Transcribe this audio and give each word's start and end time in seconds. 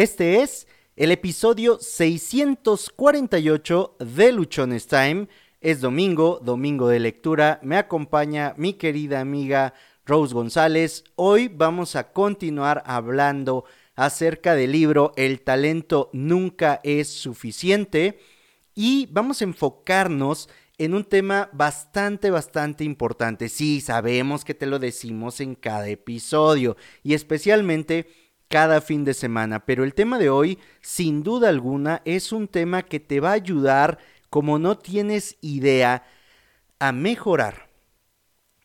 Este 0.00 0.40
es 0.40 0.66
el 0.96 1.12
episodio 1.12 1.78
648 1.78 3.96
de 3.98 4.32
Luchones 4.32 4.86
Time. 4.86 5.28
Es 5.60 5.82
domingo, 5.82 6.40
domingo 6.42 6.88
de 6.88 7.00
lectura. 7.00 7.60
Me 7.62 7.76
acompaña 7.76 8.54
mi 8.56 8.72
querida 8.72 9.20
amiga 9.20 9.74
Rose 10.06 10.32
González. 10.32 11.04
Hoy 11.16 11.48
vamos 11.48 11.96
a 11.96 12.14
continuar 12.14 12.82
hablando 12.86 13.66
acerca 13.94 14.54
del 14.54 14.72
libro 14.72 15.12
El 15.16 15.42
talento 15.42 16.08
nunca 16.14 16.80
es 16.82 17.08
suficiente 17.08 18.20
y 18.74 19.06
vamos 19.12 19.42
a 19.42 19.44
enfocarnos 19.44 20.48
en 20.78 20.94
un 20.94 21.04
tema 21.04 21.50
bastante, 21.52 22.30
bastante 22.30 22.84
importante. 22.84 23.50
Sí, 23.50 23.82
sabemos 23.82 24.46
que 24.46 24.54
te 24.54 24.64
lo 24.64 24.78
decimos 24.78 25.42
en 25.42 25.54
cada 25.54 25.90
episodio 25.90 26.78
y 27.02 27.12
especialmente 27.12 28.06
cada 28.50 28.80
fin 28.80 29.04
de 29.04 29.14
semana, 29.14 29.64
pero 29.64 29.84
el 29.84 29.94
tema 29.94 30.18
de 30.18 30.28
hoy, 30.28 30.58
sin 30.80 31.22
duda 31.22 31.48
alguna, 31.48 32.02
es 32.04 32.32
un 32.32 32.48
tema 32.48 32.82
que 32.82 32.98
te 32.98 33.20
va 33.20 33.30
a 33.30 33.34
ayudar, 33.34 33.98
como 34.28 34.58
no 34.58 34.76
tienes 34.76 35.38
idea, 35.40 36.02
a 36.80 36.90
mejorar 36.90 37.70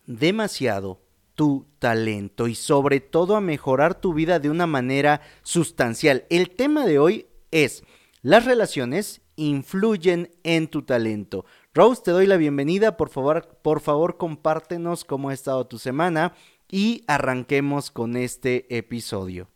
demasiado 0.08 1.02
tu 1.36 1.68
talento 1.78 2.48
y 2.48 2.56
sobre 2.56 3.00
todo 3.00 3.36
a 3.36 3.42
mejorar 3.42 3.94
tu 3.94 4.16
vida 4.16 4.40
de 4.40 4.50
una 4.50 4.66
manera 4.66 5.22
sustancial. 5.44 6.26
El 6.32 6.50
tema 6.50 6.88
de 6.88 6.98
hoy 6.98 7.28
es 7.52 7.84
las 8.24 8.46
relaciones 8.46 9.22
influyen 9.36 10.32
en 10.44 10.68
tu 10.68 10.82
talento. 10.82 11.46
Rose, 11.76 12.02
te 12.04 12.10
doy 12.10 12.26
la 12.26 12.38
bienvenida. 12.38 12.98
Por 12.98 13.10
favor, 13.10 13.60
por 13.62 13.82
favor, 13.82 14.18
compártenos 14.18 15.06
cómo 15.06 15.30
ha 15.30 15.34
estado 15.34 15.68
tu 15.68 15.78
semana 15.78 16.34
y 16.72 17.04
arranquemos 17.06 17.92
con 17.92 18.16
este 18.16 18.66
episodio. 18.76 19.48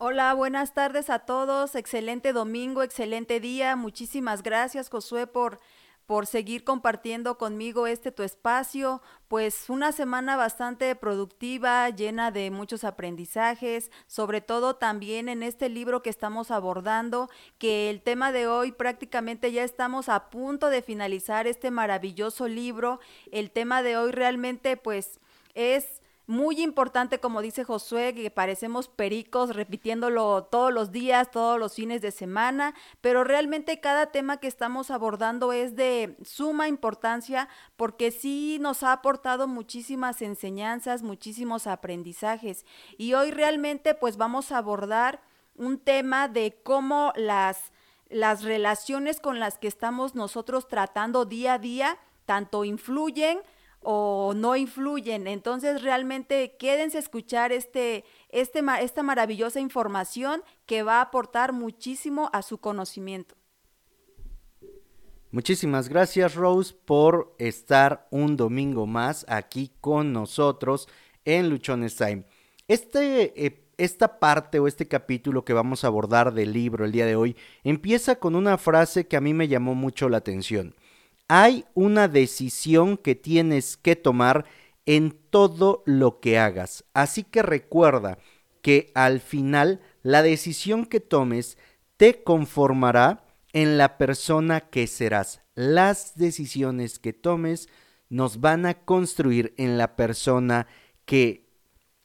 Hola, 0.00 0.32
buenas 0.32 0.74
tardes 0.74 1.10
a 1.10 1.18
todos. 1.18 1.74
Excelente 1.74 2.32
domingo, 2.32 2.84
excelente 2.84 3.40
día. 3.40 3.74
Muchísimas 3.74 4.44
gracias, 4.44 4.90
Josué, 4.90 5.26
por 5.26 5.58
por 6.06 6.26
seguir 6.26 6.64
compartiendo 6.64 7.36
conmigo 7.36 7.86
este 7.86 8.12
tu 8.12 8.22
espacio, 8.22 9.02
pues 9.26 9.68
una 9.68 9.92
semana 9.92 10.36
bastante 10.36 10.96
productiva, 10.96 11.90
llena 11.90 12.30
de 12.30 12.50
muchos 12.50 12.82
aprendizajes, 12.84 13.90
sobre 14.06 14.40
todo 14.40 14.76
también 14.76 15.28
en 15.28 15.42
este 15.42 15.68
libro 15.68 16.02
que 16.02 16.08
estamos 16.08 16.50
abordando, 16.50 17.28
que 17.58 17.90
el 17.90 18.00
tema 18.00 18.32
de 18.32 18.46
hoy 18.46 18.72
prácticamente 18.72 19.52
ya 19.52 19.64
estamos 19.64 20.08
a 20.08 20.30
punto 20.30 20.70
de 20.70 20.80
finalizar 20.80 21.46
este 21.46 21.70
maravilloso 21.70 22.48
libro. 22.48 23.00
El 23.30 23.50
tema 23.50 23.82
de 23.82 23.98
hoy 23.98 24.12
realmente 24.12 24.78
pues 24.78 25.20
es 25.52 26.00
muy 26.28 26.60
importante, 26.60 27.20
como 27.20 27.40
dice 27.40 27.64
Josué, 27.64 28.14
que 28.14 28.30
parecemos 28.30 28.86
pericos 28.86 29.56
repitiéndolo 29.56 30.44
todos 30.44 30.70
los 30.70 30.92
días, 30.92 31.30
todos 31.30 31.58
los 31.58 31.72
fines 31.74 32.02
de 32.02 32.10
semana, 32.10 32.74
pero 33.00 33.24
realmente 33.24 33.80
cada 33.80 34.12
tema 34.12 34.36
que 34.36 34.46
estamos 34.46 34.90
abordando 34.90 35.54
es 35.54 35.74
de 35.74 36.18
suma 36.22 36.68
importancia 36.68 37.48
porque 37.76 38.10
sí 38.10 38.58
nos 38.60 38.82
ha 38.82 38.92
aportado 38.92 39.48
muchísimas 39.48 40.20
enseñanzas, 40.20 41.02
muchísimos 41.02 41.66
aprendizajes. 41.66 42.66
Y 42.98 43.14
hoy 43.14 43.30
realmente 43.30 43.94
pues 43.94 44.18
vamos 44.18 44.52
a 44.52 44.58
abordar 44.58 45.22
un 45.54 45.78
tema 45.78 46.28
de 46.28 46.60
cómo 46.62 47.14
las, 47.16 47.72
las 48.10 48.42
relaciones 48.42 49.18
con 49.18 49.40
las 49.40 49.56
que 49.56 49.66
estamos 49.68 50.14
nosotros 50.14 50.68
tratando 50.68 51.24
día 51.24 51.54
a 51.54 51.58
día 51.58 51.98
tanto 52.26 52.66
influyen, 52.66 53.40
o 53.82 54.32
no 54.34 54.56
influyen. 54.56 55.26
Entonces 55.26 55.82
realmente 55.82 56.56
quédense 56.58 56.96
a 56.96 57.00
escuchar 57.00 57.52
este, 57.52 58.04
este, 58.28 58.62
esta 58.80 59.02
maravillosa 59.02 59.60
información 59.60 60.42
que 60.66 60.82
va 60.82 60.98
a 60.98 61.02
aportar 61.02 61.52
muchísimo 61.52 62.30
a 62.32 62.42
su 62.42 62.58
conocimiento. 62.58 63.34
Muchísimas 65.30 65.90
gracias 65.90 66.34
Rose 66.34 66.74
por 66.86 67.34
estar 67.38 68.08
un 68.10 68.36
domingo 68.36 68.86
más 68.86 69.26
aquí 69.28 69.72
con 69.80 70.12
nosotros 70.12 70.88
en 71.26 71.50
Luchones 71.50 71.96
Time. 71.96 72.24
Este, 72.66 73.46
eh, 73.46 73.68
esta 73.76 74.18
parte 74.18 74.58
o 74.58 74.66
este 74.66 74.88
capítulo 74.88 75.44
que 75.44 75.52
vamos 75.52 75.84
a 75.84 75.88
abordar 75.88 76.32
del 76.32 76.52
libro 76.54 76.84
el 76.84 76.92
día 76.92 77.04
de 77.04 77.14
hoy 77.14 77.36
empieza 77.62 78.16
con 78.16 78.34
una 78.34 78.56
frase 78.56 79.06
que 79.06 79.18
a 79.18 79.20
mí 79.20 79.34
me 79.34 79.48
llamó 79.48 79.74
mucho 79.74 80.08
la 80.08 80.16
atención 80.16 80.74
hay 81.28 81.66
una 81.74 82.08
decisión 82.08 82.96
que 82.96 83.14
tienes 83.14 83.76
que 83.76 83.96
tomar 83.96 84.46
en 84.86 85.16
todo 85.30 85.82
lo 85.84 86.20
que 86.20 86.38
hagas. 86.38 86.84
Así 86.94 87.22
que 87.22 87.42
recuerda 87.42 88.18
que 88.62 88.90
al 88.94 89.20
final 89.20 89.80
la 90.02 90.22
decisión 90.22 90.86
que 90.86 91.00
tomes 91.00 91.58
te 91.98 92.22
conformará 92.22 93.24
en 93.52 93.76
la 93.76 93.98
persona 93.98 94.60
que 94.60 94.86
serás. 94.86 95.42
Las 95.54 96.16
decisiones 96.16 96.98
que 96.98 97.12
tomes 97.12 97.68
nos 98.08 98.40
van 98.40 98.64
a 98.64 98.74
construir 98.74 99.54
en 99.58 99.76
la 99.76 99.96
persona 99.96 100.66
que 101.04 101.48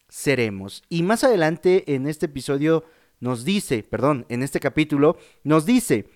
seremos. 0.10 0.84
Y 0.90 1.04
más 1.04 1.24
adelante 1.24 1.96
en 1.96 2.08
este 2.08 2.26
episodio 2.26 2.84
nos 3.20 3.46
dice, 3.46 3.84
perdón, 3.84 4.26
en 4.30 4.44
este 4.44 4.60
capítulo 4.60 5.18
nos 5.44 5.66
dice, 5.66 6.10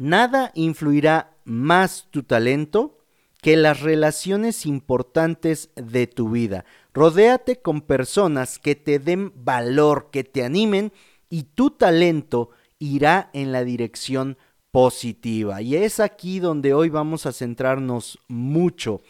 nada 0.00 0.50
influirá 0.54 1.36
más 1.44 2.08
tu 2.10 2.22
talento 2.22 2.96
que 3.42 3.56
las 3.56 3.80
relaciones 3.80 4.64
importantes 4.64 5.68
de 5.76 6.06
tu 6.06 6.30
vida. 6.30 6.64
Rodéate 6.94 7.60
con 7.60 7.82
personas 7.82 8.58
que 8.58 8.74
te 8.74 8.98
den 8.98 9.30
valor, 9.36 10.08
que 10.10 10.24
te 10.24 10.42
animen 10.42 10.90
y 11.28 11.42
tu 11.42 11.70
talento 11.70 12.48
irá 12.78 13.28
en 13.34 13.52
la 13.52 13.62
dirección 13.62 14.38
positiva. 14.70 15.60
Y 15.60 15.76
es 15.76 16.00
aquí 16.00 16.40
donde 16.40 16.72
hoy 16.72 16.88
vamos 16.88 17.26
a 17.26 17.32
centrarnos 17.32 18.18
mucho. 18.26 19.02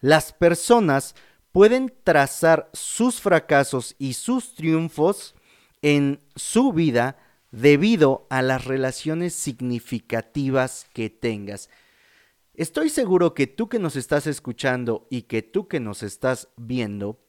Las 0.00 0.32
personas 0.32 1.16
pueden 1.50 1.92
trazar 2.04 2.70
sus 2.72 3.20
fracasos 3.20 3.96
y 3.98 4.12
sus 4.12 4.54
triunfos 4.54 5.34
en 5.82 6.20
su 6.36 6.72
vida 6.72 7.16
debido 7.50 8.26
a 8.30 8.42
las 8.42 8.64
relaciones 8.64 9.34
significativas 9.34 10.86
que 10.92 11.10
tengas. 11.10 11.70
Estoy 12.54 12.90
seguro 12.90 13.34
que 13.34 13.46
tú 13.46 13.68
que 13.68 13.78
nos 13.78 13.96
estás 13.96 14.26
escuchando 14.26 15.06
y 15.10 15.22
que 15.22 15.42
tú 15.42 15.68
que 15.68 15.80
nos 15.80 16.02
estás 16.02 16.48
viendo, 16.56 17.20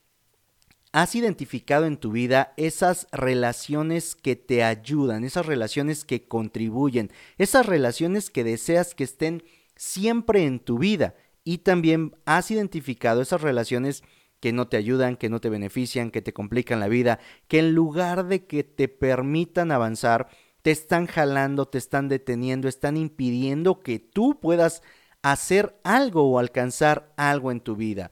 has 0.91 1.13
identificado 1.16 1.85
en 1.85 1.97
tu 1.97 2.12
vida 2.12 2.53
esas 2.58 3.08
relaciones 3.12 4.16
que 4.16 4.35
te 4.35 4.63
ayudan, 4.63 5.24
esas 5.24 5.46
relaciones 5.46 6.03
que 6.03 6.28
contribuyen, 6.28 7.12
esas 7.38 7.68
relaciones 7.68 8.31
que 8.31 8.44
deseas 8.44 8.96
que 8.96 9.03
estén 9.03 9.44
siempre 9.75 10.46
en 10.46 10.59
tu 10.59 10.79
vida 10.79 11.16
y 11.44 11.59
también 11.59 12.16
has 12.25 12.52
identificado 12.52 13.22
esas 13.22 13.41
relaciones 13.41 14.03
no 14.41 14.67
te 14.67 14.77
ayudan, 14.77 15.17
que 15.17 15.29
no 15.29 15.41
te 15.41 15.50
benefician, 15.50 16.11
que 16.11 16.22
te 16.22 16.33
complican 16.33 16.79
la 16.79 16.88
vida, 16.88 17.19
que 17.47 17.59
en 17.59 17.73
lugar 17.73 18.27
de 18.27 18.45
que 18.45 18.63
te 18.63 18.88
permitan 18.88 19.72
avanzar, 19.72 20.29
te 20.61 20.72
están 20.72 21.07
jalando, 21.07 21.67
te 21.67 21.77
están 21.77 22.09
deteniendo, 22.09 22.67
están 22.67 22.97
impidiendo 22.97 23.81
que 23.81 23.99
tú 23.99 24.39
puedas 24.39 24.81
hacer 25.22 25.79
algo 25.83 26.29
o 26.29 26.39
alcanzar 26.39 27.13
algo 27.17 27.51
en 27.51 27.59
tu 27.59 27.75
vida. 27.75 28.11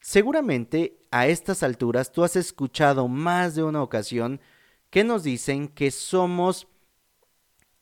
Seguramente 0.00 0.98
a 1.10 1.26
estas 1.26 1.62
alturas 1.62 2.12
tú 2.12 2.24
has 2.24 2.36
escuchado 2.36 3.08
más 3.08 3.54
de 3.54 3.62
una 3.62 3.82
ocasión 3.82 4.40
que 4.90 5.02
nos 5.02 5.22
dicen 5.22 5.68
que 5.68 5.90
somos 5.90 6.68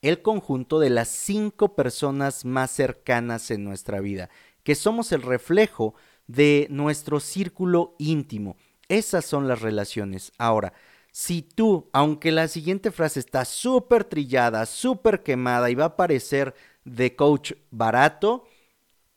el 0.01 0.21
conjunto 0.21 0.79
de 0.79 0.89
las 0.89 1.09
cinco 1.09 1.75
personas 1.75 2.45
más 2.45 2.71
cercanas 2.71 3.51
en 3.51 3.63
nuestra 3.63 3.99
vida, 3.99 4.29
que 4.63 4.75
somos 4.75 5.11
el 5.11 5.21
reflejo 5.21 5.95
de 6.27 6.67
nuestro 6.69 7.19
círculo 7.19 7.95
íntimo. 7.99 8.55
Esas 8.87 9.25
son 9.25 9.47
las 9.47 9.61
relaciones. 9.61 10.31
Ahora, 10.37 10.73
si 11.11 11.41
tú, 11.41 11.89
aunque 11.93 12.31
la 12.31 12.47
siguiente 12.47 12.91
frase 12.91 13.19
está 13.19 13.45
súper 13.45 14.03
trillada, 14.03 14.65
súper 14.65 15.23
quemada 15.23 15.69
y 15.69 15.75
va 15.75 15.85
a 15.85 15.95
parecer 15.95 16.55
de 16.85 17.15
coach 17.15 17.53
barato, 17.71 18.45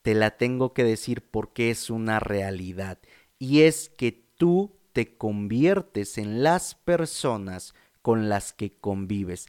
te 0.01 0.13
la 0.13 0.37
tengo 0.37 0.73
que 0.73 0.83
decir 0.83 1.21
porque 1.29 1.71
es 1.71 1.89
una 1.89 2.19
realidad. 2.19 2.99
Y 3.39 3.61
es 3.61 3.89
que 3.89 4.11
tú 4.11 4.77
te 4.93 5.17
conviertes 5.17 6.17
en 6.17 6.43
las 6.43 6.75
personas 6.75 7.73
con 8.01 8.29
las 8.29 8.53
que 8.53 8.73
convives. 8.73 9.47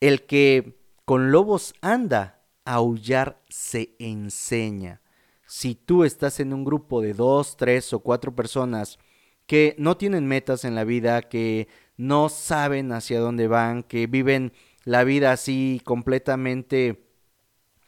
El 0.00 0.26
que 0.26 0.78
con 1.04 1.30
lobos 1.30 1.74
anda, 1.80 2.42
aullar 2.64 3.40
se 3.48 3.94
enseña 3.98 5.00
si 5.48 5.74
tú 5.74 6.04
estás 6.04 6.40
en 6.40 6.52
un 6.52 6.62
grupo 6.62 7.00
de 7.00 7.14
dos, 7.14 7.56
tres 7.56 7.94
o 7.94 8.00
cuatro 8.00 8.36
personas 8.36 8.98
que 9.46 9.74
no 9.78 9.96
tienen 9.96 10.26
metas 10.26 10.64
en 10.66 10.74
la 10.74 10.84
vida, 10.84 11.22
que 11.22 11.68
no 11.96 12.28
saben 12.28 12.92
hacia 12.92 13.18
dónde 13.18 13.48
van, 13.48 13.82
que 13.82 14.06
viven 14.06 14.52
la 14.84 15.04
vida 15.04 15.32
así 15.32 15.80
completamente 15.84 17.08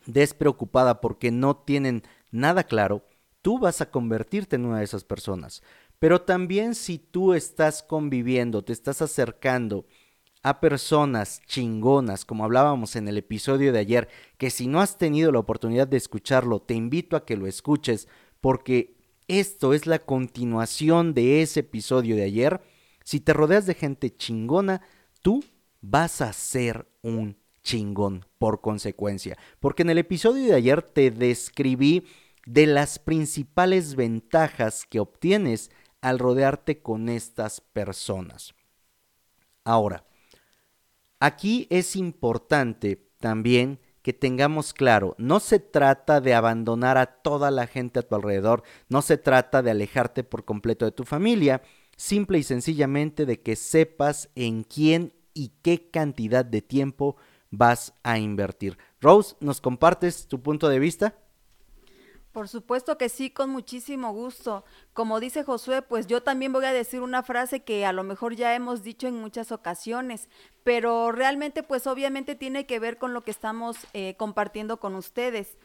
despreocupada 0.07 1.03
porque 1.03 1.31
no 1.31 1.55
tienen 1.55 2.03
nada 2.31 2.65
claro, 2.65 3.07
tú 3.43 3.59
vas 3.59 3.83
a 3.83 3.91
convertirte 3.91 4.57
en 4.57 4.65
una 4.65 4.79
de 4.79 4.85
esas 4.85 5.05
personas. 5.05 5.63
Pero 5.99 6.23
también 6.23 6.75
si 6.75 6.99
tú 6.99 7.35
estás 7.35 7.83
conviviendo, 7.83 8.65
te 8.65 8.73
estás 8.73 9.03
acercando 9.03 9.85
a 10.43 10.61
personas 10.61 11.43
chingonas, 11.47 12.25
como 12.25 12.45
hablábamos 12.45 12.97
en 12.97 13.09
el 13.09 13.19
episodio 13.19 13.73
de 13.73 13.79
ayer, 13.79 14.09
que 14.39 14.51
si 14.51 14.67
no 14.67 14.81
has 14.81 14.97
tenido 14.97 15.33
la 15.33 15.39
oportunidad 15.39 15.87
de 15.87 15.99
escucharlo, 15.99 16.61
te 16.61 16.75
invito 16.75 17.17
a 17.17 17.27
que 17.27 17.37
lo 17.37 17.47
escuches, 17.47 18.09
porque 18.41 18.97
esto 19.29 19.75
es 19.75 19.87
la 19.87 19.99
continuación 19.99 21.15
de 21.15 21.43
ese 21.43 21.61
episodio 21.61 22.17
de 22.17 22.25
ayer. 22.25 22.61
Si 23.05 23.21
te 23.21 23.33
rodeas 23.33 23.67
de 23.67 23.75
gente 23.75 24.15
chingona, 24.17 24.83
tú 25.23 25.45
vas 25.81 26.21
a 26.21 26.33
ser 26.33 26.89
un 27.03 27.37
chingón 27.63 28.25
por 28.39 28.61
consecuencia. 28.61 29.39
Porque 29.61 29.83
en 29.83 29.91
el 29.91 29.99
episodio 29.99 30.47
de 30.47 30.55
ayer 30.55 30.83
te 30.83 31.11
describí 31.11 32.07
de 32.47 32.67
las 32.67 32.99
principales 32.99 33.95
ventajas 33.95 34.87
que 34.89 35.01
obtienes 35.01 35.71
al 36.01 36.19
rodearte 36.19 36.81
con 36.81 37.09
estas 37.09 37.61
personas. 37.61 38.55
Ahora, 39.65 40.05
Aquí 41.21 41.67
es 41.69 41.97
importante 41.97 43.11
también 43.21 43.79
que 44.03 44.15
tengamos 44.15 44.73
claro, 44.73 45.15
no 45.19 45.39
se 45.39 45.59
trata 45.59 46.23
de 46.23 46.33
abandonar 46.33 46.97
a 46.97 47.05
toda 47.05 47.51
la 47.51 47.67
gente 47.67 48.01
a 48.01 48.03
tu 48.03 48.15
alrededor, 48.15 48.63
no 48.89 49.03
se 49.03 49.19
trata 49.19 49.61
de 49.63 49.71
alejarte 49.71 50.25
por 50.25 50.47
completo 50.47 50.87
de 50.87 50.93
tu 50.93 51.05
familia, 51.05 51.61
simple 51.99 52.39
y 52.39 52.43
sencillamente 52.43 53.27
de 53.27 53.43
que 53.43 53.57
sepas 53.57 54.31
en 54.35 54.65
quién 54.65 55.13
y 55.35 55.53
qué 55.61 55.91
cantidad 55.91 56.47
de 56.47 56.63
tiempo 56.63 57.17
vas 57.51 57.93
a 58.03 58.19
invertir. 58.19 58.79
Rose, 59.01 59.37
¿nos 59.41 59.61
compartes 59.61 60.27
tu 60.27 60.41
punto 60.41 60.71
de 60.71 60.79
vista? 60.79 61.15
Por 62.33 62.49
supuesto 62.49 62.97
que 62.97 63.09
sí, 63.09 63.31
con 63.31 63.51
muchísimo 63.51 64.13
gusto. 64.13 64.65
Como 64.93 65.19
dice 65.19 65.43
Josué, 65.43 65.83
pues 65.83 66.07
yo 66.07 66.23
también 66.23 66.53
voy 66.53 66.65
a 66.65 66.73
decir 66.73 67.01
una 67.01 67.25
frase 67.25 67.65
que 67.65 67.85
a 67.85 67.93
lo 67.93 68.05
mejor 68.05 68.37
ya 68.37 68.55
hemos 68.55 68.85
dicho 68.85 69.09
en 69.09 69.21
muchas 69.21 69.51
ocasiones, 69.51 70.29
pero 70.63 71.11
realmente 71.11 71.65
pues 71.65 71.89
obviamente 71.89 72.37
tiene 72.37 72.67
que 72.67 72.79
ver 72.79 72.99
con 72.99 73.15
lo 73.15 73.23
que 73.23 73.33
estamos 73.33 73.79
eh, 73.95 74.15
compartiendo 74.17 74.79
con 74.79 74.95
ustedes. 74.95 75.59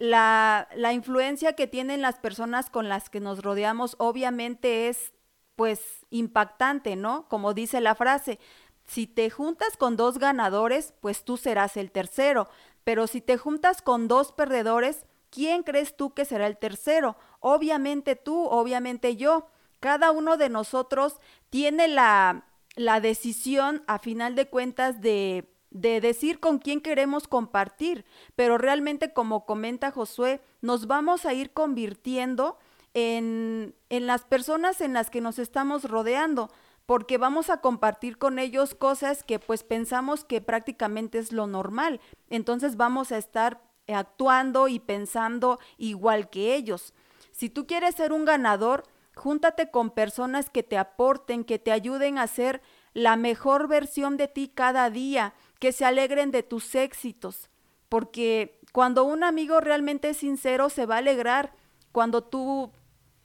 La, 0.00 0.68
la 0.74 0.92
influencia 0.92 1.52
que 1.52 1.68
tienen 1.68 2.02
las 2.02 2.18
personas 2.18 2.70
con 2.70 2.88
las 2.88 3.08
que 3.08 3.20
nos 3.20 3.42
rodeamos 3.42 3.94
obviamente 3.98 4.88
es 4.88 5.12
pues 5.54 5.80
impactante, 6.10 6.96
¿no? 6.96 7.28
Como 7.28 7.54
dice 7.54 7.80
la 7.80 7.94
frase, 7.94 8.40
si 8.84 9.06
te 9.06 9.30
juntas 9.30 9.76
con 9.76 9.96
dos 9.96 10.18
ganadores, 10.18 10.92
pues 11.00 11.24
tú 11.24 11.36
serás 11.36 11.76
el 11.76 11.92
tercero, 11.92 12.48
pero 12.82 13.06
si 13.06 13.20
te 13.20 13.38
juntas 13.38 13.80
con 13.80 14.08
dos 14.08 14.32
perdedores, 14.32 15.06
¿quién 15.34 15.64
crees 15.64 15.96
tú 15.96 16.14
que 16.14 16.24
será 16.24 16.46
el 16.46 16.56
tercero? 16.56 17.16
Obviamente 17.40 18.14
tú, 18.14 18.44
obviamente 18.44 19.16
yo. 19.16 19.48
Cada 19.80 20.12
uno 20.12 20.36
de 20.36 20.48
nosotros 20.48 21.16
tiene 21.50 21.88
la, 21.88 22.46
la 22.76 23.00
decisión, 23.00 23.82
a 23.88 23.98
final 23.98 24.36
de 24.36 24.48
cuentas, 24.48 25.00
de, 25.00 25.52
de 25.70 26.00
decir 26.00 26.38
con 26.38 26.58
quién 26.58 26.80
queremos 26.80 27.26
compartir. 27.26 28.04
Pero 28.36 28.58
realmente, 28.58 29.12
como 29.12 29.44
comenta 29.44 29.90
Josué, 29.90 30.40
nos 30.62 30.86
vamos 30.86 31.26
a 31.26 31.34
ir 31.34 31.52
convirtiendo 31.52 32.56
en, 32.94 33.74
en 33.90 34.06
las 34.06 34.24
personas 34.24 34.80
en 34.80 34.92
las 34.92 35.10
que 35.10 35.20
nos 35.20 35.40
estamos 35.40 35.82
rodeando 35.84 36.48
porque 36.86 37.18
vamos 37.18 37.48
a 37.48 37.62
compartir 37.62 38.18
con 38.18 38.38
ellos 38.38 38.74
cosas 38.74 39.24
que 39.24 39.38
pues 39.38 39.64
pensamos 39.64 40.22
que 40.22 40.42
prácticamente 40.42 41.18
es 41.18 41.32
lo 41.32 41.46
normal. 41.46 42.00
Entonces 42.28 42.76
vamos 42.76 43.10
a 43.10 43.16
estar 43.16 43.62
actuando 43.88 44.68
y 44.68 44.78
pensando 44.78 45.58
igual 45.78 46.30
que 46.30 46.54
ellos. 46.54 46.94
Si 47.32 47.50
tú 47.50 47.66
quieres 47.66 47.94
ser 47.94 48.12
un 48.12 48.24
ganador, 48.24 48.84
júntate 49.14 49.70
con 49.70 49.90
personas 49.90 50.50
que 50.50 50.62
te 50.62 50.78
aporten, 50.78 51.44
que 51.44 51.58
te 51.58 51.72
ayuden 51.72 52.18
a 52.18 52.26
ser 52.26 52.62
la 52.92 53.16
mejor 53.16 53.68
versión 53.68 54.16
de 54.16 54.28
ti 54.28 54.48
cada 54.48 54.90
día, 54.90 55.34
que 55.58 55.72
se 55.72 55.84
alegren 55.84 56.30
de 56.30 56.42
tus 56.42 56.74
éxitos, 56.74 57.50
porque 57.88 58.60
cuando 58.72 59.04
un 59.04 59.24
amigo 59.24 59.60
realmente 59.60 60.10
es 60.10 60.16
sincero 60.16 60.68
se 60.68 60.86
va 60.86 60.96
a 60.96 60.98
alegrar 60.98 61.54
cuando 61.92 62.24
tú 62.24 62.72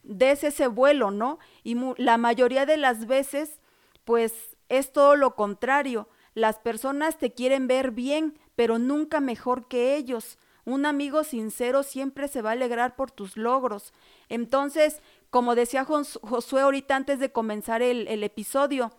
des 0.03 0.43
ese 0.43 0.67
vuelo, 0.67 1.11
¿no? 1.11 1.39
Y 1.63 1.75
la 1.97 2.17
mayoría 2.17 2.65
de 2.65 2.77
las 2.77 3.07
veces, 3.07 3.59
pues 4.05 4.57
es 4.69 4.91
todo 4.91 5.15
lo 5.15 5.35
contrario. 5.35 6.07
Las 6.33 6.59
personas 6.59 7.17
te 7.17 7.33
quieren 7.33 7.67
ver 7.67 7.91
bien, 7.91 8.37
pero 8.55 8.77
nunca 8.77 9.19
mejor 9.19 9.67
que 9.67 9.95
ellos. 9.95 10.37
Un 10.69 10.85
amigo 10.85 11.23
sincero 11.23 11.81
siempre 11.81 12.27
se 12.27 12.43
va 12.43 12.51
a 12.51 12.53
alegrar 12.53 12.95
por 12.95 13.09
tus 13.09 13.37
logros. 13.37 13.91
Entonces, 14.27 15.01
como 15.31 15.55
decía 15.55 15.83
Josué 15.83 16.61
ahorita 16.61 16.95
antes 16.95 17.17
de 17.17 17.31
comenzar 17.31 17.81
el, 17.81 18.23
episodio, 18.23 18.91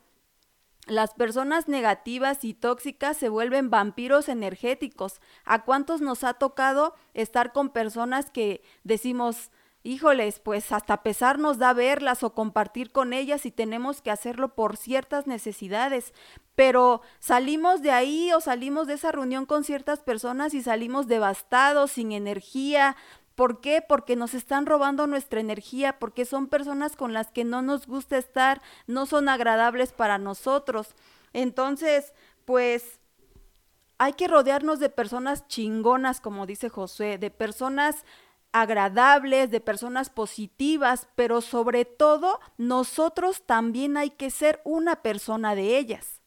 las 0.89 1.15
personas 1.15 1.69
negativas 1.69 2.45
y 2.45 2.55
tóxicas 2.55 3.17
se 3.17 3.29
vuelven 3.29 3.71
vampiros 3.71 4.29
energéticos. 4.29 5.21
¿A 5.45 5.65
cuántos 5.65 6.01
nos 6.01 6.25
ha 6.25 6.35
tocado 6.35 6.97
estar 7.15 7.53
con 7.53 7.71
personas 7.71 8.33
que 8.33 8.65
decimos, 8.83 9.53
híjoles, 9.83 10.41
pues 10.41 10.73
hasta 10.73 11.03
pesar 11.03 11.39
nos 11.39 11.59
da 11.59 11.73
verlas 11.73 12.23
o 12.23 12.35
compartir 12.35 12.93
con 12.93 13.13
ellas 13.13 13.47
y 13.47 13.51
tenemos 13.51 14.03
que 14.03 14.11
hacerlo 14.11 14.55
por 14.55 14.77
ciertas 14.77 15.27
necesidades. 15.27 16.13
Pero 16.55 17.01
salimos 17.19 17.83
de 17.83 17.91
ahí 17.91 18.33
o 18.33 18.41
salimos 18.41 18.87
de 18.87 18.95
esa 18.95 19.13
reunión 19.13 19.47
con 19.47 19.65
ciertas 19.65 20.01
personas 20.01 20.55
y 20.55 20.63
salimos 20.63 21.07
devastados, 21.07 21.93
sin 21.93 22.13
energía. 22.13 22.97
¿Por 23.35 23.61
qué? 23.61 23.83
Porque 23.87 24.17
nos 24.17 24.35
están 24.35 24.67
robando 24.67 25.07
nuestra 25.07 25.41
energía, 25.41 25.99
porque 25.99 26.27
son 26.27 26.49
personas 26.49 26.95
con 26.95 27.15
las 27.15 27.31
que 27.31 27.45
no 27.45 27.63
nos 27.63 27.87
gusta 27.87 28.19
estar, 28.19 28.61
no 28.87 29.07
son 29.07 29.31
agradables 29.31 29.93
para 29.93 30.19
nosotros. 30.19 30.95
Entonces, 31.33 32.13
pues 32.45 33.01
hay 33.97 34.13
que 34.15 34.29
rodearnos 34.29 34.79
de 34.79 34.91
personas 34.91 35.47
chingonas, 35.47 36.21
como 36.21 36.45
dice 36.45 36.69
José, 36.69 37.17
de 37.17 37.31
personas 37.31 38.05
agradables, 38.53 39.51
de 39.51 39.61
personas 39.61 40.11
positivas, 40.11 41.09
pero 41.15 41.41
sobre 41.41 41.85
todo 41.85 42.41
nosotros 42.59 43.45
también 43.47 43.97
hay 43.97 44.11
que 44.11 44.31
ser 44.31 44.61
una 44.65 45.03
persona 45.03 45.55
de 45.55 45.79
ellas. 45.79 46.21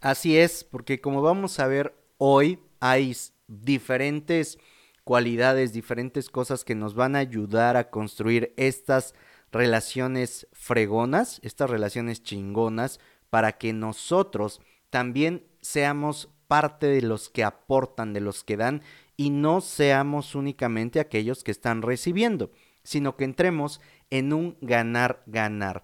Así 0.00 0.38
es, 0.38 0.64
porque 0.64 1.00
como 1.00 1.22
vamos 1.22 1.58
a 1.58 1.66
ver 1.66 1.94
hoy, 2.18 2.58
hay 2.80 3.16
diferentes 3.48 4.58
cualidades, 5.04 5.72
diferentes 5.72 6.28
cosas 6.30 6.64
que 6.64 6.74
nos 6.74 6.94
van 6.94 7.16
a 7.16 7.20
ayudar 7.20 7.76
a 7.76 7.90
construir 7.90 8.52
estas 8.56 9.14
relaciones 9.52 10.48
fregonas, 10.52 11.40
estas 11.42 11.70
relaciones 11.70 12.22
chingonas, 12.22 13.00
para 13.30 13.52
que 13.52 13.72
nosotros 13.72 14.60
también 14.90 15.46
seamos 15.60 16.28
parte 16.46 16.86
de 16.86 17.02
los 17.02 17.28
que 17.28 17.44
aportan, 17.44 18.12
de 18.12 18.20
los 18.20 18.44
que 18.44 18.56
dan 18.56 18.82
y 19.16 19.30
no 19.30 19.60
seamos 19.60 20.34
únicamente 20.34 21.00
aquellos 21.00 21.42
que 21.44 21.50
están 21.50 21.82
recibiendo, 21.82 22.50
sino 22.82 23.16
que 23.16 23.24
entremos 23.24 23.80
en 24.10 24.32
un 24.32 24.56
ganar-ganar. 24.60 25.82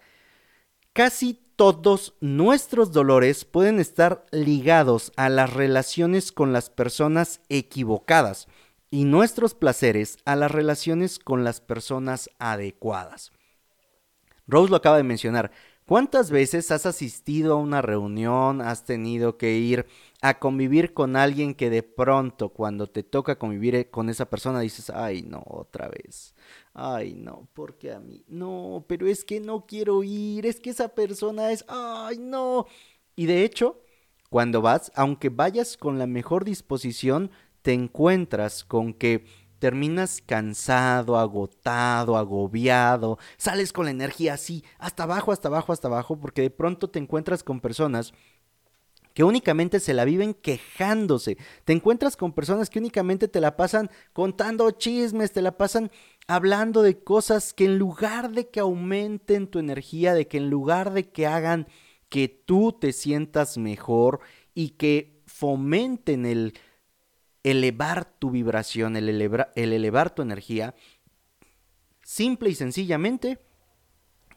Casi 0.92 1.40
todos 1.56 2.14
nuestros 2.20 2.92
dolores 2.92 3.44
pueden 3.44 3.80
estar 3.80 4.26
ligados 4.30 5.12
a 5.16 5.28
las 5.28 5.52
relaciones 5.52 6.32
con 6.32 6.52
las 6.52 6.70
personas 6.70 7.40
equivocadas 7.48 8.48
y 8.90 9.04
nuestros 9.04 9.54
placeres 9.54 10.18
a 10.24 10.36
las 10.36 10.50
relaciones 10.50 11.18
con 11.18 11.44
las 11.44 11.60
personas 11.60 12.30
adecuadas. 12.38 13.32
Rose 14.46 14.70
lo 14.70 14.76
acaba 14.76 14.98
de 14.98 15.02
mencionar, 15.02 15.50
¿Cuántas 15.92 16.30
veces 16.30 16.70
has 16.70 16.86
asistido 16.86 17.52
a 17.52 17.56
una 17.56 17.82
reunión, 17.82 18.62
has 18.62 18.86
tenido 18.86 19.36
que 19.36 19.58
ir 19.58 19.84
a 20.22 20.38
convivir 20.38 20.94
con 20.94 21.16
alguien 21.16 21.54
que 21.54 21.68
de 21.68 21.82
pronto 21.82 22.48
cuando 22.48 22.86
te 22.86 23.02
toca 23.02 23.38
convivir 23.38 23.74
eh, 23.74 23.90
con 23.90 24.08
esa 24.08 24.24
persona 24.24 24.60
dices, 24.60 24.88
ay 24.88 25.20
no, 25.20 25.44
otra 25.46 25.90
vez, 25.90 26.34
ay 26.72 27.12
no, 27.12 27.46
porque 27.52 27.92
a 27.92 28.00
mí, 28.00 28.24
no, 28.26 28.86
pero 28.88 29.06
es 29.06 29.22
que 29.22 29.38
no 29.38 29.66
quiero 29.66 30.02
ir, 30.02 30.46
es 30.46 30.60
que 30.60 30.70
esa 30.70 30.88
persona 30.88 31.52
es, 31.52 31.62
ay 31.68 32.16
no. 32.16 32.64
Y 33.14 33.26
de 33.26 33.44
hecho, 33.44 33.82
cuando 34.30 34.62
vas, 34.62 34.92
aunque 34.94 35.28
vayas 35.28 35.76
con 35.76 35.98
la 35.98 36.06
mejor 36.06 36.46
disposición, 36.46 37.30
te 37.60 37.74
encuentras 37.74 38.64
con 38.64 38.94
que 38.94 39.26
terminas 39.62 40.20
cansado, 40.26 41.16
agotado, 41.16 42.16
agobiado, 42.16 43.20
sales 43.36 43.72
con 43.72 43.84
la 43.84 43.92
energía 43.92 44.34
así, 44.34 44.64
hasta 44.76 45.04
abajo, 45.04 45.30
hasta 45.30 45.46
abajo, 45.46 45.72
hasta 45.72 45.86
abajo, 45.86 46.18
porque 46.18 46.42
de 46.42 46.50
pronto 46.50 46.90
te 46.90 46.98
encuentras 46.98 47.44
con 47.44 47.60
personas 47.60 48.12
que 49.14 49.22
únicamente 49.22 49.78
se 49.78 49.94
la 49.94 50.04
viven 50.04 50.34
quejándose. 50.34 51.38
Te 51.64 51.72
encuentras 51.72 52.16
con 52.16 52.32
personas 52.32 52.70
que 52.70 52.80
únicamente 52.80 53.28
te 53.28 53.40
la 53.40 53.56
pasan 53.56 53.88
contando 54.12 54.68
chismes, 54.72 55.30
te 55.30 55.42
la 55.42 55.56
pasan 55.56 55.92
hablando 56.26 56.82
de 56.82 56.98
cosas 56.98 57.52
que 57.52 57.66
en 57.66 57.78
lugar 57.78 58.32
de 58.32 58.48
que 58.48 58.58
aumenten 58.58 59.46
tu 59.46 59.60
energía, 59.60 60.12
de 60.12 60.26
que 60.26 60.38
en 60.38 60.50
lugar 60.50 60.92
de 60.92 61.08
que 61.08 61.28
hagan 61.28 61.68
que 62.08 62.26
tú 62.26 62.72
te 62.72 62.92
sientas 62.92 63.58
mejor 63.58 64.22
y 64.54 64.70
que 64.70 65.22
fomenten 65.26 66.26
el 66.26 66.54
elevar 67.44 68.04
tu 68.04 68.30
vibración, 68.30 68.96
el, 68.96 69.08
el 69.08 69.72
elevar 69.72 70.14
tu 70.14 70.22
energía, 70.22 70.74
simple 72.02 72.50
y 72.50 72.54
sencillamente 72.54 73.38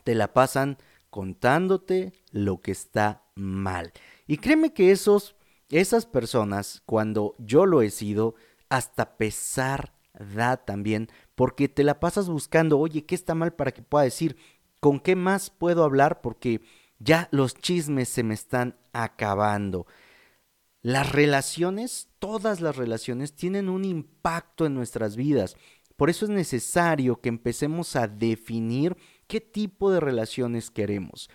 te 0.03 0.15
la 0.15 0.33
pasan 0.33 0.77
contándote 1.09 2.13
lo 2.31 2.61
que 2.61 2.71
está 2.71 3.23
mal. 3.35 3.93
Y 4.27 4.37
créeme 4.37 4.73
que 4.73 4.91
esos, 4.91 5.35
esas 5.69 6.05
personas, 6.05 6.83
cuando 6.85 7.35
yo 7.39 7.65
lo 7.65 7.81
he 7.81 7.89
sido, 7.89 8.35
hasta 8.69 9.17
pesar 9.17 9.93
da 10.13 10.57
también, 10.57 11.09
porque 11.35 11.67
te 11.69 11.83
la 11.83 11.99
pasas 11.99 12.29
buscando, 12.29 12.79
oye, 12.79 13.05
¿qué 13.05 13.15
está 13.15 13.35
mal 13.35 13.53
para 13.53 13.71
que 13.71 13.81
pueda 13.81 14.03
decir? 14.03 14.37
¿Con 14.79 14.99
qué 14.99 15.15
más 15.15 15.49
puedo 15.49 15.83
hablar? 15.83 16.21
Porque 16.21 16.61
ya 16.99 17.27
los 17.31 17.55
chismes 17.55 18.09
se 18.09 18.23
me 18.23 18.33
están 18.33 18.77
acabando. 18.93 19.87
Las 20.85 21.11
relaciones, 21.11 22.09
todas 22.19 22.61
las 22.61 22.75
relaciones, 22.75 23.35
tienen 23.35 23.69
un 23.69 23.85
impacto 23.85 24.67
en 24.67 24.75
nuestras 24.75 25.15
vidas. 25.15 25.57
Por 25.95 26.11
eso 26.11 26.25
es 26.25 26.29
necesario 26.29 27.19
que 27.21 27.29
empecemos 27.29 27.95
a 27.95 28.07
definir 28.07 28.95
qué 29.25 29.41
tipo 29.41 29.89
de 29.89 29.99
relaciones 29.99 30.69
queremos. 30.69 31.27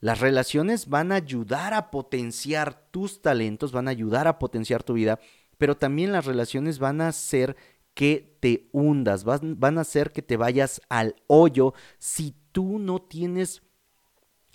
Las 0.00 0.18
relaciones 0.18 0.88
van 0.88 1.12
a 1.12 1.14
ayudar 1.14 1.74
a 1.74 1.92
potenciar 1.92 2.90
tus 2.90 3.22
talentos, 3.22 3.70
van 3.70 3.86
a 3.86 3.92
ayudar 3.92 4.26
a 4.26 4.40
potenciar 4.40 4.82
tu 4.82 4.94
vida, 4.94 5.20
pero 5.58 5.76
también 5.76 6.10
las 6.10 6.26
relaciones 6.26 6.80
van 6.80 7.02
a 7.02 7.06
hacer 7.06 7.54
que 7.94 8.36
te 8.40 8.68
hundas, 8.72 9.22
van, 9.22 9.78
a 9.78 9.82
hacer 9.82 10.10
que 10.10 10.22
te 10.22 10.36
vayas 10.36 10.80
al 10.88 11.14
hoyo 11.28 11.72
si 11.98 12.34
tú 12.50 12.80
no 12.80 13.00
tienes 13.00 13.62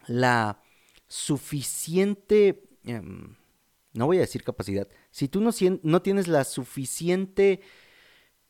la 0.05 0.61
suficiente, 1.07 2.67
em, 2.83 3.37
no 3.97 4.05
voy 4.05 4.17
a 4.17 4.21
decir 4.21 4.43
capacidad, 4.43 4.87
si 5.09 5.27
tú 5.27 5.41
no, 5.41 6.01
tienes 6.01 6.27
la 6.27 6.43
suficiente 6.43 7.61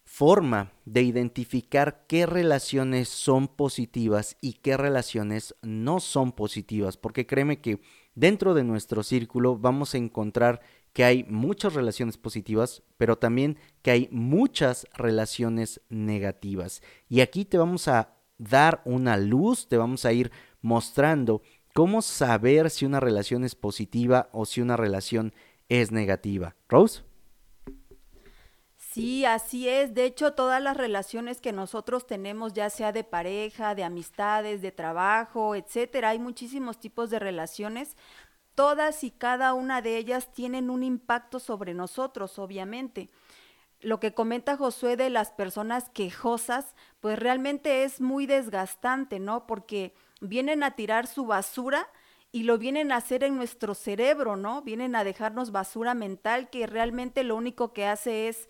forma 0.04 0.74
de 0.84 1.04
identificar 1.04 2.06
qué 2.08 2.26
relaciones 2.26 3.08
son 3.08 3.48
positivas 3.48 4.36
y 4.42 4.54
qué 4.54 4.76
relaciones 4.76 5.56
no 5.62 6.02
son 6.02 6.34
positivas, 6.34 6.98
porque 6.98 7.26
créeme 7.26 7.62
que 7.62 7.80
dentro 8.14 8.54
de 8.54 8.66
nuestro 8.66 9.04
círculo 9.04 9.58
vamos 9.58 9.96
a 9.96 10.00
encontrar 10.00 10.60
que 10.92 11.06
hay 11.06 11.24
muchas 11.30 11.74
relaciones 11.76 12.18
positivas, 12.18 12.84
pero 12.98 13.18
también 13.18 13.58
que 13.82 13.92
hay 13.92 14.10
muchas 14.12 14.86
relaciones 14.96 15.80
negativas. 15.88 16.82
Y 17.08 17.22
aquí 17.22 17.46
te 17.46 17.58
vamos 17.58 17.88
a 17.88 18.18
dar 18.38 18.82
una 18.84 19.16
luz, 19.16 19.70
te 19.70 19.78
vamos 19.78 20.04
a 20.04 20.12
ir 20.12 20.30
mostrando 20.62 21.42
cómo 21.78 22.02
saber 22.02 22.72
si 22.72 22.88
una 22.88 23.00
relación 23.00 23.44
es 23.44 23.54
positiva 23.54 24.30
o 24.32 24.48
si 24.48 24.62
una 24.62 24.78
relación 24.78 25.32
es 25.70 25.92
negativa. 25.92 26.56
Rose. 26.68 27.04
Sí, 28.78 29.26
así 29.26 29.70
es. 29.70 29.94
De 29.94 30.06
hecho, 30.06 30.34
todas 30.34 30.60
las 30.60 30.76
relaciones 30.76 31.40
que 31.40 31.52
nosotros 31.52 32.08
tenemos, 32.08 32.54
ya 32.54 32.72
sea 32.72 32.92
de 32.94 33.04
pareja, 33.04 33.76
de 33.76 33.84
amistades, 33.84 34.64
de 34.64 34.72
trabajo, 34.72 35.54
etcétera, 35.54 36.10
hay 36.10 36.18
muchísimos 36.18 36.80
tipos 36.80 37.12
de 37.12 37.20
relaciones. 37.20 37.96
Todas 38.56 39.04
y 39.04 39.12
cada 39.12 39.54
una 39.54 39.84
de 39.84 39.98
ellas 39.98 40.34
tienen 40.34 40.72
un 40.72 40.82
impacto 40.82 41.40
sobre 41.40 41.76
nosotros, 41.76 42.40
obviamente. 42.40 43.12
Lo 43.82 44.00
que 44.00 44.16
comenta 44.16 44.58
Josué 44.58 44.98
de 44.98 45.12
las 45.12 45.30
personas 45.30 45.92
quejosas, 45.92 46.74
pues 47.02 47.20
realmente 47.20 47.84
es 47.84 48.02
muy 48.02 48.26
desgastante, 48.26 49.20
¿no? 49.20 49.46
Porque 49.46 49.94
vienen 50.22 50.64
a 50.64 50.72
tirar 50.72 51.08
su 51.08 51.26
basura 51.26 51.88
y 52.32 52.44
lo 52.44 52.58
vienen 52.58 52.92
a 52.92 52.98
hacer 52.98 53.24
en 53.24 53.36
nuestro 53.36 53.74
cerebro, 53.74 54.36
¿no? 54.36 54.62
Vienen 54.62 54.96
a 54.96 55.04
dejarnos 55.04 55.52
basura 55.52 55.94
mental 55.94 56.50
que 56.50 56.68
realmente 56.68 57.24
lo 57.24 57.36
único 57.36 57.74
que 57.74 57.86
hace 57.86 58.28
es 58.28 58.50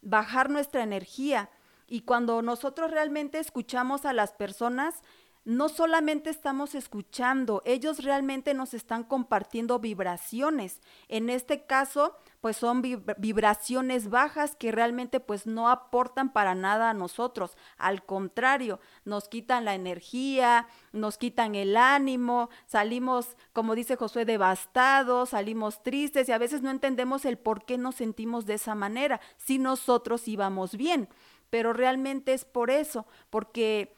bajar 0.00 0.50
nuestra 0.50 0.82
energía. 0.82 1.50
Y 1.88 2.02
cuando 2.02 2.42
nosotros 2.42 2.90
realmente 2.90 3.38
escuchamos 3.38 4.04
a 4.04 4.12
las 4.12 4.32
personas, 4.32 5.02
no 5.46 5.68
solamente 5.68 6.28
estamos 6.28 6.74
escuchando, 6.74 7.62
ellos 7.64 8.02
realmente 8.02 8.52
nos 8.52 8.74
están 8.74 9.04
compartiendo 9.04 9.78
vibraciones. 9.78 10.80
En 11.06 11.30
este 11.30 11.66
caso, 11.66 12.16
pues 12.40 12.56
son 12.56 12.82
vibraciones 12.82 14.10
bajas 14.10 14.56
que 14.56 14.72
realmente 14.72 15.20
pues 15.20 15.46
no 15.46 15.68
aportan 15.70 16.32
para 16.32 16.56
nada 16.56 16.90
a 16.90 16.94
nosotros. 16.94 17.56
Al 17.78 18.04
contrario, 18.04 18.80
nos 19.04 19.28
quitan 19.28 19.64
la 19.64 19.76
energía, 19.76 20.66
nos 20.90 21.16
quitan 21.16 21.54
el 21.54 21.76
ánimo, 21.76 22.50
salimos, 22.66 23.36
como 23.52 23.76
dice 23.76 23.94
Josué, 23.94 24.24
devastados, 24.24 25.28
salimos 25.28 25.80
tristes 25.84 26.28
y 26.28 26.32
a 26.32 26.38
veces 26.38 26.62
no 26.62 26.70
entendemos 26.70 27.24
el 27.24 27.38
por 27.38 27.64
qué 27.64 27.78
nos 27.78 27.94
sentimos 27.94 28.46
de 28.46 28.54
esa 28.54 28.74
manera 28.74 29.20
si 29.36 29.60
nosotros 29.60 30.26
íbamos 30.26 30.76
bien. 30.76 31.08
Pero 31.50 31.72
realmente 31.72 32.34
es 32.34 32.44
por 32.44 32.70
eso, 32.70 33.06
porque 33.30 33.95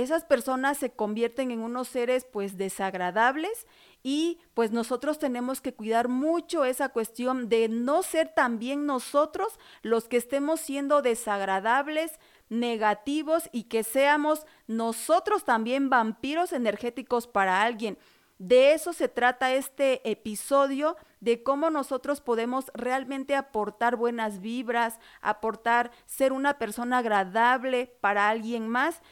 esas 0.00 0.24
personas 0.24 0.78
se 0.78 0.90
convierten 0.90 1.50
en 1.50 1.60
unos 1.60 1.88
seres 1.88 2.26
pues 2.30 2.56
desagradables 2.56 3.66
y 4.02 4.38
pues 4.54 4.72
nosotros 4.72 5.18
tenemos 5.18 5.60
que 5.60 5.74
cuidar 5.74 6.08
mucho 6.08 6.64
esa 6.64 6.88
cuestión 6.88 7.48
de 7.48 7.68
no 7.68 8.02
ser 8.02 8.32
también 8.34 8.86
nosotros 8.86 9.58
los 9.82 10.08
que 10.08 10.16
estemos 10.16 10.60
siendo 10.60 11.02
desagradables, 11.02 12.18
negativos 12.48 13.48
y 13.52 13.64
que 13.64 13.84
seamos 13.84 14.46
nosotros 14.66 15.44
también 15.44 15.90
vampiros 15.90 16.52
energéticos 16.52 17.26
para 17.26 17.62
alguien. 17.62 17.98
De 18.40 18.72
eso 18.72 18.94
se 18.94 19.06
trata 19.08 19.52
este 19.52 20.00
episodio, 20.10 20.96
de 21.20 21.42
cómo 21.42 21.68
nosotros 21.68 22.22
podemos 22.22 22.70
realmente 22.72 23.36
aportar 23.36 23.96
buenas 23.96 24.40
vibras, 24.40 24.98
aportar 25.20 25.90
ser 26.06 26.32
una 26.32 26.56
persona 26.56 26.98
agradable 26.98 27.94
para 28.00 28.30
alguien 28.30 28.66
más 28.66 29.02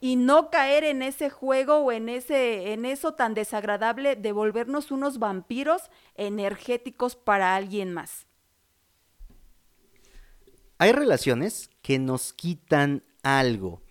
y 0.00 0.16
no 0.16 0.50
caer 0.50 0.84
en 0.84 1.02
ese 1.02 1.30
juego 1.30 1.78
o 1.78 1.92
en 1.92 2.08
ese 2.08 2.72
en 2.72 2.84
eso 2.84 3.14
tan 3.14 3.34
desagradable 3.34 4.16
de 4.16 4.32
volvernos 4.32 4.90
unos 4.90 5.18
vampiros 5.18 5.90
energéticos 6.14 7.16
para 7.16 7.56
alguien 7.56 7.92
más. 7.92 8.26
Hay 10.78 10.92
relaciones 10.92 11.70
que 11.80 11.98
nos 11.98 12.34
quitan 12.34 13.02
algo. 13.22 13.82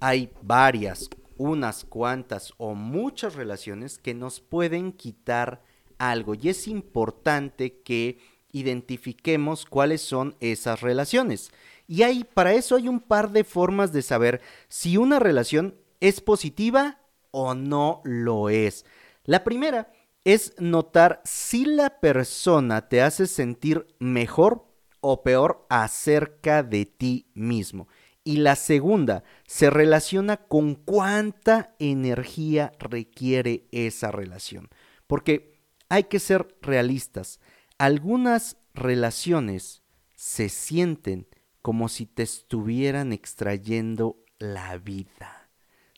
Hay 0.00 0.30
varias, 0.42 1.08
unas 1.38 1.84
cuantas 1.84 2.52
o 2.58 2.74
muchas 2.74 3.34
relaciones 3.34 3.98
que 3.98 4.12
nos 4.12 4.40
pueden 4.40 4.92
quitar 4.92 5.62
algo 5.98 6.34
y 6.34 6.50
es 6.50 6.68
importante 6.68 7.80
que 7.80 8.18
identifiquemos 8.52 9.64
cuáles 9.64 10.02
son 10.02 10.36
esas 10.40 10.80
relaciones. 10.80 11.50
Y 11.86 12.02
hay, 12.02 12.24
para 12.24 12.54
eso 12.54 12.76
hay 12.76 12.88
un 12.88 13.00
par 13.00 13.30
de 13.30 13.44
formas 13.44 13.92
de 13.92 14.02
saber 14.02 14.40
si 14.68 14.96
una 14.96 15.18
relación 15.18 15.74
es 16.00 16.20
positiva 16.20 17.00
o 17.30 17.54
no 17.54 18.00
lo 18.04 18.48
es. 18.48 18.84
La 19.24 19.44
primera 19.44 19.92
es 20.24 20.54
notar 20.58 21.20
si 21.24 21.64
la 21.64 22.00
persona 22.00 22.88
te 22.88 23.02
hace 23.02 23.26
sentir 23.26 23.86
mejor 23.98 24.66
o 25.00 25.22
peor 25.22 25.66
acerca 25.68 26.62
de 26.62 26.86
ti 26.86 27.26
mismo. 27.34 27.88
Y 28.26 28.38
la 28.38 28.56
segunda 28.56 29.22
se 29.46 29.68
relaciona 29.68 30.38
con 30.38 30.76
cuánta 30.76 31.74
energía 31.78 32.72
requiere 32.78 33.66
esa 33.70 34.10
relación. 34.10 34.70
Porque 35.06 35.60
hay 35.90 36.04
que 36.04 36.18
ser 36.18 36.56
realistas. 36.62 37.38
Algunas 37.76 38.56
relaciones 38.72 39.82
se 40.14 40.48
sienten 40.48 41.26
como 41.64 41.88
si 41.88 42.04
te 42.04 42.22
estuvieran 42.22 43.14
extrayendo 43.14 44.18
la 44.38 44.76
vida. 44.76 45.48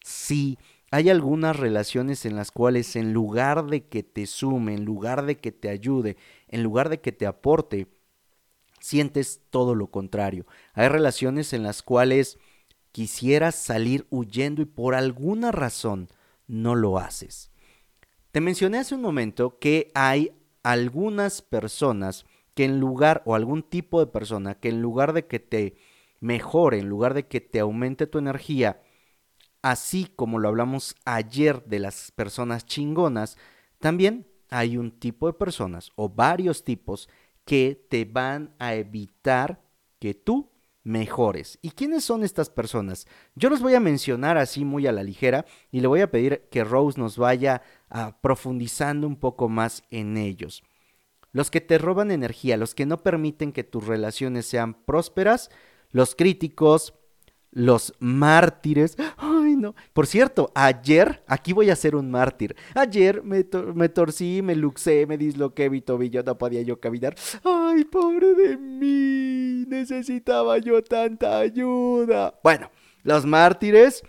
Sí, 0.04 0.60
hay 0.92 1.10
algunas 1.10 1.56
relaciones 1.56 2.24
en 2.24 2.36
las 2.36 2.52
cuales 2.52 2.94
en 2.94 3.12
lugar 3.12 3.66
de 3.66 3.84
que 3.88 4.04
te 4.04 4.26
sume, 4.26 4.74
en 4.74 4.84
lugar 4.84 5.26
de 5.26 5.38
que 5.38 5.50
te 5.50 5.68
ayude, 5.68 6.16
en 6.46 6.62
lugar 6.62 6.88
de 6.88 7.00
que 7.00 7.10
te 7.10 7.26
aporte, 7.26 7.88
sientes 8.78 9.40
todo 9.50 9.74
lo 9.74 9.88
contrario. 9.88 10.46
Hay 10.72 10.86
relaciones 10.86 11.52
en 11.52 11.64
las 11.64 11.82
cuales 11.82 12.38
quisieras 12.92 13.56
salir 13.56 14.06
huyendo 14.08 14.62
y 14.62 14.66
por 14.66 14.94
alguna 14.94 15.50
razón 15.50 16.06
no 16.46 16.76
lo 16.76 16.96
haces. 16.96 17.50
Te 18.30 18.40
mencioné 18.40 18.78
hace 18.78 18.94
un 18.94 19.02
momento 19.02 19.58
que 19.58 19.90
hay 19.96 20.30
algunas 20.62 21.42
personas 21.42 22.24
que 22.56 22.64
en 22.64 22.80
lugar, 22.80 23.22
o 23.26 23.34
algún 23.34 23.62
tipo 23.62 24.00
de 24.00 24.06
persona, 24.06 24.54
que 24.54 24.70
en 24.70 24.80
lugar 24.80 25.12
de 25.12 25.26
que 25.26 25.38
te 25.38 25.76
mejore, 26.20 26.78
en 26.78 26.88
lugar 26.88 27.12
de 27.12 27.26
que 27.26 27.42
te 27.42 27.60
aumente 27.60 28.06
tu 28.06 28.16
energía, 28.16 28.80
así 29.60 30.10
como 30.16 30.38
lo 30.38 30.48
hablamos 30.48 30.96
ayer 31.04 31.62
de 31.66 31.80
las 31.80 32.12
personas 32.12 32.64
chingonas, 32.64 33.36
también 33.78 34.26
hay 34.48 34.78
un 34.78 34.90
tipo 34.90 35.26
de 35.26 35.34
personas 35.34 35.92
o 35.96 36.08
varios 36.08 36.64
tipos 36.64 37.10
que 37.44 37.86
te 37.90 38.06
van 38.06 38.54
a 38.58 38.74
evitar 38.74 39.60
que 39.98 40.14
tú 40.14 40.50
mejores. 40.82 41.58
¿Y 41.60 41.72
quiénes 41.72 42.04
son 42.04 42.24
estas 42.24 42.48
personas? 42.48 43.06
Yo 43.34 43.50
los 43.50 43.60
voy 43.60 43.74
a 43.74 43.80
mencionar 43.80 44.38
así 44.38 44.64
muy 44.64 44.86
a 44.86 44.92
la 44.92 45.02
ligera 45.02 45.44
y 45.70 45.80
le 45.80 45.88
voy 45.88 46.00
a 46.00 46.10
pedir 46.10 46.48
que 46.50 46.64
Rose 46.64 46.98
nos 46.98 47.18
vaya 47.18 47.60
ah, 47.90 48.16
profundizando 48.22 49.06
un 49.06 49.16
poco 49.16 49.50
más 49.50 49.82
en 49.90 50.16
ellos 50.16 50.62
los 51.36 51.50
que 51.50 51.60
te 51.60 51.76
roban 51.76 52.10
energía, 52.10 52.56
los 52.56 52.74
que 52.74 52.86
no 52.86 53.02
permiten 53.02 53.52
que 53.52 53.62
tus 53.62 53.86
relaciones 53.86 54.46
sean 54.46 54.72
prósperas, 54.72 55.50
los 55.90 56.14
críticos, 56.14 56.94
los 57.50 57.92
mártires. 57.98 58.96
Ay, 59.18 59.54
no. 59.54 59.74
Por 59.92 60.06
cierto, 60.06 60.50
ayer, 60.54 61.22
aquí 61.26 61.52
voy 61.52 61.68
a 61.68 61.76
ser 61.76 61.94
un 61.94 62.10
mártir. 62.10 62.56
Ayer 62.74 63.22
me, 63.22 63.44
me 63.74 63.90
torcí, 63.90 64.40
me 64.40 64.56
luxé, 64.56 65.04
me 65.04 65.18
disloqué 65.18 65.68
mi 65.68 65.82
tobillo, 65.82 66.22
no 66.22 66.38
podía 66.38 66.62
yo 66.62 66.80
caminar. 66.80 67.14
Ay, 67.44 67.84
pobre 67.84 68.32
de 68.32 68.56
mí. 68.56 69.66
Necesitaba 69.68 70.56
yo 70.56 70.82
tanta 70.82 71.36
ayuda. 71.38 72.40
Bueno, 72.42 72.70
los 73.02 73.26
mártires, 73.26 74.02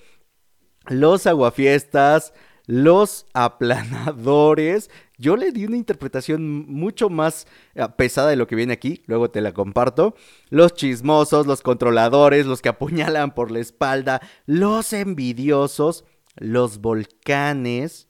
los 0.85 1.27
aguafiestas, 1.27 2.33
los 2.67 3.25
aplanadores. 3.33 4.91
Yo 5.17 5.35
le 5.35 5.51
di 5.51 5.65
una 5.65 5.77
interpretación 5.77 6.69
mucho 6.69 7.09
más 7.09 7.47
eh, 7.73 7.87
pesada 7.97 8.29
de 8.29 8.35
lo 8.35 8.45
que 8.45 8.55
viene 8.55 8.73
aquí, 8.73 9.01
luego 9.07 9.31
te 9.31 9.41
la 9.41 9.53
comparto. 9.53 10.13
Los 10.49 10.73
chismosos, 10.75 11.47
los 11.47 11.61
controladores, 11.61 12.45
los 12.45 12.61
que 12.61 12.69
apuñalan 12.69 13.33
por 13.33 13.49
la 13.49 13.59
espalda, 13.59 14.21
los 14.45 14.93
envidiosos, 14.93 16.03
los 16.35 16.79
volcanes, 16.79 18.09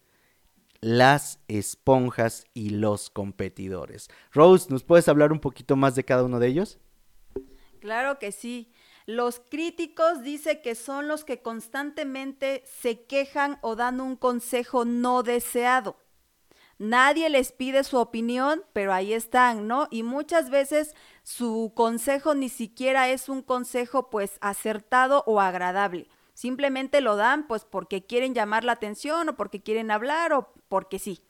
las 0.82 1.40
esponjas 1.48 2.46
y 2.54 2.72
los 2.72 3.10
competidores. 3.10 4.10
Rose, 4.34 4.68
¿nos 4.70 4.84
puedes 4.84 5.08
hablar 5.08 5.32
un 5.32 5.40
poquito 5.40 5.76
más 5.76 5.96
de 5.96 6.04
cada 6.04 6.24
uno 6.24 6.40
de 6.40 6.48
ellos? 6.48 6.80
Claro 7.80 8.20
que 8.20 8.32
sí. 8.32 8.72
Los 9.08 9.40
críticos 9.40 10.22
dice 10.22 10.62
que 10.62 10.76
son 10.76 11.08
los 11.08 11.24
que 11.24 11.42
constantemente 11.42 12.62
se 12.66 13.06
quejan 13.06 13.58
o 13.62 13.78
dan 13.78 14.02
un 14.02 14.18
consejo 14.18 14.84
no 14.84 15.24
deseado. 15.24 15.96
Nadie 16.78 17.30
les 17.30 17.54
pide 17.54 17.86
su 17.86 18.00
opinión, 18.00 18.66
pero 18.74 18.92
ahí 18.92 19.14
están, 19.14 19.66
¿no? 19.66 19.88
Y 19.92 20.04
muchas 20.04 20.50
veces 20.50 20.94
su 21.24 21.72
consejo 21.74 22.36
ni 22.36 22.50
siquiera 22.50 23.08
es 23.08 23.30
un 23.30 23.44
consejo 23.44 24.10
pues 24.10 24.38
acertado 24.42 25.24
o 25.26 25.40
agradable. 25.40 26.10
Simplemente 26.34 27.00
lo 27.00 27.16
dan 27.16 27.48
pues 27.48 27.64
porque 27.64 28.06
quieren 28.06 28.36
llamar 28.36 28.66
la 28.66 28.74
atención 28.74 29.30
o 29.30 29.38
porque 29.38 29.64
quieren 29.64 29.90
hablar 29.90 30.34
o 30.34 30.52
porque 30.68 31.00
sí. 31.00 31.22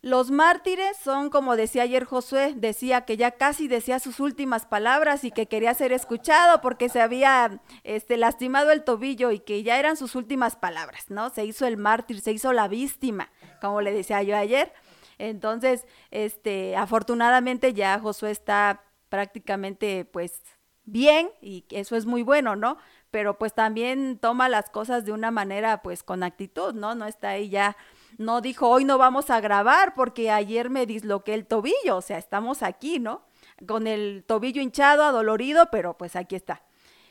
Los 0.00 0.30
mártires 0.30 0.96
son, 0.96 1.28
como 1.28 1.56
decía 1.56 1.82
ayer 1.82 2.04
Josué, 2.04 2.54
decía 2.56 3.00
que 3.00 3.16
ya 3.16 3.32
casi 3.32 3.66
decía 3.66 3.98
sus 3.98 4.20
últimas 4.20 4.64
palabras 4.64 5.24
y 5.24 5.32
que 5.32 5.46
quería 5.46 5.74
ser 5.74 5.92
escuchado 5.92 6.60
porque 6.60 6.88
se 6.88 7.00
había 7.00 7.60
este, 7.82 8.16
lastimado 8.16 8.70
el 8.70 8.84
tobillo 8.84 9.32
y 9.32 9.40
que 9.40 9.64
ya 9.64 9.76
eran 9.76 9.96
sus 9.96 10.14
últimas 10.14 10.54
palabras, 10.54 11.06
¿no? 11.10 11.30
Se 11.30 11.44
hizo 11.44 11.66
el 11.66 11.76
mártir, 11.76 12.20
se 12.20 12.30
hizo 12.30 12.52
la 12.52 12.68
víctima, 12.68 13.32
como 13.60 13.80
le 13.80 13.92
decía 13.92 14.22
yo 14.22 14.36
ayer. 14.36 14.72
Entonces, 15.18 15.84
este, 16.12 16.76
afortunadamente 16.76 17.74
ya 17.74 17.98
Josué 17.98 18.30
está 18.30 18.84
prácticamente 19.08 20.04
pues 20.04 20.40
bien 20.84 21.28
y 21.40 21.64
eso 21.70 21.96
es 21.96 22.06
muy 22.06 22.22
bueno, 22.22 22.54
¿no? 22.54 22.78
Pero 23.10 23.36
pues 23.36 23.52
también 23.52 24.18
toma 24.20 24.48
las 24.48 24.70
cosas 24.70 25.04
de 25.04 25.10
una 25.10 25.32
manera 25.32 25.82
pues 25.82 26.04
con 26.04 26.22
actitud, 26.22 26.72
¿no? 26.72 26.94
No 26.94 27.06
está 27.06 27.30
ahí 27.30 27.48
ya 27.48 27.76
no 28.18 28.40
dijo, 28.40 28.68
hoy 28.68 28.84
no 28.84 28.98
vamos 28.98 29.30
a 29.30 29.40
grabar 29.40 29.94
porque 29.94 30.30
ayer 30.30 30.70
me 30.70 30.86
disloqué 30.86 31.34
el 31.34 31.46
tobillo, 31.46 31.96
o 31.96 32.02
sea, 32.02 32.18
estamos 32.18 32.62
aquí, 32.62 32.98
¿no? 32.98 33.22
Con 33.66 33.86
el 33.86 34.24
tobillo 34.26 34.60
hinchado, 34.60 35.04
adolorido, 35.04 35.68
pero 35.70 35.96
pues 35.96 36.16
aquí 36.16 36.34
está. 36.34 36.62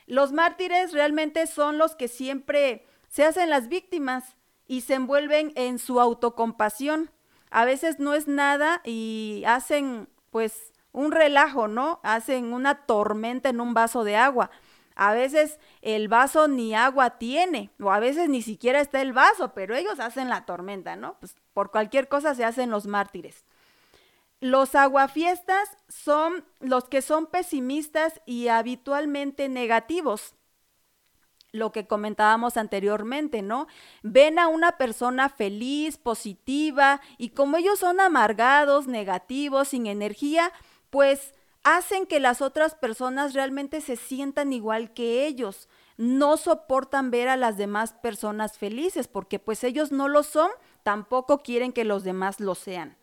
Los 0.06 0.34
mártires 0.34 0.94
realmente 0.94 1.48
son 1.48 1.78
los 1.78 1.96
que 1.96 2.08
siempre 2.08 2.86
se 3.08 3.24
hacen 3.24 3.50
las 3.50 3.70
víctimas 3.70 4.36
y 4.68 4.82
se 4.82 4.96
envuelven 4.96 5.54
en 5.56 5.80
su 5.80 6.00
autocompasión. 6.00 7.10
A 7.52 7.66
veces 7.66 8.00
no 8.00 8.14
es 8.14 8.28
nada 8.28 8.82
y 8.84 9.44
hacen 9.48 10.10
pues 10.30 10.74
un 10.92 11.12
relajo, 11.12 11.68
¿no? 11.68 12.02
Hacen 12.04 12.54
una 12.54 12.86
tormenta 12.86 13.50
en 13.50 13.62
un 13.62 13.74
vaso 13.74 14.04
de 14.04 14.18
agua. 14.18 14.52
A 15.00 15.14
veces 15.14 15.60
el 15.84 16.08
vaso 16.08 16.48
ni 16.48 16.74
agua 16.74 17.20
tiene, 17.20 17.70
o 17.80 17.92
a 17.92 18.00
veces 18.00 18.30
ni 18.30 18.42
siquiera 18.42 18.82
está 18.82 19.00
el 19.00 19.14
vaso, 19.14 19.54
pero 19.54 19.76
ellos 19.76 20.00
hacen 20.00 20.28
la 20.28 20.46
tormenta, 20.46 20.96
¿no? 20.96 21.20
Pues 21.20 21.36
por 21.54 21.70
cualquier 21.70 22.08
cosa 22.08 22.34
se 22.34 22.44
hacen 22.44 22.72
los 22.72 22.88
mártires. 22.88 23.46
Los 24.40 24.74
aguafiestas 24.74 25.78
son 25.88 26.46
los 26.60 26.86
que 26.86 27.04
son 27.04 27.28
pesimistas 27.28 28.22
y 28.26 28.48
habitualmente 28.48 29.50
negativos. 29.50 30.34
Lo 31.52 31.72
que 31.72 31.86
comentábamos 31.86 32.58
anteriormente, 32.58 33.44
¿no? 33.44 33.68
Ven 34.02 34.40
a 34.40 34.48
una 34.48 34.78
persona 34.78 35.30
feliz, 35.30 35.98
positiva, 35.98 37.02
y 37.20 37.30
como 37.30 37.58
ellos 37.58 37.78
son 37.78 38.00
amargados, 38.00 38.88
negativos, 38.88 39.68
sin 39.68 39.86
energía, 39.86 40.52
pues 40.90 41.36
hacen 41.76 42.06
que 42.06 42.22
las 42.22 42.42
otras 42.42 42.76
personas 42.76 43.34
realmente 43.34 43.82
se 43.82 43.98
sientan 43.98 44.54
igual 44.54 44.94
que 44.94 45.28
ellos. 45.28 45.68
No 45.98 46.38
soportan 46.38 47.12
ver 47.12 47.28
a 47.28 47.36
las 47.36 47.58
demás 47.58 47.92
personas 47.92 48.58
felices 48.58 49.10
porque 49.10 49.38
pues 49.38 49.66
ellos 49.66 49.92
no 49.92 50.08
lo 50.08 50.24
son, 50.24 50.50
tampoco 50.84 51.40
quieren 51.40 51.74
que 51.74 51.84
los 51.84 52.06
demás 52.06 52.40
lo 52.40 52.56
sean. 52.56 52.96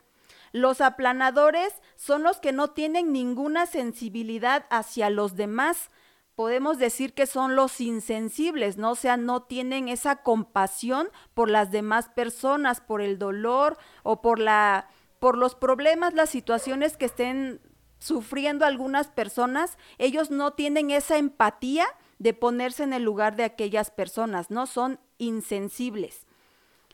Los 0.53 0.81
aplanadores 0.81 1.74
son 1.96 2.22
los 2.22 2.38
que 2.38 2.53
no 2.53 2.70
tienen 2.70 3.12
ninguna 3.12 3.66
sensibilidad 3.66 4.64
hacia 4.70 5.11
los 5.11 5.37
demás. 5.37 5.90
Podemos 6.35 6.79
decir 6.79 7.12
que 7.12 7.27
son 7.27 7.57
los 7.57 7.83
insensibles, 7.83 8.79
¿no? 8.79 8.92
O 8.92 8.96
sea, 8.96 9.18
no 9.18 9.42
tienen 9.42 9.88
esa 9.88 10.22
compasión 10.22 11.11
por 11.35 11.50
las 11.50 11.70
demás 11.70 12.09
personas, 12.09 12.81
por 12.81 13.03
el 13.03 13.18
dolor 13.18 13.77
o 14.05 14.22
por 14.22 14.38
la 14.38 14.88
por 15.18 15.38
los 15.38 15.55
problemas, 15.55 16.12
las 16.12 16.29
situaciones 16.29 16.98
que 16.98 17.07
estén 17.07 17.61
sufriendo 18.05 18.67
algunas 18.67 19.09
personas, 19.09 19.79
ellos 19.97 20.31
no 20.31 20.53
tienen 20.53 20.90
esa 20.90 21.17
empatía 21.17 21.87
de 22.19 22.35
ponerse 22.35 22.83
en 22.83 22.93
el 22.93 23.03
lugar 23.03 23.35
de 23.35 23.45
aquellas 23.45 23.90
personas, 23.90 24.51
no 24.51 24.67
son 24.67 25.01
insensibles. 25.17 26.27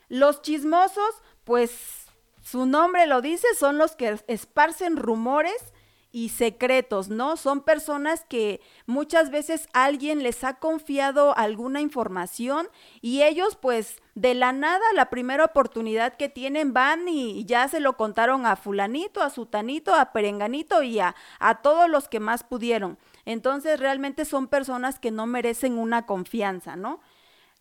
Los 0.07 0.41
chismosos, 0.41 1.21
pues 1.43 2.05
su 2.41 2.65
nombre 2.65 3.07
lo 3.07 3.21
dice, 3.21 3.45
son 3.59 3.77
los 3.77 3.97
que 3.97 4.23
esparcen 4.27 4.95
rumores 4.95 5.73
y 6.13 6.29
secretos, 6.29 7.09
¿no? 7.09 7.35
Son 7.35 7.61
personas 7.61 8.23
que 8.29 8.61
muchas 8.85 9.31
veces 9.31 9.67
alguien 9.73 10.23
les 10.23 10.45
ha 10.45 10.59
confiado 10.59 11.37
alguna 11.37 11.81
información 11.81 12.69
y 13.01 13.23
ellos 13.23 13.57
pues 13.61 14.00
de 14.15 14.33
la 14.33 14.51
nada, 14.51 14.83
la 14.93 15.09
primera 15.09 15.45
oportunidad 15.45 16.17
que 16.17 16.29
tienen 16.29 16.73
van 16.73 17.07
y 17.07 17.45
ya 17.45 17.67
se 17.67 17.79
lo 17.79 17.97
contaron 17.97 18.45
a 18.45 18.55
fulanito, 18.55 19.21
a 19.21 19.29
sutanito, 19.29 19.93
a 19.93 20.11
perenganito 20.11 20.83
y 20.83 20.99
a, 20.99 21.15
a 21.39 21.61
todos 21.61 21.89
los 21.89 22.09
que 22.09 22.19
más 22.19 22.43
pudieron. 22.43 22.97
Entonces 23.25 23.79
realmente 23.79 24.25
son 24.25 24.47
personas 24.47 24.99
que 24.99 25.11
no 25.11 25.27
merecen 25.27 25.77
una 25.77 26.05
confianza, 26.05 26.75
¿no? 26.75 26.99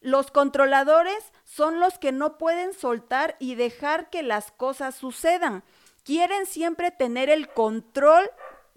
Los 0.00 0.30
controladores 0.30 1.32
son 1.44 1.78
los 1.78 1.98
que 1.98 2.10
no 2.10 2.38
pueden 2.38 2.72
soltar 2.72 3.36
y 3.38 3.54
dejar 3.54 4.08
que 4.08 4.22
las 4.22 4.50
cosas 4.50 4.94
sucedan 4.94 5.62
quieren 6.04 6.46
siempre 6.46 6.90
tener 6.90 7.28
el 7.28 7.48
control 7.48 8.30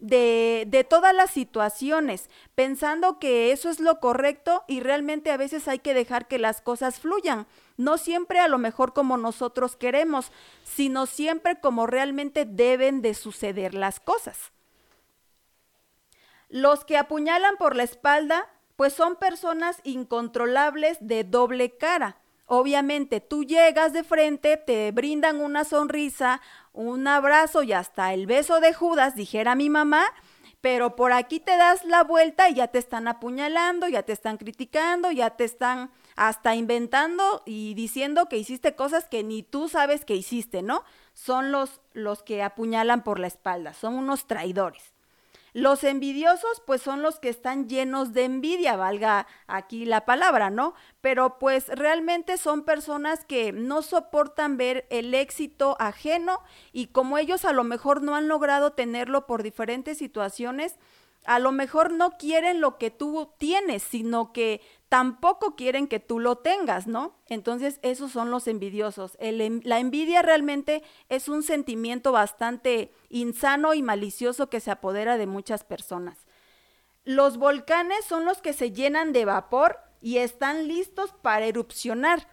de, 0.03 0.65
de, 0.67 0.83
todas 0.83 1.15
las 1.15 1.31
situaciones, 1.31 2.29
pensando 2.55 3.19
que 3.19 3.53
eso 3.53 3.69
es 3.69 3.79
lo 3.79 4.01
correcto 4.01 4.65
y 4.67 4.81
realmente 4.81 5.31
a 5.31 5.37
veces 5.37 5.69
hay 5.69 5.79
que 5.79 5.93
dejar 5.93 6.27
que 6.27 6.39
las 6.39 6.59
cosas 6.59 6.99
fluyan, 6.99 7.47
no 7.77 7.97
siempre 7.97 8.39
a 8.39 8.49
lo 8.49 8.57
mejor 8.57 8.91
como 8.91 9.15
nosotros 9.15 9.77
queremos, 9.77 10.31
sino 10.65 11.05
siempre 11.05 11.61
como 11.61 11.87
realmente 11.87 12.43
deben 12.45 13.01
de 13.01 13.13
suceder 13.13 13.73
las 13.73 14.01
cosas. 14.01 14.51
Los 16.49 16.83
que 16.83 16.97
apuñalan 16.97 17.55
por 17.55 17.75
la 17.77 17.83
espalda, 17.83 18.49
pues 18.75 18.91
son 18.91 19.15
personas 19.15 19.79
incontrolables 19.85 20.97
de 20.99 21.23
doble 21.23 21.77
cara. 21.77 22.17
Obviamente 22.45 23.21
tú 23.21 23.45
llegas 23.45 23.93
de 23.93 24.03
frente, 24.03 24.57
te 24.57 24.91
brindan 24.91 25.39
una 25.39 25.63
sonrisa, 25.63 26.41
un 26.73 27.07
abrazo 27.07 27.63
y 27.63 27.71
hasta 27.71 28.13
el 28.13 28.25
beso 28.25 28.59
de 28.59 28.73
Judas, 28.73 29.15
dijera 29.15 29.55
mi 29.55 29.69
mamá, 29.69 30.05
pero 30.59 30.95
por 30.95 31.11
aquí 31.11 31.39
te 31.39 31.57
das 31.57 31.83
la 31.85 32.03
vuelta 32.03 32.49
y 32.49 32.55
ya 32.55 32.67
te 32.67 32.79
están 32.79 33.07
apuñalando, 33.07 33.87
ya 33.87 34.03
te 34.03 34.13
están 34.13 34.37
criticando, 34.37 35.11
ya 35.11 35.31
te 35.31 35.43
están 35.43 35.91
hasta 36.15 36.55
inventando 36.55 37.43
y 37.45 37.73
diciendo 37.73 38.27
que 38.27 38.37
hiciste 38.37 38.75
cosas 38.75 39.09
que 39.09 39.23
ni 39.23 39.43
tú 39.43 39.67
sabes 39.67 40.05
que 40.05 40.15
hiciste, 40.15 40.61
¿no? 40.61 40.83
Son 41.13 41.51
los, 41.51 41.81
los 41.91 42.23
que 42.23 42.41
apuñalan 42.41 43.03
por 43.03 43.19
la 43.19 43.27
espalda, 43.27 43.73
son 43.73 43.95
unos 43.95 44.25
traidores. 44.25 44.92
Los 45.53 45.83
envidiosos, 45.83 46.63
pues 46.65 46.81
son 46.81 47.03
los 47.03 47.19
que 47.19 47.29
están 47.29 47.69
llenos 47.69 48.11
de 48.13 48.23
envidia, 48.23 48.75
valga 48.75 49.27
aquí 49.45 49.85
la 49.85 50.03
palabra, 50.03 50.49
¿no? 50.49 50.73
Pero 50.99 51.37
pues 51.37 51.67
realmente 51.67 52.37
son 52.37 52.63
personas 52.63 53.23
que 53.23 53.51
no 53.51 53.83
soportan 53.83 54.57
ver 54.57 54.87
el 54.89 55.13
éxito 55.13 55.77
ajeno 55.79 56.41
y 56.71 56.87
como 56.87 57.19
ellos 57.19 57.45
a 57.45 57.53
lo 57.53 57.63
mejor 57.63 58.01
no 58.01 58.15
han 58.15 58.27
logrado 58.27 58.73
tenerlo 58.73 59.27
por 59.27 59.43
diferentes 59.43 59.99
situaciones, 59.99 60.79
a 61.25 61.39
lo 61.39 61.51
mejor 61.51 61.91
no 61.91 62.17
quieren 62.17 62.61
lo 62.61 62.77
que 62.77 62.91
tú 62.91 63.31
tienes, 63.37 63.83
sino 63.83 64.33
que 64.33 64.61
tampoco 64.89 65.55
quieren 65.55 65.87
que 65.87 65.99
tú 65.99 66.19
lo 66.19 66.37
tengas, 66.37 66.87
¿no? 66.87 67.15
Entonces, 67.27 67.79
esos 67.81 68.11
son 68.11 68.29
los 68.29 68.47
envidiosos. 68.47 69.17
la 69.19 69.79
envidia 69.79 70.21
realmente 70.21 70.83
es 71.09 71.29
un 71.29 71.43
sentimiento 71.43 72.11
bastante 72.11 72.91
insano 73.09 73.73
y 73.73 73.81
malicioso 73.81 74.49
que 74.49 74.59
se 74.59 74.71
apodera 74.71 75.17
de 75.17 75.27
muchas 75.27 75.63
personas. 75.63 76.17
Los 77.05 77.37
volcanes 77.37 78.05
son 78.05 78.23
los 78.25 78.41
que 78.41 78.53
se 78.53 78.71
llenan 78.71 79.11
de 79.11 79.25
vapor 79.25 79.79
y 79.99 80.17
están 80.17 80.67
listos 80.67 81.13
para 81.21 81.45
erupcionar. 81.45 82.27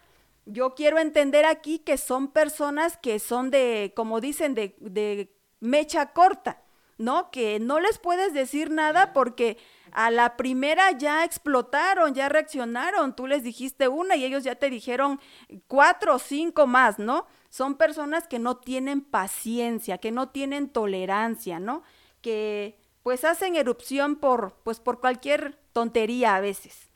Yo 0.45 0.75
quiero 0.75 0.99
entender 0.99 1.45
aquí 1.45 1.79
que 1.79 1.97
son 1.97 2.29
personas 2.29 2.97
que 2.97 3.19
son 3.19 3.51
de, 3.51 3.93
como 3.97 4.21
dicen, 4.21 4.55
de, 4.55 5.35
mecha 5.61 6.13
corta, 6.13 6.63
¿no? 7.01 7.31
Que 7.31 7.59
no 7.59 7.81
les 7.81 7.99
puedes 7.99 8.35
decir 8.35 8.71
nada 8.71 9.15
porque 9.15 9.57
a 9.91 10.11
la 10.11 10.37
primera 10.37 10.93
ya 10.93 11.25
explotaron, 11.25 12.15
ya 12.15 12.29
reaccionaron, 12.29 13.17
tú 13.17 13.27
les 13.27 13.43
dijiste 13.43 13.89
una 13.89 14.17
y 14.17 14.25
ellos 14.25 14.45
ya 14.45 14.55
te 14.55 14.69
dijeron 14.69 15.19
cuatro 15.67 16.17
o 16.17 16.19
cinco 16.19 16.67
más, 16.67 16.99
¿no? 16.99 17.27
Son 17.49 17.77
personas 17.77 18.29
que 18.29 18.39
no 18.39 18.59
tienen 18.59 19.01
paciencia, 19.01 19.97
que 19.97 20.13
no 20.13 20.29
tienen 20.29 20.69
tolerancia, 20.69 21.59
¿no? 21.59 21.83
Que 22.21 22.79
pues 23.03 23.25
hacen 23.25 23.57
erupción 23.57 24.17
por, 24.17 24.61
pues 24.63 24.79
por 24.79 25.01
cualquier 25.01 25.59
tontería 25.73 26.37
a 26.37 26.41
veces. 26.41 26.91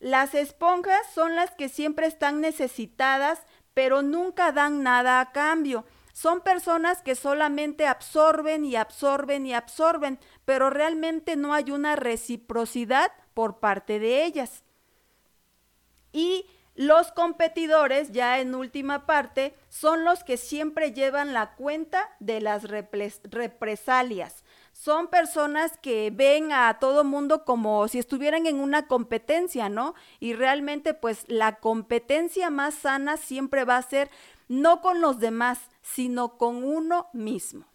Las 0.00 0.34
esponjas 0.34 1.00
son 1.14 1.34
las 1.34 1.50
que 1.52 1.70
siempre 1.70 2.06
están 2.06 2.42
necesitadas, 2.42 3.40
pero 3.72 4.02
nunca 4.02 4.52
dan 4.52 4.82
nada 4.82 5.18
a 5.20 5.32
cambio. 5.32 5.86
Son 6.20 6.42
personas 6.42 7.00
que 7.00 7.14
solamente 7.14 7.86
absorben 7.86 8.66
y 8.66 8.76
absorben 8.76 9.46
y 9.46 9.54
absorben, 9.54 10.18
pero 10.44 10.68
realmente 10.68 11.34
no 11.34 11.54
hay 11.54 11.70
una 11.70 11.96
reciprocidad 11.96 13.10
por 13.32 13.58
parte 13.58 13.98
de 13.98 14.26
ellas. 14.26 14.62
Y 16.12 16.44
los 16.74 17.10
competidores, 17.12 18.12
ya 18.12 18.38
en 18.38 18.54
última 18.54 19.06
parte, 19.06 19.54
son 19.70 20.04
los 20.04 20.22
que 20.22 20.36
siempre 20.36 20.92
llevan 20.92 21.32
la 21.32 21.54
cuenta 21.54 22.14
de 22.20 22.42
las 22.42 22.64
represalias. 22.64 24.44
Son 24.72 25.08
personas 25.08 25.78
que 25.78 26.10
ven 26.14 26.52
a 26.52 26.78
todo 26.80 27.02
mundo 27.02 27.46
como 27.46 27.88
si 27.88 27.98
estuvieran 27.98 28.44
en 28.44 28.60
una 28.60 28.88
competencia, 28.88 29.70
¿no? 29.70 29.94
Y 30.18 30.34
realmente 30.34 30.92
pues 30.92 31.24
la 31.28 31.56
competencia 31.60 32.50
más 32.50 32.74
sana 32.74 33.16
siempre 33.16 33.64
va 33.64 33.78
a 33.78 33.82
ser 33.82 34.10
no 34.48 34.82
con 34.82 35.00
los 35.00 35.18
demás, 35.18 35.69
sino 35.82 36.36
con 36.36 36.64
uno 36.64 37.08
mismo. 37.12 37.66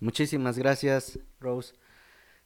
Muchísimas 0.00 0.58
gracias, 0.58 1.18
Rose. 1.40 1.74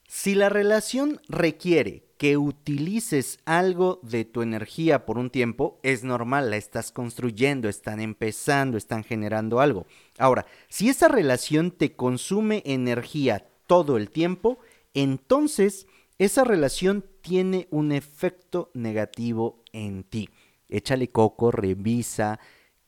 Si 0.06 0.34
la 0.34 0.48
relación 0.48 1.20
requiere 1.28 2.06
que 2.18 2.36
utilices 2.36 3.38
algo 3.44 4.00
de 4.02 4.24
tu 4.24 4.42
energía 4.42 5.04
por 5.04 5.18
un 5.18 5.30
tiempo, 5.30 5.78
es 5.82 6.02
normal, 6.02 6.50
la 6.50 6.56
estás 6.56 6.90
construyendo, 6.92 7.68
están 7.68 8.00
empezando, 8.00 8.78
están 8.78 9.04
generando 9.04 9.60
algo. 9.60 9.86
Ahora, 10.18 10.46
si 10.68 10.88
esa 10.88 11.08
relación 11.08 11.70
te 11.70 11.94
consume 11.94 12.62
energía 12.64 13.46
todo 13.66 13.96
el 13.96 14.10
tiempo, 14.10 14.58
entonces 14.94 15.86
esa 16.18 16.42
relación 16.42 17.04
tiene 17.20 17.68
un 17.70 17.92
efecto 17.92 18.70
negativo 18.74 19.62
en 19.72 20.04
ti 20.04 20.28
échale 20.68 21.08
coco, 21.08 21.50
revisa 21.50 22.38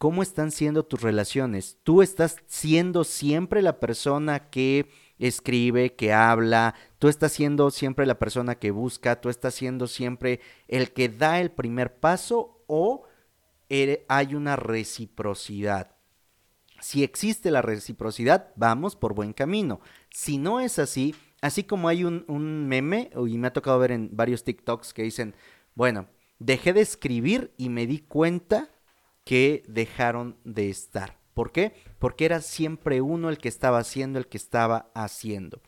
cómo 0.00 0.22
están 0.22 0.50
siendo 0.50 0.86
tus 0.86 1.02
relaciones. 1.02 1.76
Tú 1.82 2.00
estás 2.00 2.38
siendo 2.46 3.04
siempre 3.04 3.60
la 3.60 3.80
persona 3.80 4.48
que 4.48 4.88
escribe, 5.18 5.94
que 5.94 6.14
habla, 6.14 6.74
tú 6.98 7.08
estás 7.08 7.32
siendo 7.32 7.70
siempre 7.70 8.06
la 8.06 8.18
persona 8.18 8.54
que 8.54 8.70
busca, 8.70 9.20
tú 9.20 9.28
estás 9.28 9.52
siendo 9.52 9.86
siempre 9.86 10.40
el 10.68 10.92
que 10.92 11.10
da 11.10 11.38
el 11.38 11.50
primer 11.50 11.96
paso 11.96 12.64
o 12.66 13.04
hay 14.08 14.34
una 14.34 14.56
reciprocidad. 14.56 15.94
Si 16.80 17.04
existe 17.04 17.50
la 17.50 17.60
reciprocidad, 17.60 18.54
vamos 18.56 18.96
por 18.96 19.12
buen 19.12 19.34
camino. 19.34 19.80
Si 20.08 20.38
no 20.38 20.60
es 20.60 20.78
así, 20.78 21.14
así 21.42 21.64
como 21.64 21.88
hay 21.88 22.04
un, 22.04 22.66
meme, 22.66 23.10
y 23.28 23.36
me 23.36 23.48
ha 23.48 23.52
tocado 23.52 23.78
ver 23.78 23.92
en 23.92 24.08
varios 24.16 24.44
TikToks 24.44 24.94
que 24.94 25.02
dicen, 25.02 25.34
bueno, 25.74 26.08
dejé 26.38 26.72
de 26.72 26.80
escribir 26.80 27.52
y 27.58 27.68
me 27.68 27.86
di 27.86 27.98
cuenta 27.98 28.70
que 29.30 29.62
dejaron 29.68 30.38
de 30.42 30.70
estar. 30.70 31.20
¿Por 31.34 31.52
qué? 31.52 31.72
Porque 32.00 32.24
era 32.24 32.40
siempre 32.40 33.00
uno 33.00 33.28
el 33.28 33.38
que 33.38 33.48
estaba 33.48 33.78
haciendo, 33.78 34.18
el 34.18 34.26
que 34.26 34.36
estaba 34.36 34.90
haciendo. 34.92 35.60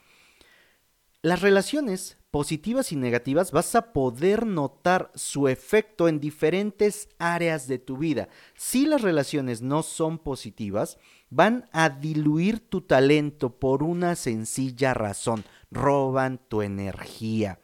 Las 1.23 1.43
relaciones 1.43 2.19
positivas 2.33 2.91
y 2.91 2.97
negativas 2.97 3.53
vas 3.53 3.77
a 3.77 3.93
poder 3.93 4.47
notar 4.47 5.13
su 5.15 5.47
efecto 5.47 6.09
en 6.09 6.19
diferentes 6.19 7.09
áreas 7.21 7.69
de 7.69 7.79
tu 7.79 7.99
vida. 7.99 8.29
Si 8.57 8.85
las 8.85 9.01
relaciones 9.01 9.63
no 9.63 9.85
son 9.85 10.19
positivas, 10.19 10.99
van 11.31 11.69
a 11.71 11.89
diluir 11.89 12.69
tu 12.69 12.81
talento 12.81 13.61
por 13.61 13.85
una 13.85 14.17
sencilla 14.17 14.93
razón. 14.93 15.45
Roban 15.71 16.41
tu 16.49 16.63
energía 16.63 17.61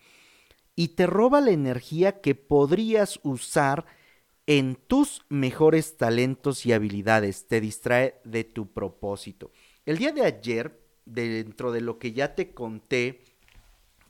y 0.76 0.94
te 0.94 1.08
roba 1.08 1.40
la 1.40 1.50
energía 1.50 2.20
que 2.20 2.36
podrías 2.36 3.18
usar 3.24 3.97
en 4.48 4.76
tus 4.76 5.26
mejores 5.28 5.98
talentos 5.98 6.64
y 6.64 6.72
habilidades, 6.72 7.46
te 7.46 7.60
distrae 7.60 8.18
de 8.24 8.44
tu 8.44 8.72
propósito. 8.72 9.52
El 9.84 9.98
día 9.98 10.10
de 10.10 10.22
ayer, 10.24 10.80
dentro 11.04 11.70
de 11.70 11.82
lo 11.82 11.98
que 11.98 12.12
ya 12.12 12.34
te 12.34 12.54
conté 12.54 13.24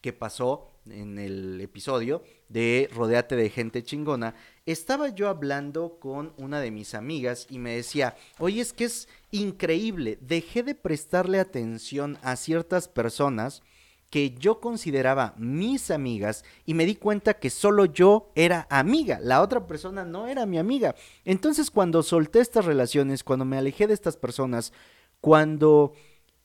que 0.00 0.12
pasó 0.12 0.70
en 0.86 1.18
el 1.18 1.60
episodio 1.60 2.22
de 2.48 2.88
Rodeate 2.94 3.34
de 3.34 3.50
gente 3.50 3.82
chingona, 3.82 4.36
estaba 4.64 5.08
yo 5.08 5.28
hablando 5.28 5.98
con 5.98 6.32
una 6.36 6.60
de 6.60 6.70
mis 6.70 6.94
amigas 6.94 7.48
y 7.50 7.58
me 7.58 7.74
decía, 7.74 8.16
oye, 8.38 8.60
es 8.60 8.72
que 8.72 8.84
es 8.84 9.08
increíble, 9.32 10.18
dejé 10.20 10.62
de 10.62 10.76
prestarle 10.76 11.40
atención 11.40 12.16
a 12.22 12.36
ciertas 12.36 12.86
personas 12.86 13.64
que 14.10 14.34
yo 14.38 14.60
consideraba 14.60 15.34
mis 15.36 15.90
amigas 15.90 16.44
y 16.64 16.74
me 16.74 16.86
di 16.86 16.96
cuenta 16.96 17.34
que 17.34 17.50
solo 17.50 17.84
yo 17.84 18.32
era 18.34 18.66
amiga, 18.70 19.18
la 19.20 19.42
otra 19.42 19.66
persona 19.66 20.04
no 20.04 20.26
era 20.26 20.46
mi 20.46 20.58
amiga. 20.58 20.94
Entonces 21.24 21.70
cuando 21.70 22.02
solté 22.02 22.40
estas 22.40 22.64
relaciones, 22.64 23.22
cuando 23.22 23.44
me 23.44 23.58
alejé 23.58 23.86
de 23.86 23.94
estas 23.94 24.16
personas, 24.16 24.72
cuando 25.20 25.92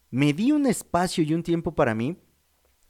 me 0.09 0.33
di 0.33 0.51
un 0.51 0.65
espacio 0.65 1.23
y 1.23 1.33
un 1.33 1.43
tiempo 1.43 1.73
para 1.73 1.95
mí, 1.95 2.17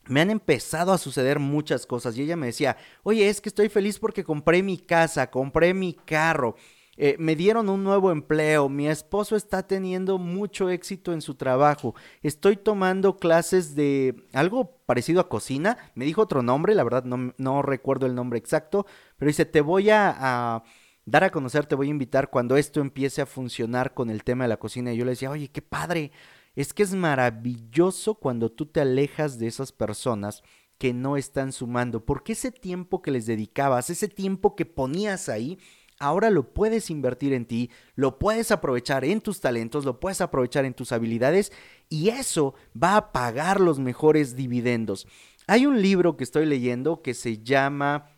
me 0.07 0.21
han 0.21 0.29
empezado 0.29 0.91
a 0.91 0.97
suceder 0.97 1.39
muchas 1.39 1.85
cosas 1.85 2.17
y 2.17 2.23
ella 2.23 2.35
me 2.35 2.47
decía, 2.47 2.75
oye, 3.03 3.29
es 3.29 3.39
que 3.39 3.49
estoy 3.49 3.69
feliz 3.69 3.99
porque 3.99 4.23
compré 4.23 4.61
mi 4.63 4.77
casa, 4.77 5.29
compré 5.29 5.73
mi 5.73 5.93
carro, 5.93 6.55
eh, 6.95 7.15
me 7.17 7.35
dieron 7.35 7.69
un 7.69 7.83
nuevo 7.83 8.11
empleo, 8.11 8.69
mi 8.69 8.87
esposo 8.87 9.35
está 9.35 9.65
teniendo 9.65 10.17
mucho 10.19 10.69
éxito 10.69 11.11
en 11.11 11.21
su 11.21 11.35
trabajo, 11.35 11.95
estoy 12.21 12.55
tomando 12.55 13.17
clases 13.17 13.73
de 13.75 14.27
algo 14.31 14.77
parecido 14.85 15.19
a 15.19 15.29
cocina, 15.29 15.77
me 15.95 16.05
dijo 16.05 16.21
otro 16.21 16.43
nombre, 16.43 16.75
la 16.75 16.83
verdad 16.83 17.03
no, 17.03 17.33
no 17.37 17.61
recuerdo 17.63 18.05
el 18.05 18.13
nombre 18.13 18.37
exacto, 18.37 18.85
pero 19.17 19.27
dice, 19.29 19.45
te 19.45 19.61
voy 19.61 19.89
a, 19.89 20.15
a, 20.17 20.63
dar 21.05 21.23
a 21.23 21.31
conocer, 21.31 21.65
te 21.65 21.75
voy 21.75 21.87
a 21.87 21.91
invitar 21.91 22.29
cuando 22.29 22.57
esto 22.57 22.79
empiece 22.79 23.21
a 23.21 23.25
funcionar 23.25 23.93
con 23.93 24.09
el 24.09 24.23
tema 24.23 24.43
de 24.43 24.49
la 24.49 24.57
cocina. 24.57 24.93
Y 24.93 24.97
yo 24.97 25.05
le 25.05 25.11
decía, 25.11 25.31
oye, 25.31 25.49
qué 25.49 25.61
padre, 25.61 26.11
es 26.55 26.73
que 26.73 26.83
es 26.83 26.93
maravilloso 26.93 28.15
cuando 28.15 28.51
tú 28.51 28.67
te 28.67 28.81
alejas 28.81 29.39
de 29.39 29.47
esas 29.47 29.71
personas 29.71 30.43
que 30.77 30.93
no 30.93 31.17
están 31.17 31.53
sumando, 31.53 32.05
porque 32.05 32.33
ese 32.33 32.51
tiempo 32.51 33.01
que 33.01 33.11
les 33.11 33.25
dedicabas, 33.25 33.89
ese 33.89 34.07
tiempo 34.07 34.55
que 34.55 34.65
ponías 34.65 35.29
ahí, 35.29 35.57
ahora 35.99 36.29
lo 36.29 36.53
puedes 36.53 36.89
invertir 36.89 37.33
en 37.33 37.45
ti, 37.45 37.69
lo 37.95 38.19
puedes 38.19 38.51
aprovechar 38.51 39.05
en 39.05 39.21
tus 39.21 39.39
talentos, 39.39 39.85
lo 39.85 39.99
puedes 39.99 40.21
aprovechar 40.21 40.65
en 40.65 40.73
tus 40.73 40.91
habilidades 40.91 41.51
y 41.89 42.09
eso 42.09 42.55
va 42.81 42.97
a 42.97 43.11
pagar 43.11 43.59
los 43.59 43.79
mejores 43.79 44.35
dividendos. 44.35 45.07
Hay 45.47 45.65
un 45.65 45.81
libro 45.81 46.17
que 46.17 46.23
estoy 46.23 46.45
leyendo 46.45 47.01
que 47.01 47.13
se 47.13 47.43
llama 47.43 48.09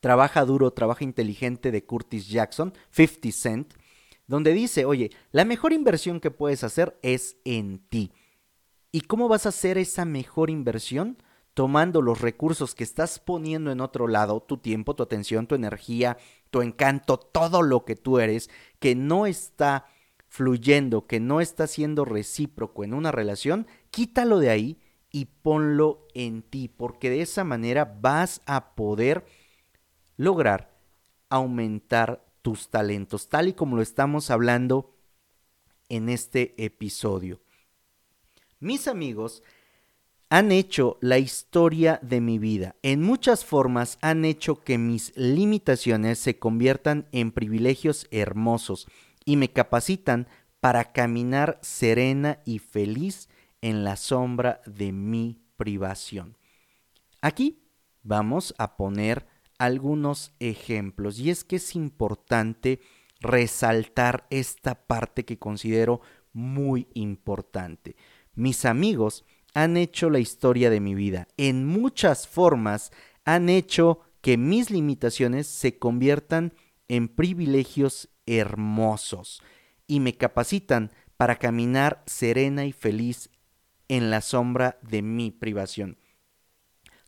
Trabaja 0.00 0.44
duro, 0.44 0.72
trabaja 0.72 1.04
inteligente 1.04 1.70
de 1.70 1.84
Curtis 1.84 2.28
Jackson, 2.28 2.74
50 2.90 3.30
Cent, 3.32 3.74
donde 4.26 4.52
dice, 4.52 4.84
oye, 4.84 5.10
la 5.30 5.44
mejor 5.44 5.72
inversión 5.72 6.20
que 6.20 6.30
puedes 6.30 6.64
hacer 6.64 6.98
es 7.02 7.36
en 7.44 7.78
ti. 7.88 8.12
¿Y 8.90 9.02
cómo 9.02 9.28
vas 9.28 9.46
a 9.46 9.50
hacer 9.50 9.78
esa 9.78 10.04
mejor 10.04 10.50
inversión? 10.50 11.18
tomando 11.54 12.00
los 12.00 12.20
recursos 12.20 12.74
que 12.74 12.84
estás 12.84 13.18
poniendo 13.18 13.70
en 13.70 13.80
otro 13.80 14.08
lado, 14.08 14.40
tu 14.40 14.56
tiempo, 14.58 14.94
tu 14.94 15.02
atención, 15.02 15.46
tu 15.46 15.54
energía, 15.54 16.16
tu 16.52 16.60
encanto, 16.60 17.16
todo 17.16 17.62
lo 17.62 17.86
que 17.86 17.96
tú 17.96 18.18
eres, 18.18 18.50
que 18.78 18.94
no 18.94 19.26
está 19.26 19.86
fluyendo, 20.28 21.06
que 21.06 21.18
no 21.18 21.40
está 21.40 21.66
siendo 21.66 22.04
recíproco 22.04 22.84
en 22.84 22.92
una 22.92 23.10
relación, 23.10 23.66
quítalo 23.90 24.38
de 24.38 24.50
ahí 24.50 24.78
y 25.10 25.24
ponlo 25.24 26.06
en 26.12 26.42
ti, 26.42 26.68
porque 26.68 27.08
de 27.08 27.22
esa 27.22 27.42
manera 27.42 27.96
vas 28.00 28.42
a 28.44 28.74
poder 28.74 29.24
lograr 30.18 30.78
aumentar 31.30 32.22
tus 32.42 32.68
talentos, 32.68 33.30
tal 33.30 33.48
y 33.48 33.54
como 33.54 33.76
lo 33.76 33.82
estamos 33.82 34.30
hablando 34.30 34.94
en 35.88 36.10
este 36.10 36.54
episodio. 36.62 37.40
Mis 38.60 38.88
amigos, 38.88 39.42
han 40.32 40.50
hecho 40.50 40.96
la 41.02 41.18
historia 41.18 42.00
de 42.00 42.22
mi 42.22 42.38
vida. 42.38 42.74
En 42.80 43.02
muchas 43.02 43.44
formas 43.44 43.98
han 44.00 44.24
hecho 44.24 44.64
que 44.64 44.78
mis 44.78 45.14
limitaciones 45.14 46.18
se 46.18 46.38
conviertan 46.38 47.06
en 47.12 47.32
privilegios 47.32 48.08
hermosos 48.10 48.86
y 49.26 49.36
me 49.36 49.50
capacitan 49.52 50.26
para 50.58 50.92
caminar 50.92 51.58
serena 51.60 52.38
y 52.46 52.60
feliz 52.60 53.28
en 53.60 53.84
la 53.84 53.96
sombra 53.96 54.62
de 54.64 54.92
mi 54.92 55.42
privación. 55.58 56.38
Aquí 57.20 57.68
vamos 58.02 58.54
a 58.56 58.78
poner 58.78 59.26
algunos 59.58 60.32
ejemplos. 60.40 61.18
Y 61.18 61.28
es 61.28 61.44
que 61.44 61.56
es 61.56 61.76
importante 61.76 62.80
resaltar 63.20 64.26
esta 64.30 64.86
parte 64.86 65.26
que 65.26 65.38
considero 65.38 66.00
muy 66.32 66.88
importante. 66.94 67.96
Mis 68.34 68.64
amigos 68.64 69.26
han 69.54 69.76
hecho 69.76 70.10
la 70.10 70.18
historia 70.18 70.70
de 70.70 70.80
mi 70.80 70.94
vida. 70.94 71.28
En 71.36 71.66
muchas 71.66 72.26
formas 72.26 72.92
han 73.24 73.48
hecho 73.48 74.00
que 74.20 74.36
mis 74.36 74.70
limitaciones 74.70 75.46
se 75.46 75.78
conviertan 75.78 76.54
en 76.88 77.08
privilegios 77.08 78.08
hermosos 78.26 79.42
y 79.86 80.00
me 80.00 80.16
capacitan 80.16 80.92
para 81.16 81.36
caminar 81.36 82.02
serena 82.06 82.64
y 82.64 82.72
feliz 82.72 83.30
en 83.88 84.10
la 84.10 84.20
sombra 84.20 84.78
de 84.82 85.02
mi 85.02 85.30
privación. 85.30 85.98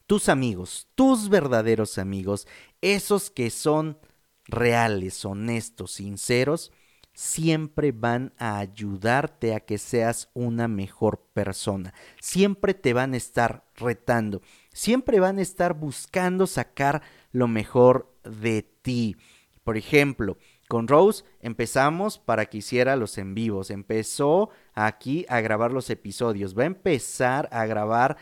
Tus 0.06 0.28
amigos, 0.28 0.88
tus 0.94 1.30
verdaderos 1.30 1.98
amigos, 1.98 2.46
esos 2.82 3.30
que 3.30 3.48
son 3.50 3.98
reales, 4.44 5.24
honestos, 5.24 5.92
sinceros, 5.92 6.72
siempre 7.14 7.92
van 7.92 8.32
a 8.38 8.58
ayudarte 8.58 9.54
a 9.54 9.60
que 9.60 9.78
seas 9.78 10.28
una 10.34 10.68
mejor 10.68 11.20
persona. 11.32 11.94
Siempre 12.20 12.74
te 12.74 12.92
van 12.92 13.14
a 13.14 13.16
estar 13.16 13.64
retando. 13.76 14.42
Siempre 14.72 15.20
van 15.20 15.38
a 15.38 15.42
estar 15.42 15.74
buscando 15.74 16.46
sacar 16.46 17.02
lo 17.32 17.48
mejor 17.48 18.12
de 18.24 18.62
ti. 18.82 19.16
Por 19.62 19.76
ejemplo, 19.76 20.36
con 20.68 20.88
Rose 20.88 21.24
empezamos 21.40 22.18
para 22.18 22.46
que 22.46 22.58
hiciera 22.58 22.96
los 22.96 23.16
en 23.16 23.34
vivos. 23.34 23.70
Empezó 23.70 24.50
aquí 24.74 25.24
a 25.28 25.40
grabar 25.40 25.72
los 25.72 25.88
episodios. 25.90 26.58
Va 26.58 26.64
a 26.64 26.66
empezar 26.66 27.48
a 27.52 27.64
grabar 27.64 28.16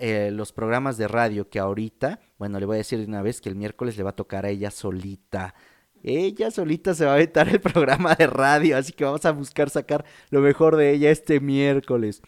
eh, 0.00 0.30
los 0.32 0.52
programas 0.52 0.96
de 0.96 1.08
radio 1.08 1.48
que 1.48 1.60
ahorita, 1.60 2.20
bueno, 2.38 2.58
le 2.58 2.66
voy 2.66 2.74
a 2.74 2.78
decir 2.78 2.98
de 2.98 3.06
una 3.06 3.22
vez 3.22 3.40
que 3.40 3.48
el 3.48 3.56
miércoles 3.56 3.96
le 3.96 4.02
va 4.02 4.10
a 4.10 4.16
tocar 4.16 4.46
a 4.46 4.50
ella 4.50 4.70
solita 4.70 5.54
ella 6.02 6.50
solita 6.50 6.94
se 6.94 7.04
va 7.04 7.12
a 7.12 7.14
aventar 7.14 7.48
el 7.48 7.60
programa 7.60 8.14
de 8.14 8.26
radio, 8.26 8.76
así 8.76 8.92
que 8.92 9.04
vamos 9.04 9.24
a 9.24 9.32
buscar 9.32 9.70
sacar 9.70 10.04
lo 10.30 10.40
mejor 10.40 10.76
de 10.76 10.92
ella 10.92 11.10
este 11.10 11.40
miércoles. 11.40 12.22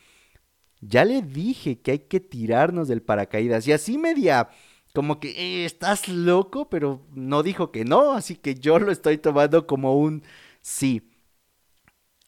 Ya 0.80 1.04
le 1.04 1.22
dije 1.22 1.80
que 1.80 1.92
hay 1.92 1.98
que 2.00 2.20
tirarnos 2.20 2.88
del 2.88 3.02
paracaídas 3.02 3.66
y 3.66 3.72
así 3.72 3.98
media 3.98 4.50
como 4.94 5.18
que 5.18 5.30
eh, 5.30 5.64
estás 5.64 6.08
loco, 6.08 6.68
pero 6.70 7.02
no 7.14 7.42
dijo 7.42 7.72
que 7.72 7.84
no, 7.84 8.12
así 8.12 8.36
que 8.36 8.54
yo 8.54 8.78
lo 8.78 8.92
estoy 8.92 9.18
tomando 9.18 9.66
como 9.66 9.98
un 9.98 10.22
sí. 10.60 11.10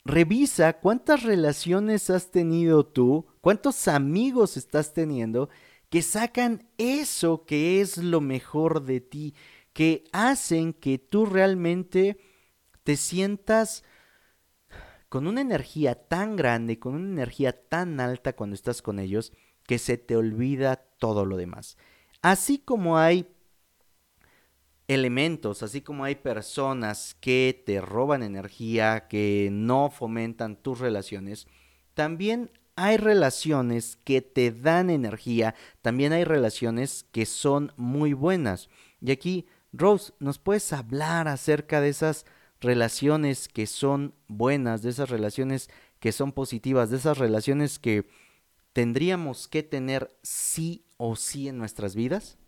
Revisa 0.05 0.75
cuántas 0.81 1.23
relaciones 1.23 2.11
has 2.11 2.31
tenido 2.31 2.85
tú, 2.87 3.27
cuántos 3.41 3.89
amigos 3.89 4.57
estás 4.57 4.93
teniendo 4.93 5.49
que 5.91 6.03
sacan 6.03 6.69
eso 6.79 7.45
que 7.45 7.81
es 7.81 7.99
lo 7.99 8.21
mejor 8.21 8.83
de 8.85 9.01
ti 9.01 9.35
que 9.77 10.05
hacen 10.11 10.73
que 10.73 10.97
tú 10.97 11.27
realmente 11.27 12.17
te 12.83 12.97
sientas 12.97 13.85
con 15.11 15.27
una 15.27 15.43
energía 15.43 15.95
tan 15.95 16.35
grande, 16.35 16.79
con 16.79 16.95
una 16.95 17.11
energía 17.11 17.53
tan 17.69 18.01
alta 18.01 18.35
cuando 18.35 18.55
estás 18.55 18.81
con 18.81 18.99
ellos, 18.99 19.35
que 19.65 19.77
se 19.79 19.99
te 19.99 20.17
olvida 20.17 20.77
todo 20.77 21.27
lo 21.27 21.37
demás. 21.37 21.77
Así 22.23 22.57
como 22.57 22.97
hay 22.97 23.29
elementos, 24.89 25.63
así 25.63 25.83
como 25.83 26.05
hay 26.05 26.15
personas 26.15 27.15
que 27.21 27.63
te 27.67 27.83
roban 27.83 28.23
energía, 28.23 29.09
que 29.09 29.51
no 29.53 29.91
fomentan 29.91 30.57
tus 30.57 30.81
relaciones, 30.81 31.49
también 31.93 32.51
hay 32.77 32.97
relaciones 32.97 33.97
que 34.05 34.23
te 34.23 34.53
dan 34.53 34.89
energía, 34.89 35.55
también 35.83 36.15
hay 36.15 36.25
relaciones 36.25 37.05
que 37.13 37.27
son 37.27 37.75
muy 37.77 38.15
buenas. 38.15 38.71
Y 39.03 39.11
aquí 39.11 39.47
Rose, 39.73 40.13
¿nos 40.19 40.39
puedes 40.39 40.73
hablar 40.73 41.29
acerca 41.29 41.81
de 41.81 41.89
esas 41.89 42.27
relaciones 42.61 43.49
que 43.49 43.67
son 43.67 44.15
buenas, 44.29 44.83
de 44.83 44.91
esas 44.91 45.11
relaciones 45.11 45.69
que 46.01 46.13
son 46.13 46.33
positivas, 46.33 46.91
de 46.91 46.97
esas 46.97 47.19
relaciones 47.19 47.79
que 47.79 48.09
tendríamos 48.73 49.49
que 49.49 49.63
tener 49.63 50.17
sí 50.23 50.87
o 50.97 51.17
sí 51.17 51.49
en 51.49 51.59
nuestras 51.59 51.95
vidas? 51.95 52.39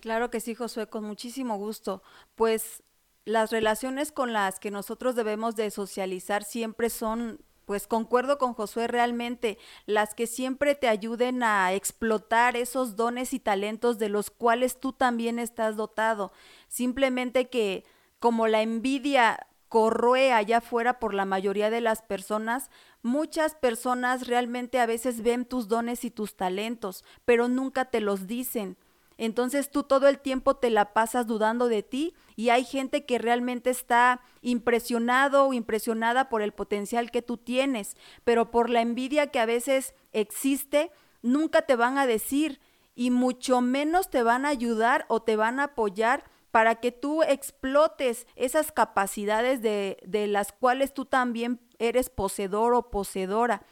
Claro 0.00 0.30
que 0.30 0.40
sí, 0.40 0.54
Josué, 0.54 0.86
con 0.88 1.04
muchísimo 1.04 1.56
gusto. 1.56 2.02
Pues 2.34 2.82
las 3.24 3.50
relaciones 3.50 4.12
con 4.12 4.32
las 4.32 4.60
que 4.60 4.70
nosotros 4.70 5.14
debemos 5.16 5.56
de 5.56 5.70
socializar 5.70 6.44
siempre 6.44 6.90
son 6.90 7.40
pues 7.64 7.86
concuerdo 7.86 8.38
con 8.38 8.54
Josué 8.54 8.86
realmente, 8.86 9.58
las 9.86 10.14
que 10.14 10.26
siempre 10.26 10.74
te 10.74 10.88
ayuden 10.88 11.42
a 11.42 11.72
explotar 11.72 12.56
esos 12.56 12.96
dones 12.96 13.32
y 13.32 13.40
talentos 13.40 13.98
de 13.98 14.08
los 14.08 14.30
cuales 14.30 14.80
tú 14.80 14.92
también 14.92 15.38
estás 15.38 15.76
dotado. 15.76 16.32
Simplemente 16.68 17.48
que 17.48 17.84
como 18.18 18.46
la 18.46 18.62
envidia 18.62 19.46
corroe 19.68 20.32
allá 20.32 20.58
afuera 20.58 21.00
por 21.00 21.14
la 21.14 21.24
mayoría 21.24 21.68
de 21.68 21.80
las 21.80 22.00
personas, 22.00 22.70
muchas 23.02 23.54
personas 23.54 24.28
realmente 24.28 24.78
a 24.78 24.86
veces 24.86 25.22
ven 25.22 25.44
tus 25.44 25.68
dones 25.68 26.04
y 26.04 26.10
tus 26.10 26.36
talentos, 26.36 27.04
pero 27.24 27.48
nunca 27.48 27.86
te 27.86 28.00
los 28.00 28.26
dicen. 28.26 28.76
Entonces 29.18 29.70
tú 29.70 29.84
todo 29.84 30.08
el 30.08 30.18
tiempo 30.18 30.56
te 30.56 30.70
la 30.70 30.92
pasas 30.92 31.26
dudando 31.26 31.68
de 31.68 31.82
ti 31.82 32.14
y 32.36 32.48
hay 32.48 32.64
gente 32.64 33.04
que 33.04 33.18
realmente 33.18 33.70
está 33.70 34.20
impresionado 34.42 35.46
o 35.46 35.52
impresionada 35.52 36.28
por 36.28 36.42
el 36.42 36.52
potencial 36.52 37.10
que 37.10 37.22
tú 37.22 37.36
tienes, 37.36 37.96
pero 38.24 38.50
por 38.50 38.70
la 38.70 38.80
envidia 38.80 39.28
que 39.28 39.38
a 39.38 39.46
veces 39.46 39.94
existe, 40.12 40.90
nunca 41.22 41.62
te 41.62 41.76
van 41.76 41.98
a 41.98 42.06
decir 42.06 42.60
y 42.94 43.10
mucho 43.10 43.60
menos 43.60 44.10
te 44.10 44.22
van 44.22 44.44
a 44.44 44.50
ayudar 44.50 45.06
o 45.08 45.22
te 45.22 45.36
van 45.36 45.60
a 45.60 45.64
apoyar 45.64 46.24
para 46.50 46.76
que 46.76 46.92
tú 46.92 47.22
explotes 47.24 48.28
esas 48.36 48.70
capacidades 48.70 49.60
de, 49.60 49.98
de 50.06 50.28
las 50.28 50.52
cuales 50.52 50.94
tú 50.94 51.04
también 51.04 51.60
eres 51.80 52.10
poseedor 52.10 52.74
o 52.74 52.90
poseedora. 52.90 53.66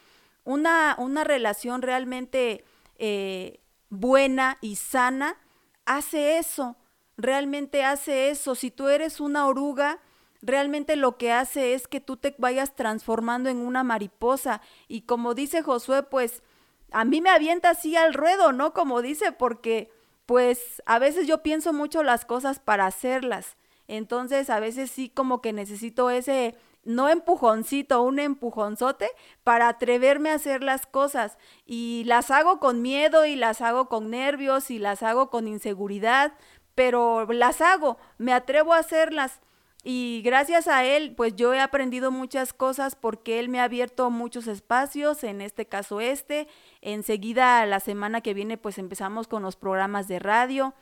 Una, 0.45 0.97
una 0.99 1.23
relación 1.23 1.83
realmente 1.83 2.65
eh, 2.99 3.62
buena 3.93 4.57
y 4.63 4.77
sana, 4.77 5.37
hace 5.85 6.39
eso, 6.39 6.77
realmente 7.19 7.85
hace 7.85 8.31
eso. 8.31 8.55
Si 8.55 8.71
tú 8.71 8.89
eres 8.89 9.21
una 9.21 9.47
oruga, 9.47 10.01
realmente 10.41 10.97
lo 10.97 11.19
que 11.19 11.31
hace 11.31 11.75
es 11.75 11.87
que 11.87 12.01
tú 12.01 12.17
te 12.17 12.35
vayas 12.39 12.75
transformando 12.75 13.51
en 13.51 13.59
una 13.59 13.85
mariposa. 13.85 14.63
Y 14.89 15.03
como 15.03 15.35
dice 15.35 15.63
Josué, 15.63 16.03
pues 16.05 16.43
a 16.91 17.05
mí 17.05 17.21
me 17.21 17.29
avienta 17.29 17.71
así 17.71 17.95
al 17.95 18.15
ruedo, 18.15 18.53
¿no? 18.53 18.73
Como 18.73 19.03
dice, 19.03 19.31
porque 19.31 19.93
pues 20.25 20.83
a 20.87 20.99
veces 20.99 21.27
yo 21.27 21.43
pienso 21.43 21.75
mucho 21.75 22.03
las 22.03 22.25
cosas 22.25 22.61
para 22.61 22.87
hacerlas. 22.87 23.57
Entonces 23.89 24.49
a 24.49 24.59
veces 24.59 24.91
sí 24.91 25.11
como 25.11 25.43
que 25.43 25.53
necesito 25.53 26.09
ese 26.09 26.57
no 26.85 27.09
empujoncito, 27.09 28.03
un 28.03 28.19
empujonzote 28.19 29.09
para 29.45 29.69
atreverme 29.69 30.31
a 30.31 30.35
hacer 30.35 30.63
las 30.63 30.87
cosas. 30.87 31.39
Y 31.67 32.05
las 32.07 32.31
hago 32.31 32.61
con 32.61 32.83
miedo 32.83 33.27
y 33.27 33.37
las 33.37 33.61
hago 33.61 33.89
con 33.89 34.11
nervios 34.11 34.71
y 34.71 34.79
las 34.79 35.03
hago 35.03 35.31
con 35.31 35.49
inseguridad, 35.49 36.33
pero 36.75 37.27
las 37.33 37.61
hago, 37.61 37.99
me 38.19 38.33
atrevo 38.33 38.73
a 38.73 38.79
hacerlas. 38.79 39.41
Y 39.85 40.23
gracias 40.25 40.69
a 40.69 40.85
él, 40.85 41.15
pues 41.17 41.35
yo 41.35 41.53
he 41.55 41.61
aprendido 41.61 42.13
muchas 42.13 42.53
cosas 42.53 42.95
porque 42.95 43.41
él 43.41 43.49
me 43.49 43.59
ha 43.59 43.65
abierto 43.65 44.11
muchos 44.11 44.47
espacios, 44.47 45.25
en 45.25 45.41
este 45.41 45.67
caso 45.67 46.01
este. 46.01 46.47
Enseguida, 46.83 47.67
la 47.67 47.81
semana 47.81 48.21
que 48.21 48.33
viene, 48.33 48.57
pues 48.59 48.79
empezamos 48.79 49.27
con 49.27 49.43
los 49.43 49.57
programas 49.57 50.07
de 50.07 50.21
radio. 50.21 50.73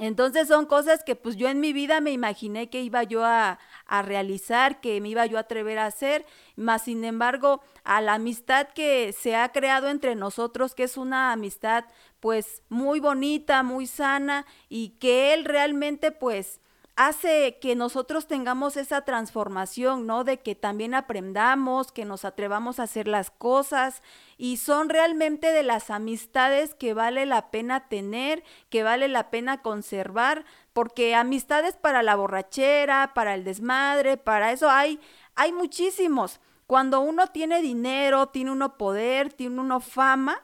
Entonces 0.00 0.48
son 0.48 0.66
cosas 0.66 1.04
que 1.04 1.14
pues 1.14 1.36
yo 1.36 1.48
en 1.48 1.60
mi 1.60 1.72
vida 1.72 2.00
me 2.00 2.10
imaginé 2.10 2.68
que 2.68 2.82
iba 2.82 3.04
yo 3.04 3.24
a, 3.24 3.60
a, 3.86 4.02
realizar, 4.02 4.80
que 4.80 5.00
me 5.00 5.10
iba 5.10 5.24
yo 5.26 5.36
a 5.36 5.42
atrever 5.42 5.78
a 5.78 5.86
hacer, 5.86 6.26
más 6.56 6.82
sin 6.82 7.04
embargo 7.04 7.62
a 7.84 8.00
la 8.00 8.14
amistad 8.14 8.68
que 8.74 9.12
se 9.12 9.36
ha 9.36 9.52
creado 9.52 9.88
entre 9.88 10.16
nosotros, 10.16 10.74
que 10.74 10.82
es 10.82 10.96
una 10.96 11.30
amistad 11.30 11.84
pues 12.18 12.62
muy 12.68 12.98
bonita, 12.98 13.62
muy 13.62 13.86
sana 13.86 14.46
y 14.68 14.90
que 14.98 15.32
él 15.32 15.44
realmente 15.44 16.10
pues 16.10 16.60
hace 16.96 17.58
que 17.60 17.74
nosotros 17.74 18.26
tengamos 18.26 18.76
esa 18.76 19.02
transformación, 19.02 20.06
¿no? 20.06 20.24
De 20.24 20.40
que 20.40 20.54
también 20.54 20.94
aprendamos, 20.94 21.90
que 21.92 22.04
nos 22.04 22.24
atrevamos 22.24 22.78
a 22.78 22.84
hacer 22.84 23.08
las 23.08 23.30
cosas 23.30 24.02
y 24.38 24.58
son 24.58 24.88
realmente 24.88 25.52
de 25.52 25.62
las 25.62 25.90
amistades 25.90 26.74
que 26.74 26.94
vale 26.94 27.26
la 27.26 27.50
pena 27.50 27.88
tener, 27.88 28.44
que 28.70 28.82
vale 28.82 29.08
la 29.08 29.30
pena 29.30 29.62
conservar, 29.62 30.44
porque 30.72 31.14
amistades 31.14 31.76
para 31.76 32.02
la 32.02 32.16
borrachera, 32.16 33.12
para 33.14 33.34
el 33.34 33.44
desmadre, 33.44 34.16
para 34.16 34.52
eso 34.52 34.70
hay 34.70 35.00
hay 35.34 35.52
muchísimos. 35.52 36.40
Cuando 36.66 37.00
uno 37.00 37.26
tiene 37.28 37.60
dinero, 37.60 38.28
tiene 38.28 38.52
uno 38.52 38.76
poder, 38.78 39.32
tiene 39.32 39.60
uno 39.60 39.80
fama, 39.80 40.40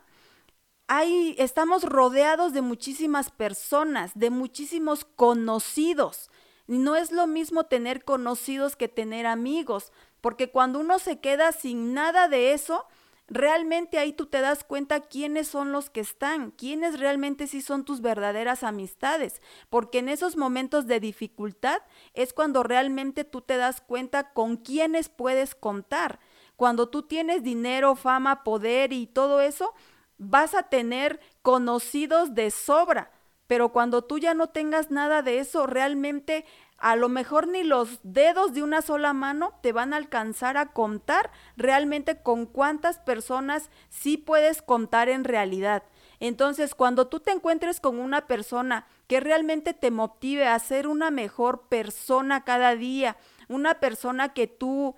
hay, 0.86 1.36
estamos 1.38 1.84
rodeados 1.84 2.52
de 2.52 2.62
muchísimas 2.62 3.30
personas, 3.30 4.10
de 4.14 4.30
muchísimos 4.30 5.04
conocidos. 5.04 6.30
No 6.70 6.94
es 6.94 7.10
lo 7.10 7.26
mismo 7.26 7.64
tener 7.64 8.04
conocidos 8.04 8.76
que 8.76 8.86
tener 8.86 9.26
amigos, 9.26 9.90
porque 10.20 10.52
cuando 10.52 10.78
uno 10.78 11.00
se 11.00 11.18
queda 11.18 11.50
sin 11.50 11.94
nada 11.94 12.28
de 12.28 12.52
eso, 12.52 12.86
realmente 13.26 13.98
ahí 13.98 14.12
tú 14.12 14.26
te 14.26 14.40
das 14.40 14.62
cuenta 14.62 15.00
quiénes 15.00 15.48
son 15.48 15.72
los 15.72 15.90
que 15.90 15.98
están, 15.98 16.52
quiénes 16.52 17.00
realmente 17.00 17.48
sí 17.48 17.60
son 17.60 17.84
tus 17.84 18.00
verdaderas 18.00 18.62
amistades, 18.62 19.42
porque 19.68 19.98
en 19.98 20.08
esos 20.08 20.36
momentos 20.36 20.86
de 20.86 21.00
dificultad 21.00 21.82
es 22.14 22.32
cuando 22.32 22.62
realmente 22.62 23.24
tú 23.24 23.40
te 23.40 23.56
das 23.56 23.80
cuenta 23.80 24.32
con 24.32 24.56
quiénes 24.56 25.08
puedes 25.08 25.56
contar. 25.56 26.20
Cuando 26.54 26.88
tú 26.88 27.02
tienes 27.02 27.42
dinero, 27.42 27.96
fama, 27.96 28.44
poder 28.44 28.92
y 28.92 29.08
todo 29.08 29.40
eso, 29.40 29.74
vas 30.18 30.54
a 30.54 30.62
tener 30.62 31.18
conocidos 31.42 32.36
de 32.36 32.52
sobra, 32.52 33.10
pero 33.50 33.70
cuando 33.70 34.02
tú 34.02 34.18
ya 34.20 34.32
no 34.32 34.50
tengas 34.50 34.92
nada 34.92 35.22
de 35.22 35.40
eso, 35.40 35.66
realmente 35.66 36.44
a 36.78 36.94
lo 36.94 37.08
mejor 37.08 37.48
ni 37.48 37.64
los 37.64 37.98
dedos 38.04 38.54
de 38.54 38.62
una 38.62 38.80
sola 38.80 39.12
mano 39.12 39.58
te 39.60 39.72
van 39.72 39.92
a 39.92 39.96
alcanzar 39.96 40.56
a 40.56 40.66
contar 40.66 41.32
realmente 41.56 42.22
con 42.22 42.46
cuántas 42.46 43.00
personas 43.00 43.68
sí 43.88 44.16
puedes 44.16 44.62
contar 44.62 45.08
en 45.08 45.24
realidad. 45.24 45.82
Entonces, 46.20 46.76
cuando 46.76 47.08
tú 47.08 47.18
te 47.18 47.32
encuentres 47.32 47.80
con 47.80 47.98
una 47.98 48.28
persona 48.28 48.86
que 49.08 49.18
realmente 49.18 49.74
te 49.74 49.90
motive 49.90 50.46
a 50.46 50.56
ser 50.60 50.86
una 50.86 51.10
mejor 51.10 51.66
persona 51.66 52.44
cada 52.44 52.76
día, 52.76 53.16
una 53.48 53.80
persona 53.80 54.32
que 54.32 54.46
tú 54.46 54.94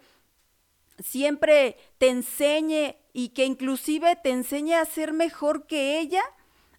siempre 1.03 1.79
te 1.97 2.11
enseñe 2.11 2.97
y 3.15 3.31
que 3.31 3.47
inclusive 3.47 4.15
te 4.17 4.29
enseñe 4.29 4.75
a 4.75 4.85
ser 4.85 5.15
mejor 5.15 5.67
que 5.67 5.99
ella, 6.01 6.23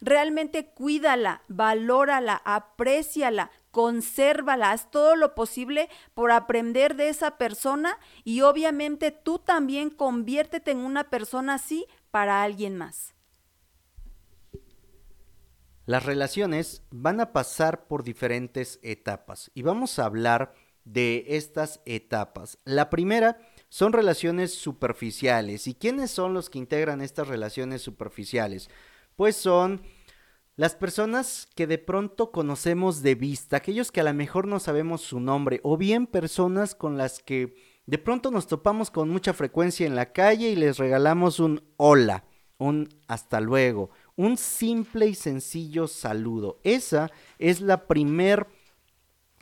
realmente 0.03 0.67
cuídala, 0.67 1.43
valórala, 1.47 2.41
apréciala, 2.45 3.51
consérvala, 3.71 4.71
haz 4.71 4.91
todo 4.91 5.15
lo 5.15 5.33
posible 5.33 5.89
por 6.13 6.31
aprender 6.31 6.95
de 6.95 7.09
esa 7.09 7.37
persona 7.37 7.97
y 8.23 8.41
obviamente 8.41 9.11
tú 9.11 9.39
también 9.39 9.89
conviértete 9.89 10.71
en 10.71 10.79
una 10.79 11.09
persona 11.09 11.55
así 11.55 11.87
para 12.11 12.43
alguien 12.43 12.77
más. 12.77 13.15
Las 15.85 16.05
relaciones 16.05 16.83
van 16.91 17.19
a 17.19 17.33
pasar 17.33 17.87
por 17.87 18.03
diferentes 18.03 18.79
etapas 18.83 19.51
y 19.53 19.63
vamos 19.63 19.99
a 19.99 20.05
hablar 20.05 20.53
de 20.85 21.25
estas 21.29 21.81
etapas. 21.85 22.57
La 22.65 22.89
primera 22.89 23.37
son 23.69 23.93
relaciones 23.93 24.53
superficiales. 24.53 25.67
¿Y 25.67 25.73
quiénes 25.73 26.11
son 26.11 26.33
los 26.33 26.49
que 26.49 26.59
integran 26.59 27.01
estas 27.01 27.27
relaciones 27.27 27.81
superficiales? 27.81 28.69
Pues 29.15 29.36
son 29.36 29.82
las 30.56 30.76
personas 30.76 31.47
que 31.56 31.65
de 31.65 31.78
pronto 31.78 32.32
conocemos 32.32 33.02
de 33.02 33.15
vista, 33.15 33.58
aquellos 33.58 33.91
que 33.91 34.02
a 34.02 34.04
lo 34.04 34.13
mejor 34.13 34.47
no 34.47 34.60
sabemos 34.60 35.02
su 35.02 35.19
nombre, 35.19 35.60
o 35.63 35.78
bien 35.78 36.06
personas 36.06 36.76
con 36.76 36.97
las 36.97 37.21
que 37.21 37.56
de 37.86 37.97
pronto 37.97 38.32
nos 38.32 38.47
topamos 38.47 38.91
con 38.91 39.10
mucha 39.10 39.34
frecuencia 39.34 39.86
en 39.86 39.95
la 39.95 40.13
calle 40.13 40.49
y 40.49 40.56
les 40.56 40.78
regalamos 40.78 41.39
un 41.39 41.63
hola, 41.78 42.26
un 42.58 42.88
hasta 43.08 43.41
luego, 43.41 43.89
un 44.15 44.38
simple 44.38 45.08
y 45.08 45.15
sencillo 45.15 45.88
saludo. 45.88 46.60
Esa 46.63 47.12
es 47.39 47.60
la 47.60 47.88
primer, 47.88 48.47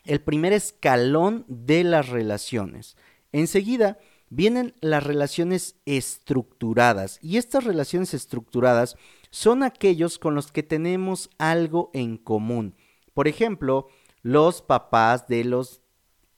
el 0.05 0.21
primer 0.21 0.53
escalón 0.53 1.45
de 1.47 1.83
las 1.83 2.09
relaciones. 2.09 2.95
Enseguida 3.31 3.99
vienen 4.29 4.73
las 4.79 5.03
relaciones 5.03 5.75
estructuradas 5.85 7.19
y 7.21 7.37
estas 7.37 7.65
relaciones 7.65 8.13
estructuradas 8.13 8.95
son 9.31 9.63
aquellos 9.63 10.19
con 10.19 10.35
los 10.35 10.51
que 10.51 10.63
tenemos 10.63 11.29
algo 11.37 11.89
en 11.93 12.17
común. 12.17 12.75
Por 13.13 13.27
ejemplo, 13.27 13.87
los 14.21 14.61
papás 14.61 15.27
de 15.27 15.43
los 15.43 15.81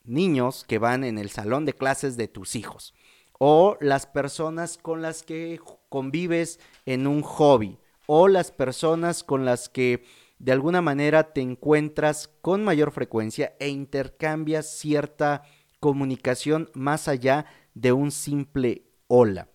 niños 0.04 0.64
que 0.66 0.78
van 0.78 1.04
en 1.04 1.18
el 1.18 1.30
salón 1.30 1.64
de 1.64 1.74
clases 1.74 2.16
de 2.16 2.28
tus 2.28 2.56
hijos 2.56 2.94
o 3.38 3.76
las 3.80 4.06
personas 4.06 4.78
con 4.78 5.02
las 5.02 5.22
que 5.22 5.60
convives 5.88 6.60
en 6.86 7.06
un 7.06 7.22
hobby 7.22 7.78
o 8.06 8.28
las 8.28 8.52
personas 8.52 9.24
con 9.24 9.44
las 9.44 9.68
que 9.68 10.04
de 10.38 10.52
alguna 10.52 10.82
manera 10.82 11.32
te 11.32 11.40
encuentras 11.40 12.28
con 12.42 12.64
mayor 12.64 12.92
frecuencia 12.92 13.56
e 13.58 13.68
intercambias 13.68 14.78
cierta 14.78 15.42
comunicación 15.80 16.70
más 16.74 17.08
allá 17.08 17.46
de 17.74 17.92
un 17.92 18.10
simple 18.10 18.84
hola. 19.06 19.48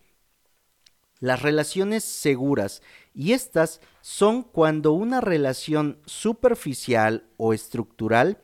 Las 1.19 1.41
relaciones 1.41 2.03
seguras 2.03 2.81
y 3.13 3.33
estas 3.33 3.81
son 4.01 4.43
cuando 4.43 4.93
una 4.93 5.19
relación 5.19 5.99
superficial 6.05 7.27
o 7.37 7.53
estructural 7.53 8.41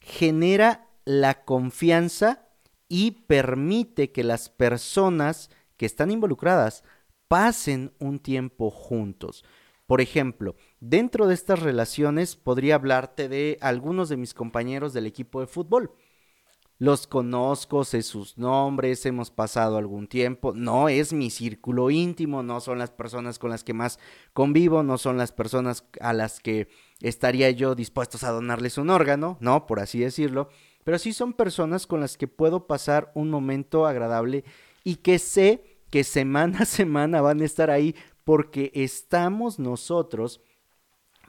genera 0.00 0.88
la 1.04 1.44
confianza 1.44 2.48
y 2.88 3.12
permite 3.12 4.10
que 4.10 4.24
las 4.24 4.48
personas 4.48 5.50
que 5.76 5.86
están 5.86 6.10
involucradas 6.10 6.82
pasen 7.28 7.92
un 7.98 8.18
tiempo 8.18 8.70
juntos. 8.70 9.44
Por 9.86 10.00
ejemplo, 10.00 10.56
dentro 10.80 11.28
de 11.28 11.34
estas 11.34 11.60
relaciones 11.60 12.34
podría 12.34 12.74
hablarte 12.74 13.28
de 13.28 13.56
algunos 13.60 14.08
de 14.08 14.16
mis 14.16 14.34
compañeros 14.34 14.92
del 14.92 15.06
equipo 15.06 15.40
de 15.40 15.46
fútbol 15.46 15.92
los 16.78 17.06
conozco, 17.06 17.84
sé 17.84 18.02
sus 18.02 18.36
nombres, 18.36 19.06
hemos 19.06 19.30
pasado 19.30 19.78
algún 19.78 20.08
tiempo, 20.08 20.52
no 20.54 20.88
es 20.88 21.12
mi 21.12 21.30
círculo 21.30 21.90
íntimo, 21.90 22.42
no 22.42 22.60
son 22.60 22.78
las 22.78 22.90
personas 22.90 23.38
con 23.38 23.50
las 23.50 23.64
que 23.64 23.72
más 23.72 23.98
convivo, 24.34 24.82
no 24.82 24.98
son 24.98 25.16
las 25.16 25.32
personas 25.32 25.84
a 26.00 26.12
las 26.12 26.40
que 26.40 26.68
estaría 27.00 27.50
yo 27.50 27.74
dispuestos 27.74 28.24
a 28.24 28.30
donarles 28.30 28.76
un 28.76 28.90
órgano, 28.90 29.38
no, 29.40 29.66
por 29.66 29.80
así 29.80 30.00
decirlo, 30.00 30.50
pero 30.84 30.98
sí 30.98 31.12
son 31.12 31.32
personas 31.32 31.86
con 31.86 32.00
las 32.00 32.16
que 32.16 32.28
puedo 32.28 32.66
pasar 32.66 33.10
un 33.14 33.30
momento 33.30 33.86
agradable 33.86 34.44
y 34.84 34.96
que 34.96 35.18
sé 35.18 35.80
que 35.90 36.04
semana 36.04 36.60
a 36.60 36.64
semana 36.66 37.20
van 37.22 37.40
a 37.40 37.44
estar 37.44 37.70
ahí 37.70 37.94
porque 38.24 38.70
estamos 38.74 39.58
nosotros 39.58 40.40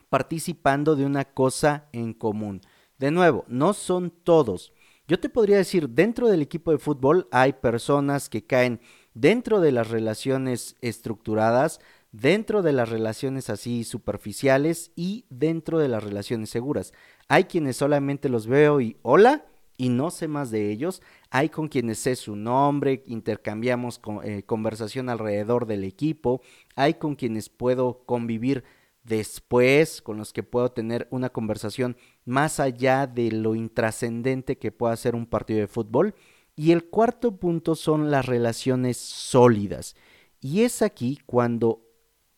participando 0.09 0.95
de 0.95 1.05
una 1.05 1.25
cosa 1.25 1.87
en 1.91 2.13
común. 2.13 2.61
De 2.97 3.11
nuevo, 3.11 3.45
no 3.47 3.73
son 3.73 4.09
todos, 4.09 4.73
yo 5.07 5.19
te 5.19 5.29
podría 5.29 5.57
decir, 5.57 5.89
dentro 5.89 6.27
del 6.27 6.41
equipo 6.41 6.71
de 6.71 6.79
fútbol 6.79 7.27
hay 7.31 7.53
personas 7.53 8.27
que 8.29 8.45
caen 8.45 8.81
dentro 9.13 9.61
de 9.61 9.71
las 9.71 9.89
relaciones 9.89 10.75
estructuradas, 10.81 11.79
dentro 12.11 12.61
de 12.61 12.73
las 12.73 12.89
relaciones 12.89 13.49
así 13.49 13.85
superficiales 13.85 14.91
y 14.95 15.25
dentro 15.29 15.79
de 15.79 15.87
las 15.87 16.03
relaciones 16.03 16.49
seguras. 16.49 16.93
Hay 17.29 17.45
quienes 17.45 17.77
solamente 17.77 18.27
los 18.27 18.47
veo 18.47 18.81
y 18.81 18.97
hola 19.01 19.45
y 19.77 19.89
no 19.89 20.11
sé 20.11 20.27
más 20.27 20.51
de 20.51 20.71
ellos. 20.71 21.01
Hay 21.29 21.49
con 21.49 21.69
quienes 21.69 21.99
sé 21.99 22.15
su 22.15 22.35
nombre, 22.35 23.03
intercambiamos 23.07 24.01
eh, 24.23 24.43
conversación 24.43 25.07
alrededor 25.07 25.67
del 25.67 25.83
equipo. 25.83 26.41
Hay 26.75 26.95
con 26.95 27.15
quienes 27.15 27.49
puedo 27.49 28.03
convivir 28.05 28.65
después, 29.07 30.01
con 30.01 30.17
los 30.17 30.33
que 30.33 30.43
puedo 30.43 30.71
tener 30.71 31.07
una 31.11 31.29
conversación 31.29 31.97
más 32.25 32.59
allá 32.59 33.07
de 33.07 33.31
lo 33.31 33.55
intrascendente 33.55 34.57
que 34.57 34.71
pueda 34.71 34.95
ser 34.95 35.15
un 35.15 35.25
partido 35.25 35.59
de 35.59 35.67
fútbol. 35.67 36.13
Y 36.55 36.71
el 36.71 36.85
cuarto 36.85 37.37
punto 37.37 37.75
son 37.75 38.11
las 38.11 38.25
relaciones 38.25 38.97
sólidas. 38.97 39.95
Y 40.41 40.61
es 40.61 40.81
aquí 40.81 41.19
cuando 41.25 41.83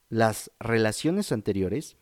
las 0.10 0.52
relaciones 0.60 1.32
anteriores 1.32 1.98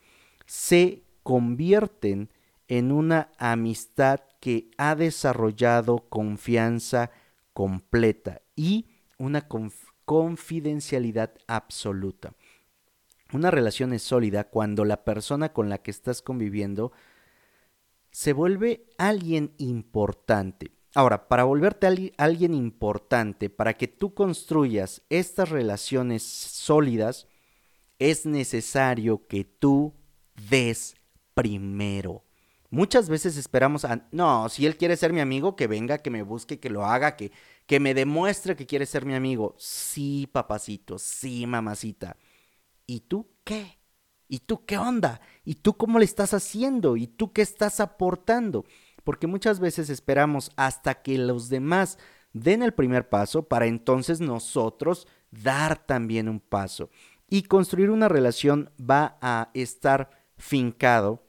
se 0.45 1.03
convierten 1.23 2.29
en 2.67 2.91
una 2.91 3.31
amistad 3.37 4.21
que 4.39 4.69
ha 4.77 4.95
desarrollado 4.95 6.09
confianza 6.09 7.11
completa 7.53 8.41
y 8.55 8.87
una 9.17 9.47
confidencialidad 10.05 11.33
absoluta. 11.47 12.33
Una 13.33 13.51
relación 13.51 13.93
es 13.93 14.03
sólida 14.03 14.45
cuando 14.45 14.85
la 14.85 15.03
persona 15.03 15.51
con 15.51 15.69
la 15.69 15.79
que 15.79 15.91
estás 15.91 16.21
conviviendo 16.21 16.91
se 18.11 18.33
vuelve 18.33 18.85
alguien 18.97 19.53
importante. 19.57 20.71
Ahora, 20.95 21.27
para 21.27 21.43
volverte 21.43 22.13
alguien 22.17 22.53
importante, 22.53 23.49
para 23.49 23.73
que 23.73 23.87
tú 23.87 24.13
construyas 24.13 25.03
estas 25.09 25.49
relaciones 25.49 26.23
sólidas, 26.23 27.27
es 27.99 28.25
necesario 28.25 29.27
que 29.27 29.43
tú 29.43 29.93
des 30.49 30.95
primero. 31.33 32.23
Muchas 32.69 33.09
veces 33.09 33.37
esperamos 33.37 33.85
a, 33.85 34.07
no, 34.11 34.49
si 34.49 34.65
él 34.65 34.75
quiere 34.77 34.97
ser 34.97 35.13
mi 35.13 35.21
amigo, 35.21 35.55
que 35.55 35.67
venga, 35.67 35.99
que 35.99 36.09
me 36.09 36.23
busque, 36.23 36.59
que 36.59 36.69
lo 36.69 36.85
haga, 36.85 37.15
que, 37.15 37.31
que 37.65 37.79
me 37.79 37.93
demuestre 37.93 38.55
que 38.55 38.65
quiere 38.65 38.85
ser 38.85 39.05
mi 39.05 39.13
amigo. 39.13 39.55
Sí, 39.57 40.27
papacito, 40.31 40.97
sí, 40.97 41.45
mamacita. 41.45 42.17
¿Y 42.87 43.01
tú 43.01 43.29
qué? 43.43 43.77
¿Y 44.29 44.39
tú 44.39 44.65
qué 44.65 44.77
onda? 44.77 45.21
¿Y 45.43 45.55
tú 45.55 45.77
cómo 45.77 45.99
le 45.99 46.05
estás 46.05 46.33
haciendo? 46.33 46.97
¿Y 46.97 47.07
tú 47.07 47.33
qué 47.33 47.41
estás 47.41 47.79
aportando? 47.79 48.65
Porque 49.03 49.27
muchas 49.27 49.59
veces 49.59 49.89
esperamos 49.89 50.51
hasta 50.55 51.01
que 51.01 51.17
los 51.17 51.49
demás 51.49 51.97
den 52.33 52.63
el 52.63 52.73
primer 52.73 53.09
paso 53.09 53.43
para 53.43 53.67
entonces 53.67 54.21
nosotros 54.21 55.07
dar 55.31 55.85
también 55.85 56.29
un 56.29 56.39
paso. 56.39 56.89
Y 57.29 57.43
construir 57.43 57.89
una 57.89 58.07
relación 58.07 58.71
va 58.79 59.17
a 59.21 59.51
estar 59.53 60.09
fincado 60.37 61.23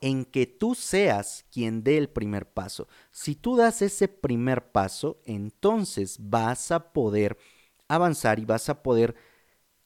en 0.00 0.24
que 0.24 0.46
tú 0.46 0.74
seas 0.74 1.44
quien 1.52 1.82
dé 1.82 1.98
el 1.98 2.08
primer 2.08 2.48
paso. 2.48 2.88
Si 3.10 3.34
tú 3.34 3.56
das 3.56 3.82
ese 3.82 4.08
primer 4.08 4.70
paso, 4.70 5.20
entonces 5.24 6.16
vas 6.20 6.70
a 6.70 6.92
poder 6.92 7.36
avanzar 7.88 8.38
y 8.38 8.44
vas 8.44 8.68
a 8.68 8.82
poder 8.82 9.14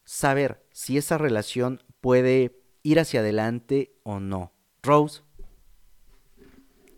saber 0.04 0.64
si 0.72 0.96
esa 0.98 1.18
relación 1.18 1.82
puede 2.00 2.60
ir 2.82 2.98
hacia 3.00 3.20
adelante 3.20 3.94
o 4.02 4.20
no. 4.20 4.52
Rose. 4.82 5.22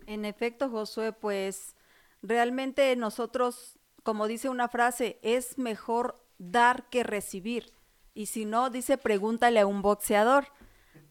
En 0.07 0.25
efecto, 0.25 0.69
Josué, 0.69 1.13
pues 1.13 1.75
realmente 2.21 2.95
nosotros, 2.95 3.79
como 4.03 4.27
dice 4.27 4.49
una 4.49 4.67
frase, 4.67 5.19
es 5.21 5.57
mejor 5.57 6.23
dar 6.37 6.89
que 6.89 7.03
recibir. 7.03 7.73
Y 8.13 8.27
si 8.27 8.45
no, 8.45 8.69
dice, 8.69 8.97
pregúntale 8.97 9.59
a 9.59 9.67
un 9.67 9.81
boxeador. 9.81 10.47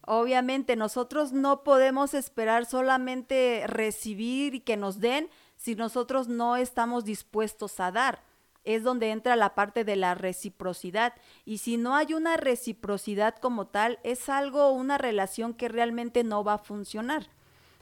Obviamente 0.01 0.75
nosotros 0.75 1.31
no 1.33 1.63
podemos 1.63 2.13
esperar 2.13 2.65
solamente 2.65 3.63
recibir 3.67 4.55
y 4.55 4.59
que 4.59 4.77
nos 4.77 4.99
den 4.99 5.29
si 5.55 5.75
nosotros 5.75 6.27
no 6.27 6.57
estamos 6.57 7.05
dispuestos 7.05 7.79
a 7.79 7.91
dar. 7.91 8.23
Es 8.65 8.83
donde 8.83 9.11
entra 9.11 9.35
la 9.35 9.55
parte 9.55 9.83
de 9.83 9.95
la 9.95 10.15
reciprocidad. 10.15 11.13
Y 11.45 11.59
si 11.59 11.77
no 11.77 11.95
hay 11.95 12.13
una 12.13 12.35
reciprocidad 12.35 13.35
como 13.35 13.67
tal, 13.67 13.99
es 14.03 14.27
algo, 14.27 14.71
una 14.71 14.97
relación 14.97 15.53
que 15.53 15.69
realmente 15.69 16.23
no 16.23 16.43
va 16.43 16.55
a 16.55 16.57
funcionar. 16.59 17.27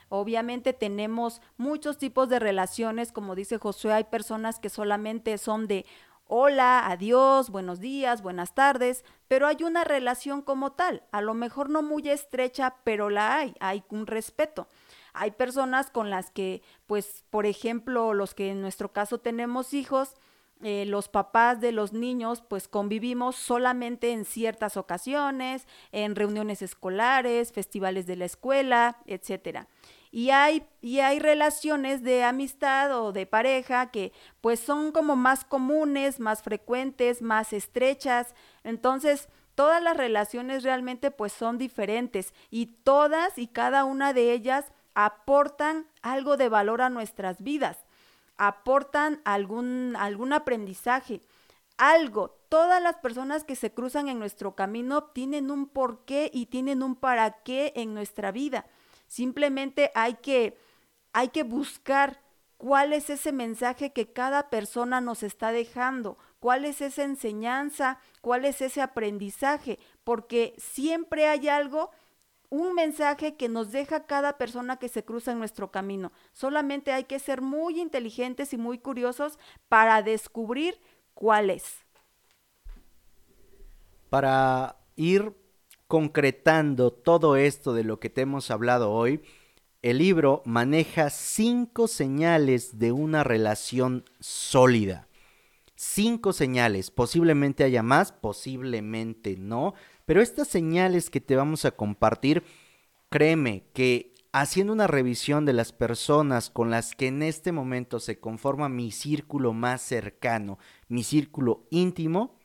Obviamente 0.10 0.74
tenemos 0.74 1.42
muchos 1.58 1.98
tipos 1.98 2.30
de 2.30 2.38
relaciones, 2.38 3.12
como 3.12 3.34
dice 3.34 3.58
Josué, 3.58 3.94
hay 3.94 4.04
personas 4.04 4.60
que 4.60 4.70
solamente 4.70 5.40
son 5.40 5.66
de 5.66 5.88
hola, 6.28 6.88
adiós, 6.88 7.50
buenos 7.50 7.80
días, 7.80 8.22
buenas 8.22 8.54
tardes, 8.54 9.04
pero 9.28 9.48
hay 9.48 9.58
una 9.64 9.84
relación 9.84 10.42
como 10.42 10.74
tal, 10.74 11.04
a 11.12 11.22
lo 11.22 11.34
mejor 11.34 11.70
no 11.70 11.82
muy 11.82 12.10
estrecha, 12.10 12.76
pero 12.84 13.10
la 13.10 13.38
hay, 13.38 13.56
hay 13.60 13.84
un 13.90 14.08
respeto. 14.08 14.68
Hay 15.14 15.32
personas 15.32 15.92
con 15.92 16.10
las 16.10 16.32
que, 16.32 16.64
pues, 16.88 17.24
por 17.30 17.46
ejemplo, 17.46 18.14
los 18.14 18.34
que 18.34 18.50
en 18.50 18.62
nuestro 18.62 18.92
caso 18.92 19.20
tenemos 19.20 19.74
hijos, 19.74 20.16
eh, 20.64 20.86
los 20.86 21.10
papás 21.10 21.60
de 21.60 21.72
los 21.72 21.92
niños 21.94 22.42
pues 22.42 22.68
convivimos 22.68 23.36
solamente 23.36 24.12
en 24.12 24.24
ciertas 24.24 24.78
ocasiones, 24.78 25.68
en 25.92 26.16
reuniones 26.16 26.62
escolares, 26.62 27.52
festivales 27.52 28.06
de 28.08 28.16
la 28.16 28.26
escuela, 28.26 28.98
etcétera. 29.06 29.68
Y 30.10 30.30
hay, 30.30 30.64
y 30.80 31.00
hay 31.00 31.20
relaciones 31.20 32.04
de 32.04 32.24
amistad 32.24 32.98
o 32.98 33.12
de 33.12 33.26
pareja 33.26 33.92
que 33.92 34.14
pues 34.42 34.60
son 34.60 34.92
como 34.92 35.16
más 35.16 35.44
comunes, 35.44 36.20
más 36.20 36.44
frecuentes, 36.44 37.22
más 37.22 37.52
estrechas. 37.52 38.36
Entonces, 38.64 39.28
todas 39.56 39.82
las 39.82 39.98
relaciones 39.98 40.64
realmente 40.64 41.12
pues 41.12 41.34
son 41.34 41.58
diferentes 41.58 42.34
y 42.50 42.68
todas 42.68 43.38
y 43.38 43.48
cada 43.48 43.86
una 43.86 44.14
de 44.14 44.32
ellas 44.32 44.72
aportan 44.94 45.88
algo 46.02 46.38
de 46.38 46.50
valor 46.50 46.82
a 46.82 46.90
nuestras 46.90 47.42
vidas, 47.42 47.83
aportan 48.38 49.22
algún, 49.26 49.96
algún 49.98 50.34
aprendizaje, 50.34 51.22
algo. 51.78 52.40
Todas 52.50 52.82
las 52.82 52.98
personas 52.98 53.44
que 53.44 53.56
se 53.56 53.74
cruzan 53.74 54.08
en 54.08 54.20
nuestro 54.20 54.56
camino 54.56 55.06
tienen 55.06 55.52
un 55.52 55.68
porqué 55.68 56.30
y 56.34 56.48
tienen 56.48 56.84
un 56.84 56.96
para 56.96 57.44
qué 57.44 57.74
en 57.76 57.94
nuestra 57.94 58.32
vida. 58.32 58.66
Simplemente 59.08 59.92
hay 59.96 60.16
que, 60.16 60.58
hay 61.14 61.30
que 61.30 61.44
buscar 61.44 62.22
cuál 62.58 62.94
es 62.94 63.10
ese 63.10 63.32
mensaje 63.32 63.92
que 63.92 64.14
cada 64.14 64.50
persona 64.50 65.02
nos 65.02 65.22
está 65.24 65.52
dejando, 65.52 66.18
cuál 66.40 66.64
es 66.64 66.82
esa 66.82 67.04
enseñanza, 67.04 68.00
cuál 68.22 68.46
es 68.46 68.62
ese 68.62 68.82
aprendizaje, 68.82 69.80
porque 70.04 70.56
siempre 70.58 71.28
hay 71.28 71.50
algo, 71.50 71.92
un 72.54 72.76
mensaje 72.76 73.36
que 73.36 73.50
nos 73.50 73.72
deja 73.72 74.06
cada 74.06 74.38
persona 74.38 74.78
que 74.78 74.88
se 74.88 75.04
cruza 75.04 75.32
en 75.32 75.40
nuestro 75.40 75.72
camino. 75.72 76.12
Solamente 76.34 76.92
hay 76.92 77.06
que 77.06 77.18
ser 77.18 77.42
muy 77.42 77.82
inteligentes 77.82 78.54
y 78.54 78.58
muy 78.58 78.78
curiosos 78.78 79.40
para 79.70 80.04
descubrir 80.04 80.80
cuál 81.16 81.50
es. 81.50 81.80
Para 84.12 84.78
ir 84.96 85.34
concretando 85.88 86.94
todo 86.94 87.38
esto 87.38 87.74
de 87.74 87.86
lo 87.86 88.00
que 88.00 88.12
te 88.12 88.22
hemos 88.22 88.52
hablado 88.52 88.92
hoy, 88.92 89.24
el 89.82 89.98
libro 89.98 90.44
maneja 90.46 91.10
cinco 91.10 91.88
señales 91.88 92.78
de 92.78 92.92
una 92.92 93.24
relación 93.24 94.06
sólida. 94.20 95.08
Cinco 95.76 96.34
señales, 96.34 96.92
posiblemente 96.92 97.64
haya 97.64 97.82
más, 97.82 98.12
posiblemente 98.12 99.38
no, 99.38 99.74
pero 100.06 100.22
estas 100.22 100.48
señales 100.48 101.10
que 101.10 101.22
te 101.22 101.36
vamos 101.36 101.66
a 101.66 101.72
compartir, 101.72 102.44
créeme 103.10 103.66
que 103.74 104.14
haciendo 104.32 104.74
una 104.74 104.88
revisión 104.88 105.46
de 105.46 105.54
las 105.54 105.72
personas 105.72 106.50
con 106.50 106.72
las 106.72 106.96
que 106.96 107.08
en 107.08 107.22
este 107.22 107.52
momento 107.52 108.00
se 108.00 108.20
conforma 108.20 108.68
mi 108.68 108.92
círculo 108.92 109.54
más 109.54 109.82
cercano, 109.82 110.58
mi 110.88 111.04
círculo 111.04 111.68
íntimo, 111.70 112.36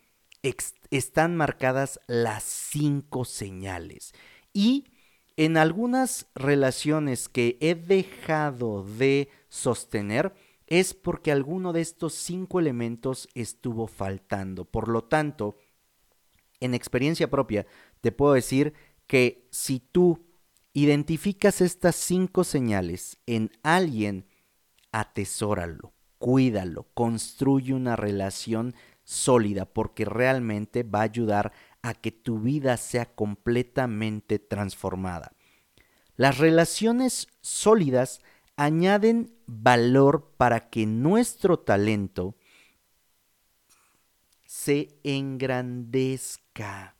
están 0.91 1.37
marcadas 1.37 2.01
las 2.07 2.45
cinco 2.45 3.25
señales. 3.25 4.13
Y 4.53 4.85
en 5.37 5.57
algunas 5.57 6.27
relaciones 6.35 7.29
que 7.29 7.59
he 7.61 7.75
dejado 7.75 8.85
de 8.85 9.31
sostener, 9.49 10.35
es 10.67 10.93
porque 10.93 11.33
alguno 11.33 11.73
de 11.73 11.81
estos 11.81 12.13
cinco 12.15 12.61
elementos 12.61 13.29
estuvo 13.35 13.87
faltando. 13.87 14.67
Por 14.67 14.89
lo 14.89 15.05
tanto, 15.05 15.57
en 16.61 16.75
experiencia 16.75 17.31
propia, 17.31 17.67
te 18.01 18.13
puedo 18.13 18.35
decir 18.35 18.75
que 19.07 19.49
si 19.51 19.81
tú 19.81 20.27
identificas 20.73 21.61
estas 21.61 21.97
cinco 21.97 22.45
señales 22.45 23.19
en 23.27 23.51
alguien, 23.63 24.27
atesóralo, 24.93 25.93
cuídalo, 26.19 26.87
construye 26.95 27.75
una 27.75 27.97
relación 27.97 28.75
sólida 29.05 29.65
porque 29.65 30.05
realmente 30.05 30.83
va 30.83 31.01
a 31.01 31.05
ayudar 31.05 31.53
a 31.83 31.95
que 31.95 32.13
tu 32.13 32.41
vida 32.41 32.77
sea 32.77 33.07
completamente 33.07 34.39
transformada. 34.39 35.33
Las 36.17 36.39
relaciones 36.39 37.29
sólidas 37.41 38.21
añaden 38.57 39.33
valor 39.47 40.35
para 40.37 40.69
que 40.69 40.85
nuestro 40.85 41.61
talento 41.61 42.35
se 44.69 45.01
engrandezca. 45.03 46.95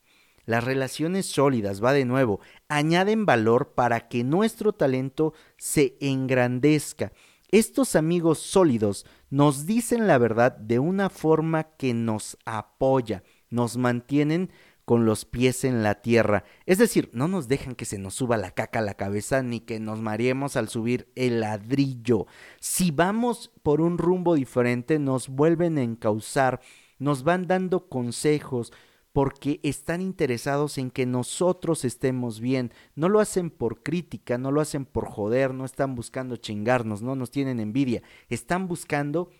Las 0.45 0.63
relaciones 0.63 1.27
sólidas, 1.27 1.83
va 1.83 1.93
de 1.93 2.03
nuevo, 2.03 2.39
añaden 2.67 3.27
valor 3.27 3.75
para 3.75 4.07
que 4.07 4.23
nuestro 4.23 4.73
talento 4.73 5.35
se 5.55 5.95
engrandezca. 6.01 7.13
Estos 7.51 7.95
amigos 7.95 8.39
sólidos 8.39 9.05
nos 9.29 9.67
dicen 9.67 10.07
la 10.07 10.17
verdad 10.17 10.57
de 10.57 10.79
una 10.79 11.11
forma 11.11 11.65
que 11.77 11.93
nos 11.93 12.39
apoya, 12.43 13.21
nos 13.51 13.77
mantienen 13.77 14.49
con 14.89 15.05
los 15.05 15.25
pies 15.25 15.65
en 15.65 15.83
la 15.83 16.01
tierra. 16.01 16.45
Es 16.65 16.79
decir, 16.79 17.11
no 17.13 17.27
nos 17.27 17.47
dejan 17.47 17.75
que 17.75 17.85
se 17.85 17.99
nos 17.99 18.15
suba 18.15 18.37
la 18.37 18.49
caca 18.49 18.79
a 18.79 18.81
la 18.81 18.95
cabeza 18.95 19.43
ni 19.43 19.59
que 19.59 19.79
nos 19.79 20.01
mareemos 20.01 20.55
al 20.55 20.69
subir 20.69 21.11
el 21.13 21.41
ladrillo. 21.41 22.25
Si 22.59 22.89
vamos 22.89 23.51
por 23.61 23.81
un 23.81 23.99
rumbo 23.99 24.33
diferente, 24.33 24.97
nos 24.97 25.27
vuelven 25.29 25.77
a 25.77 25.83
encauzar, 25.83 26.61
nos 26.99 27.23
van 27.23 27.47
dando 27.47 27.89
consejos, 27.89 28.71
porque 29.11 29.59
están 29.63 30.01
interesados 30.01 30.77
en 30.77 30.91
que 30.91 31.05
nosotros 31.05 31.83
estemos 31.83 32.39
bien. 32.39 32.71
No 32.95 33.09
lo 33.09 33.19
hacen 33.19 33.49
por 33.49 33.81
crítica, 33.81 34.37
no 34.37 34.51
lo 34.51 34.61
hacen 34.61 34.85
por 34.85 35.07
joder, 35.07 35.53
no 35.53 35.65
están 35.65 35.95
buscando 35.95 36.37
chingarnos, 36.37 37.01
no 37.01 37.15
nos 37.15 37.31
tienen 37.31 37.59
envidia. 37.59 38.03
Están 38.29 38.67
buscando 38.67 39.31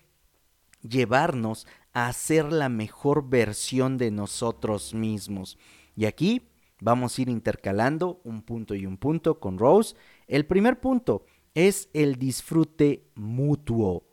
llevarnos 0.82 1.66
a 1.92 2.12
ser 2.12 2.52
la 2.52 2.68
mejor 2.68 3.28
versión 3.28 3.96
de 3.96 4.10
nosotros 4.10 4.92
mismos. 4.94 5.56
Y 5.94 6.06
aquí 6.06 6.48
vamos 6.80 7.18
a 7.18 7.22
ir 7.22 7.28
intercalando 7.28 8.20
un 8.24 8.42
punto 8.42 8.74
y 8.74 8.86
un 8.86 8.96
punto 8.96 9.38
con 9.38 9.58
Rose. 9.58 9.94
El 10.26 10.46
primer 10.46 10.80
punto 10.80 11.24
es 11.54 11.88
el 11.92 12.16
disfrute 12.16 13.04
mutuo. 13.14 14.09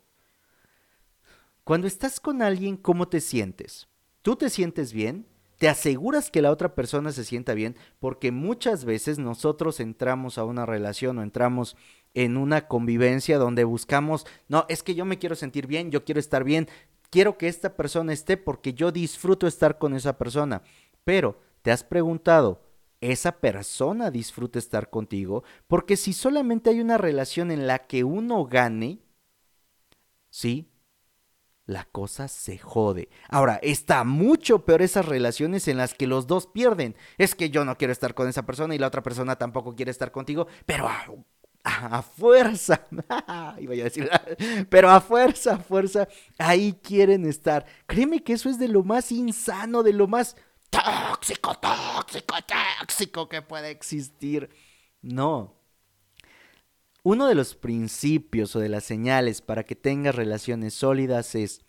Cuando 1.68 1.86
estás 1.86 2.18
con 2.18 2.40
alguien, 2.40 2.78
¿cómo 2.78 3.08
te 3.08 3.20
sientes? 3.20 3.88
¿Tú 4.22 4.36
te 4.36 4.48
sientes 4.48 4.94
bien? 4.94 5.26
te 5.58 5.68
aseguras 5.68 6.30
que 6.30 6.40
la 6.40 6.50
otra 6.50 6.74
persona 6.74 7.12
se 7.12 7.26
sienta 7.26 7.52
bien, 7.52 7.76
porque 7.98 8.32
muchas 8.32 8.86
veces 8.86 9.18
nosotros 9.18 9.80
entramos 9.80 10.38
a 10.38 10.44
una 10.44 10.64
relación 10.64 11.18
o 11.18 11.22
entramos 11.22 11.76
en 12.14 12.38
una 12.38 12.68
convivencia 12.68 13.36
donde 13.36 13.64
buscamos, 13.64 14.24
no, 14.48 14.64
es 14.70 14.82
que 14.82 14.94
yo 14.94 15.04
me 15.04 15.18
quiero 15.18 15.34
sentir 15.34 15.66
bien, 15.66 15.90
yo 15.90 16.06
quiero 16.06 16.20
estar 16.20 16.42
bien, 16.42 16.68
quiero 17.10 17.36
que 17.36 17.48
esta 17.48 17.76
persona 17.76 18.14
esté 18.14 18.38
porque 18.38 18.72
yo 18.72 18.90
disfruto 18.90 19.46
estar 19.46 19.76
con 19.76 19.94
esa 19.94 20.16
persona. 20.16 20.62
Pero, 21.04 21.38
¿te 21.60 21.70
has 21.70 21.84
preguntado, 21.84 22.62
esa 23.02 23.40
persona 23.40 24.10
disfruta 24.10 24.58
estar 24.58 24.88
contigo? 24.88 25.44
Porque 25.66 25.98
si 25.98 26.14
solamente 26.14 26.70
hay 26.70 26.80
una 26.80 26.96
relación 26.96 27.50
en 27.50 27.66
la 27.66 27.86
que 27.86 28.04
uno 28.04 28.46
gane, 28.46 29.00
sí, 30.30 30.70
la 31.68 31.84
cosa 31.84 32.28
se 32.28 32.56
jode. 32.58 33.10
Ahora, 33.28 33.60
está 33.62 34.02
mucho 34.02 34.64
peor 34.64 34.80
esas 34.80 35.04
relaciones 35.04 35.68
en 35.68 35.76
las 35.76 35.92
que 35.92 36.06
los 36.06 36.26
dos 36.26 36.46
pierden. 36.46 36.96
Es 37.18 37.34
que 37.34 37.50
yo 37.50 37.64
no 37.66 37.76
quiero 37.76 37.92
estar 37.92 38.14
con 38.14 38.26
esa 38.26 38.46
persona 38.46 38.74
y 38.74 38.78
la 38.78 38.86
otra 38.86 39.02
persona 39.02 39.36
tampoco 39.36 39.76
quiere 39.76 39.90
estar 39.90 40.10
contigo, 40.10 40.48
pero 40.64 40.88
a 41.62 42.02
fuerza, 42.02 42.86
iba 43.60 43.74
a 43.74 43.76
decir, 43.76 44.08
pero 44.70 44.88
a 44.88 45.02
fuerza, 45.02 45.56
a 45.56 45.58
fuerza, 45.58 46.08
ahí 46.38 46.72
quieren 46.82 47.26
estar. 47.26 47.66
Créeme 47.86 48.24
que 48.24 48.32
eso 48.32 48.48
es 48.48 48.58
de 48.58 48.68
lo 48.68 48.82
más 48.82 49.12
insano, 49.12 49.82
de 49.82 49.92
lo 49.92 50.08
más 50.08 50.36
tóxico, 50.70 51.54
tóxico, 51.56 52.34
tóxico 52.80 53.28
que 53.28 53.42
puede 53.42 53.70
existir. 53.70 54.48
No. 55.02 55.57
Uno 57.10 57.26
de 57.26 57.34
los 57.34 57.54
principios 57.54 58.54
o 58.54 58.60
de 58.60 58.68
las 58.68 58.84
señales 58.84 59.40
para 59.40 59.64
que 59.64 59.74
tengas 59.74 60.14
relaciones 60.14 60.74
sólidas 60.74 61.34
es 61.34 61.62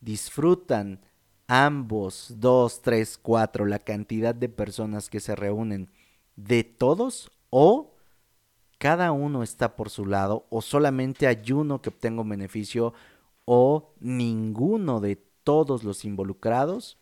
disfrutan 0.00 1.00
ambos, 1.46 2.34
dos, 2.36 2.82
tres, 2.82 3.16
cuatro, 3.16 3.64
la 3.64 3.78
cantidad 3.78 4.34
de 4.34 4.50
personas 4.50 5.08
que 5.08 5.20
se 5.20 5.34
reúnen 5.34 5.88
de 6.36 6.62
todos 6.64 7.30
o 7.48 7.94
cada 8.76 9.12
uno 9.12 9.42
está 9.42 9.76
por 9.76 9.88
su 9.88 10.04
lado 10.04 10.44
o 10.50 10.60
solamente 10.60 11.26
hay 11.26 11.52
uno 11.52 11.80
que 11.80 11.88
obtenga 11.88 12.20
un 12.20 12.28
beneficio 12.28 12.92
o 13.46 13.94
ninguno 13.98 15.00
de 15.00 15.16
todos 15.42 15.84
los 15.84 16.04
involucrados 16.04 16.98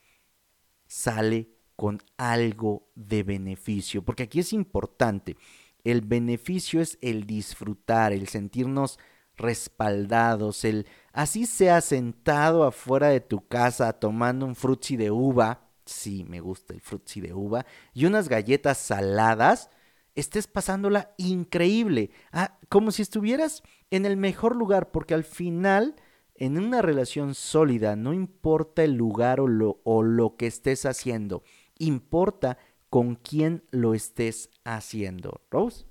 sale 0.86 1.48
con 1.74 2.00
algo 2.18 2.86
de 2.94 3.24
beneficio. 3.24 4.02
Porque 4.02 4.22
aquí 4.22 4.38
es 4.38 4.52
importante, 4.52 5.36
el 5.84 6.02
beneficio 6.02 6.80
es 6.80 6.98
el 7.00 7.26
disfrutar, 7.26 8.12
el 8.12 8.28
sentirnos 8.28 8.98
respaldados, 9.36 10.64
el 10.64 10.86
así 11.12 11.46
sea 11.46 11.80
sentado 11.80 12.64
afuera 12.64 13.08
de 13.08 13.20
tu 13.20 13.46
casa 13.48 13.92
tomando 13.94 14.46
un 14.46 14.54
frutzi 14.54 14.96
de 14.96 15.10
uva, 15.10 15.70
sí, 15.84 16.24
me 16.28 16.40
gusta 16.40 16.74
el 16.74 16.80
frutzi 16.80 17.20
de 17.20 17.32
uva, 17.32 17.66
y 17.94 18.04
unas 18.04 18.28
galletas 18.28 18.78
saladas, 18.78 19.70
estés 20.14 20.46
pasándola 20.46 21.14
increíble, 21.16 22.10
ah, 22.32 22.58
como 22.68 22.90
si 22.90 23.02
estuvieras 23.02 23.62
en 23.90 24.06
el 24.06 24.16
mejor 24.16 24.54
lugar, 24.56 24.90
porque 24.90 25.14
al 25.14 25.24
final, 25.24 25.96
en 26.34 26.58
una 26.58 26.82
relación 26.82 27.34
sólida, 27.34 27.96
no 27.96 28.12
importa 28.12 28.84
el 28.84 28.94
lugar 28.94 29.40
o 29.40 29.48
lo, 29.48 29.80
o 29.84 30.02
lo 30.02 30.36
que 30.36 30.46
estés 30.46 30.84
haciendo, 30.86 31.42
importa 31.78 32.58
con 32.90 33.14
quién 33.14 33.62
lo 33.70 33.94
estés 33.94 34.50
haciendo. 34.64 35.40
Rose. 35.50 35.86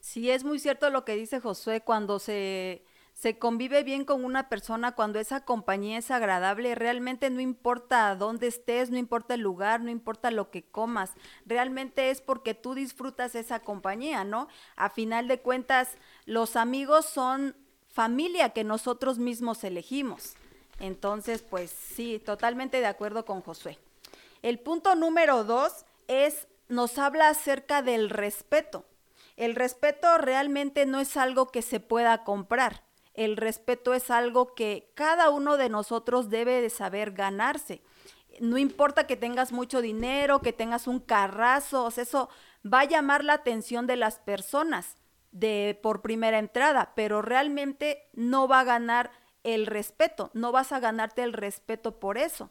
Sí, 0.00 0.30
es 0.30 0.44
muy 0.44 0.58
cierto 0.58 0.90
lo 0.90 1.04
que 1.04 1.16
dice 1.16 1.40
Josué, 1.40 1.80
cuando 1.80 2.18
se, 2.18 2.84
se 3.14 3.38
convive 3.38 3.84
bien 3.84 4.04
con 4.04 4.24
una 4.24 4.50
persona, 4.50 4.94
cuando 4.94 5.18
esa 5.18 5.46
compañía 5.46 5.96
es 5.96 6.10
agradable, 6.10 6.74
realmente 6.74 7.30
no 7.30 7.40
importa 7.40 8.14
dónde 8.14 8.48
estés, 8.48 8.90
no 8.90 8.98
importa 8.98 9.34
el 9.34 9.40
lugar, 9.40 9.80
no 9.80 9.90
importa 9.90 10.30
lo 10.30 10.50
que 10.50 10.62
comas, 10.62 11.12
realmente 11.46 12.10
es 12.10 12.20
porque 12.20 12.52
tú 12.52 12.74
disfrutas 12.74 13.34
esa 13.34 13.60
compañía, 13.60 14.24
¿no? 14.24 14.48
A 14.76 14.90
final 14.90 15.26
de 15.26 15.40
cuentas, 15.40 15.96
los 16.26 16.56
amigos 16.56 17.06
son 17.06 17.56
familia 17.88 18.50
que 18.50 18.64
nosotros 18.64 19.18
mismos 19.18 19.64
elegimos. 19.64 20.34
Entonces, 20.80 21.42
pues 21.42 21.70
sí, 21.70 22.18
totalmente 22.18 22.80
de 22.80 22.86
acuerdo 22.86 23.24
con 23.24 23.40
Josué. 23.40 23.78
El 24.44 24.58
punto 24.58 24.94
número 24.94 25.42
dos 25.44 25.86
es, 26.06 26.48
nos 26.68 26.98
habla 26.98 27.30
acerca 27.30 27.80
del 27.80 28.10
respeto. 28.10 28.84
El 29.38 29.54
respeto 29.54 30.18
realmente 30.18 30.84
no 30.84 31.00
es 31.00 31.16
algo 31.16 31.46
que 31.46 31.62
se 31.62 31.80
pueda 31.80 32.24
comprar. 32.24 32.84
El 33.14 33.38
respeto 33.38 33.94
es 33.94 34.10
algo 34.10 34.54
que 34.54 34.92
cada 34.94 35.30
uno 35.30 35.56
de 35.56 35.70
nosotros 35.70 36.28
debe 36.28 36.60
de 36.60 36.68
saber 36.68 37.12
ganarse. 37.12 37.80
No 38.38 38.58
importa 38.58 39.06
que 39.06 39.16
tengas 39.16 39.50
mucho 39.50 39.80
dinero, 39.80 40.42
que 40.42 40.52
tengas 40.52 40.88
un 40.88 41.00
carrazo, 41.00 41.88
eso 41.88 42.28
va 42.70 42.80
a 42.80 42.84
llamar 42.84 43.24
la 43.24 43.32
atención 43.32 43.86
de 43.86 43.96
las 43.96 44.18
personas 44.18 44.98
de 45.32 45.80
por 45.82 46.02
primera 46.02 46.38
entrada, 46.38 46.92
pero 46.94 47.22
realmente 47.22 48.10
no 48.12 48.46
va 48.46 48.60
a 48.60 48.64
ganar 48.64 49.10
el 49.42 49.64
respeto, 49.64 50.30
no 50.34 50.52
vas 50.52 50.70
a 50.72 50.80
ganarte 50.80 51.22
el 51.22 51.32
respeto 51.32 51.98
por 51.98 52.18
eso. 52.18 52.50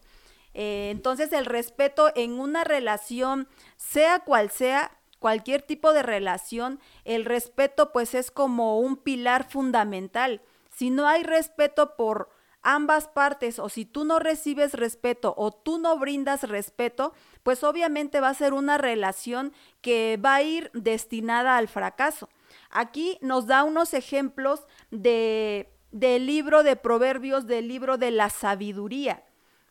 Eh, 0.54 0.88
entonces 0.90 1.32
el 1.32 1.46
respeto 1.46 2.10
en 2.14 2.38
una 2.38 2.64
relación, 2.64 3.48
sea 3.76 4.20
cual 4.20 4.50
sea, 4.50 4.98
cualquier 5.18 5.62
tipo 5.62 5.92
de 5.92 6.02
relación, 6.02 6.80
el 7.04 7.24
respeto 7.24 7.92
pues 7.92 8.14
es 8.14 8.30
como 8.30 8.78
un 8.78 8.96
pilar 8.96 9.48
fundamental. 9.48 10.42
Si 10.70 10.90
no 10.90 11.06
hay 11.08 11.22
respeto 11.22 11.96
por 11.96 12.30
ambas 12.62 13.08
partes 13.08 13.58
o 13.58 13.68
si 13.68 13.84
tú 13.84 14.04
no 14.04 14.18
recibes 14.18 14.72
respeto 14.72 15.34
o 15.36 15.52
tú 15.52 15.78
no 15.78 15.98
brindas 15.98 16.42
respeto, 16.42 17.12
pues 17.42 17.62
obviamente 17.62 18.20
va 18.20 18.30
a 18.30 18.34
ser 18.34 18.54
una 18.54 18.78
relación 18.78 19.52
que 19.82 20.18
va 20.24 20.36
a 20.36 20.42
ir 20.42 20.70
destinada 20.72 21.56
al 21.56 21.68
fracaso. 21.68 22.28
Aquí 22.70 23.18
nos 23.20 23.46
da 23.46 23.64
unos 23.64 23.94
ejemplos 23.94 24.66
de 24.90 25.70
del 25.94 26.26
libro 26.26 26.64
de 26.64 26.74
Proverbios, 26.74 27.46
del 27.46 27.68
libro 27.68 27.98
de 27.98 28.10
la 28.10 28.28
sabiduría. 28.28 29.22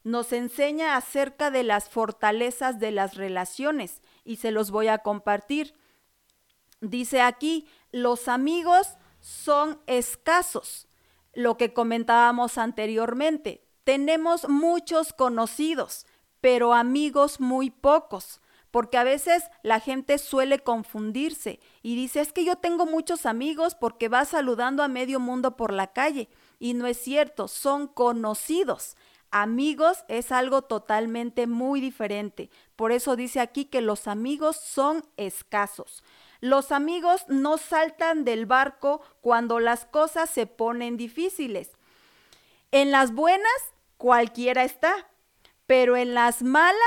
Nos 0.04 0.34
enseña 0.34 0.98
acerca 0.98 1.50
de 1.52 1.64
las 1.64 1.90
fortalezas 1.90 2.80
de 2.80 2.92
las 2.92 3.16
relaciones 3.16 4.02
y 4.24 4.38
se 4.38 4.52
los 4.52 4.72
voy 4.72 4.88
a 4.88 5.00
compartir. 5.00 5.74
Dice 6.82 7.22
aquí, 7.22 7.68
los 7.92 8.28
amigos 8.28 8.98
son 9.22 9.80
escasos, 9.88 10.88
lo 11.34 11.58
que 11.58 11.74
comentábamos 11.74 12.58
anteriormente. 12.58 13.66
Tenemos 13.86 14.50
muchos 14.50 15.14
conocidos, 15.14 16.06
pero 16.42 16.74
amigos 16.74 17.40
muy 17.40 17.70
pocos, 17.70 18.42
porque 18.70 18.98
a 18.98 19.04
veces 19.04 19.44
la 19.62 19.80
gente 19.80 20.18
suele 20.18 20.60
confundirse 20.60 21.60
y 21.82 21.96
dice, 21.96 22.20
es 22.20 22.34
que 22.34 22.44
yo 22.44 22.58
tengo 22.58 22.86
muchos 22.86 23.26
amigos 23.26 23.76
porque 23.76 24.10
va 24.10 24.26
saludando 24.26 24.84
a 24.84 24.88
medio 24.88 25.20
mundo 25.20 25.56
por 25.56 25.72
la 25.72 25.94
calle. 25.94 26.28
Y 26.60 26.74
no 26.74 26.88
es 26.88 26.98
cierto, 26.98 27.48
son 27.48 27.88
conocidos. 27.88 28.98
Amigos 29.36 30.06
es 30.10 30.32
algo 30.32 30.62
totalmente 30.62 31.48
muy 31.48 31.82
diferente. 31.82 32.52
Por 32.76 32.92
eso 32.92 33.16
dice 33.16 33.40
aquí 33.40 33.66
que 33.66 33.82
los 33.82 34.08
amigos 34.08 34.58
son 34.58 35.04
escasos. 35.18 36.04
Los 36.40 36.72
amigos 36.72 37.26
no 37.30 37.58
saltan 37.58 38.26
del 38.26 38.46
barco 38.46 39.02
cuando 39.22 39.60
las 39.60 39.86
cosas 39.86 40.30
se 40.30 40.46
ponen 40.46 40.98
difíciles. 40.98 41.72
En 42.72 42.92
las 42.92 43.12
buenas, 43.12 43.74
cualquiera 43.98 44.66
está, 44.66 45.10
pero 45.66 45.98
en 45.98 46.14
las 46.14 46.44
malas, 46.44 46.78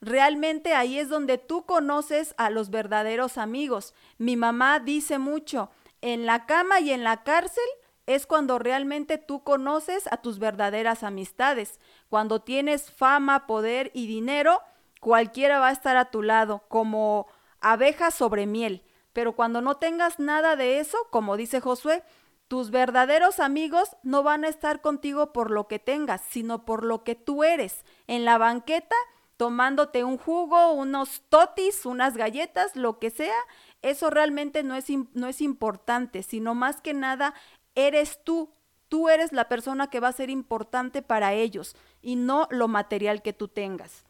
realmente 0.00 0.74
ahí 0.74 1.00
es 1.00 1.08
donde 1.08 1.36
tú 1.36 1.66
conoces 1.66 2.32
a 2.36 2.48
los 2.48 2.70
verdaderos 2.70 3.38
amigos. 3.38 3.92
Mi 4.18 4.36
mamá 4.36 4.78
dice 4.78 5.18
mucho, 5.18 5.72
en 6.00 6.26
la 6.26 6.46
cama 6.46 6.78
y 6.78 6.92
en 6.92 7.02
la 7.02 7.24
cárcel 7.24 7.64
es 8.08 8.26
cuando 8.26 8.58
realmente 8.58 9.18
tú 9.18 9.44
conoces 9.44 10.10
a 10.10 10.16
tus 10.16 10.38
verdaderas 10.38 11.02
amistades. 11.02 11.78
Cuando 12.08 12.40
tienes 12.40 12.90
fama, 12.90 13.46
poder 13.46 13.90
y 13.92 14.06
dinero, 14.06 14.62
cualquiera 14.98 15.60
va 15.60 15.68
a 15.68 15.72
estar 15.72 15.98
a 15.98 16.10
tu 16.10 16.22
lado, 16.22 16.64
como 16.68 17.26
abeja 17.60 18.10
sobre 18.10 18.46
miel. 18.46 18.82
Pero 19.12 19.36
cuando 19.36 19.60
no 19.60 19.76
tengas 19.76 20.18
nada 20.18 20.56
de 20.56 20.80
eso, 20.80 20.96
como 21.10 21.36
dice 21.36 21.60
Josué, 21.60 22.02
tus 22.48 22.70
verdaderos 22.70 23.40
amigos 23.40 23.94
no 24.02 24.22
van 24.22 24.46
a 24.46 24.48
estar 24.48 24.80
contigo 24.80 25.34
por 25.34 25.50
lo 25.50 25.68
que 25.68 25.78
tengas, 25.78 26.22
sino 26.30 26.64
por 26.64 26.84
lo 26.84 27.04
que 27.04 27.14
tú 27.14 27.44
eres. 27.44 27.84
En 28.06 28.24
la 28.24 28.38
banqueta, 28.38 28.96
tomándote 29.36 30.02
un 30.02 30.16
jugo, 30.16 30.72
unos 30.72 31.22
totis, 31.28 31.84
unas 31.84 32.16
galletas, 32.16 32.74
lo 32.74 32.98
que 32.98 33.10
sea, 33.10 33.36
eso 33.82 34.10
realmente 34.10 34.62
no 34.62 34.74
es, 34.74 34.86
no 35.12 35.28
es 35.28 35.40
importante, 35.40 36.22
sino 36.22 36.54
más 36.54 36.80
que 36.80 36.94
nada 36.94 37.34
eres 37.74 38.20
tú. 38.24 38.52
Tú 38.88 39.08
eres 39.08 39.32
la 39.32 39.48
persona 39.48 39.90
que 39.90 40.00
va 40.00 40.08
a 40.08 40.12
ser 40.12 40.30
importante 40.30 41.02
para 41.02 41.34
ellos 41.34 41.76
y 42.00 42.16
no 42.16 42.48
lo 42.50 42.68
material 42.68 43.20
que 43.22 43.32
tú 43.32 43.48
tengas. 43.48 44.04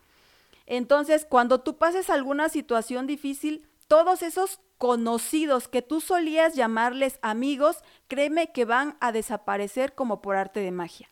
Entonces, 0.67 1.27
cuando 1.29 1.61
tú 1.61 1.79
pases 1.79 2.11
alguna 2.11 2.49
situación 2.49 3.07
difícil, 3.07 3.67
todos 3.89 4.23
esos 4.23 4.61
conocidos 4.77 5.67
que 5.67 5.83
tú 5.83 6.01
solías 6.01 6.55
llamarles 6.55 7.19
amigos, 7.23 7.83
créeme 8.07 8.53
que 8.53 8.65
van 8.65 8.97
a 9.01 9.11
desaparecer 9.11 9.95
como 9.95 10.21
por 10.23 10.37
arte 10.37 10.61
de 10.61 10.71
magia. 10.71 11.09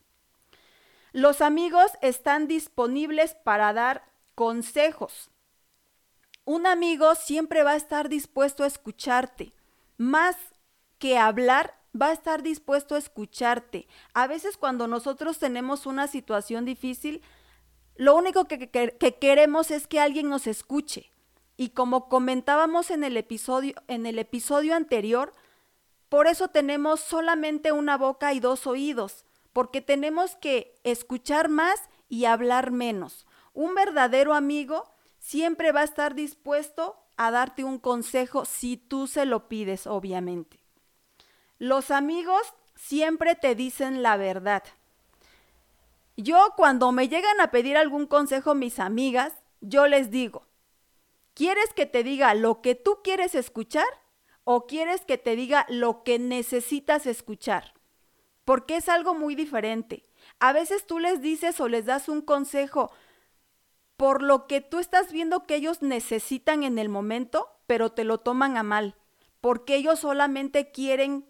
Los 1.13 1.41
amigos 1.41 1.91
están 2.03 2.47
disponibles 2.47 3.35
para 3.35 3.73
dar 3.73 4.05
consejos. 4.35 5.31
Un 6.45 6.67
amigo 6.67 7.15
siempre 7.15 7.63
va 7.63 7.73
a 7.73 7.77
estar 7.77 8.09
dispuesto 8.09 8.63
a 8.63 8.67
escucharte. 8.67 9.55
Más 9.97 10.37
que 10.99 11.19
hablar, 11.19 11.75
va 12.01 12.09
a 12.09 12.13
estar 12.13 12.43
dispuesto 12.43 12.95
a 12.95 12.99
escucharte. 12.99 13.89
A 14.15 14.27
veces 14.27 14.57
cuando 14.57 14.87
nosotros 14.89 15.39
tenemos 15.39 15.87
una 15.87 16.07
situación 16.07 16.65
difícil, 16.65 17.23
lo 17.97 18.15
único 18.15 18.47
que, 18.47 18.69
queremos 19.21 19.71
es 19.71 19.87
que 19.87 20.01
alguien 20.01 20.29
nos 20.29 20.47
escuche. 20.47 21.11
Y 21.57 21.71
como 21.71 22.09
comentábamos 22.09 22.91
en 22.91 23.05
el 23.05 23.17
episodio, 23.17 23.75
en 23.89 24.05
el 24.05 24.19
episodio 24.19 24.75
anterior, 24.75 25.33
por 26.09 26.27
eso 26.27 26.49
tenemos 26.49 27.01
solamente 27.01 27.73
una 27.73 27.97
boca 27.97 28.35
y 28.35 28.41
dos 28.41 28.67
oídos, 28.67 29.25
porque 29.53 29.81
tenemos 29.81 30.37
que 30.37 30.75
escuchar 30.85 31.49
más 31.49 31.89
y 32.09 32.27
hablar 32.27 32.71
menos. 32.71 33.27
Un 33.55 33.75
verdadero 33.75 34.35
amigo 34.35 34.85
siempre 35.19 35.73
va 35.73 35.81
a 35.81 35.85
estar 35.85 36.15
dispuesto 36.15 36.97
a 37.17 37.31
darte 37.31 37.65
un 37.65 37.79
consejo 37.79 38.45
si 38.45 38.77
tú 38.77 39.07
se 39.07 39.25
lo 39.25 39.49
pides, 39.49 39.87
obviamente. 39.87 40.66
Los 41.59 41.91
amigos 41.91 42.55
siempre 42.75 43.35
te 43.35 43.55
dicen 43.55 44.03
la 44.03 44.17
verdad. 44.17 44.63
Yo 46.17 46.53
cuando 46.57 46.93
me 46.93 47.09
llegan 47.09 47.41
a 47.41 47.51
pedir 47.51 47.77
algún 47.77 48.07
consejo 48.07 48.55
mis 48.55 48.79
amigas, 48.79 49.33
yo 49.61 49.87
les 49.87 50.11
digo, 50.11 50.47
¿quieres 51.35 51.73
que 51.75 51.87
te 51.87 52.03
diga 52.03 52.35
lo 52.35 52.63
que 52.63 52.75
tú 52.75 52.99
quieres 53.03 53.35
escuchar 53.35 53.87
o 54.45 54.67
quieres 54.67 55.05
que 55.05 55.19
te 55.19 55.37
diga 55.37 55.67
lo 55.69 56.03
que 56.03 56.19
necesitas 56.19 57.07
escuchar? 57.07 57.75
Porque 58.45 58.77
es 58.77 58.89
algo 58.89 59.15
muy 59.15 59.35
diferente. 59.35 60.07
A 60.39 60.53
veces 60.53 60.87
tú 60.87 60.99
les 60.99 61.21
dices 61.21 61.61
o 61.61 61.69
les 61.69 61.87
das 61.87 62.09
un 62.09 62.21
consejo 62.21 62.93
por 63.97 64.23
lo 64.23 64.47
que 64.47 64.61
tú 64.61 64.79
estás 64.79 65.11
viendo 65.11 65.47
que 65.47 65.57
ellos 65.57 65.81
necesitan 65.81 66.65
en 66.65 66.79
el 66.79 66.91
momento, 66.91 67.49
pero 67.67 67.93
te 67.93 68.05
lo 68.05 68.19
toman 68.19 68.57
a 68.57 68.63
mal, 68.63 68.95
porque 69.41 69.75
ellos 69.75 70.01
solamente 70.01 70.71
quieren 70.71 71.27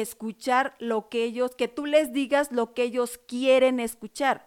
escuchar 0.00 0.74
lo 0.78 1.08
que 1.08 1.24
ellos, 1.24 1.54
que 1.54 1.68
tú 1.68 1.86
les 1.86 2.12
digas 2.12 2.52
lo 2.52 2.74
que 2.74 2.82
ellos 2.82 3.18
quieren 3.26 3.80
escuchar. 3.80 4.46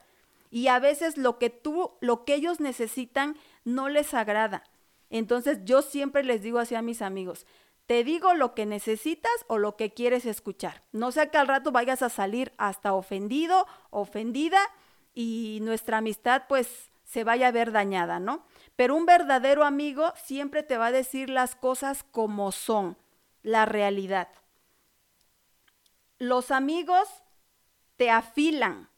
Y 0.52 0.68
a 0.68 0.80
veces 0.80 1.18
lo 1.18 1.38
que 1.38 1.50
tú, 1.50 1.92
lo 2.00 2.26
que 2.26 2.36
ellos 2.36 2.60
necesitan 2.60 3.38
no 3.64 3.90
les 3.90 4.14
agrada. 4.14 4.64
Entonces 5.10 5.60
yo 5.64 5.82
siempre 5.82 6.24
les 6.24 6.42
digo 6.42 6.60
así 6.60 6.76
a 6.76 6.82
mis 6.82 7.02
amigos, 7.02 7.46
te 7.86 8.04
digo 8.04 8.36
lo 8.36 8.54
que 8.54 8.68
necesitas 8.68 9.32
o 9.48 9.58
lo 9.58 9.76
que 9.76 9.92
quieres 9.92 10.26
escuchar. 10.26 10.84
No 10.92 11.12
sea 11.12 11.32
que 11.32 11.38
al 11.38 11.48
rato 11.48 11.72
vayas 11.72 12.04
a 12.04 12.10
salir 12.10 12.54
hasta 12.58 12.94
ofendido, 12.94 13.66
ofendida 13.90 14.60
y 15.16 15.60
nuestra 15.64 15.98
amistad 15.98 16.44
pues 16.48 16.92
se 17.04 17.24
vaya 17.24 17.48
a 17.48 17.52
ver 17.52 17.72
dañada, 17.72 18.20
¿no? 18.20 18.46
Pero 18.76 18.96
un 18.96 19.08
verdadero 19.08 19.64
amigo 19.64 20.14
siempre 20.24 20.62
te 20.62 20.78
va 20.78 20.88
a 20.88 20.92
decir 20.92 21.32
las 21.32 21.56
cosas 21.56 22.04
como 22.04 22.52
son, 22.52 22.96
la 23.42 23.66
realidad. 23.66 24.30
Los 26.20 26.52
amigos 26.52 27.08
te 27.96 28.10
afilan, 28.10 28.90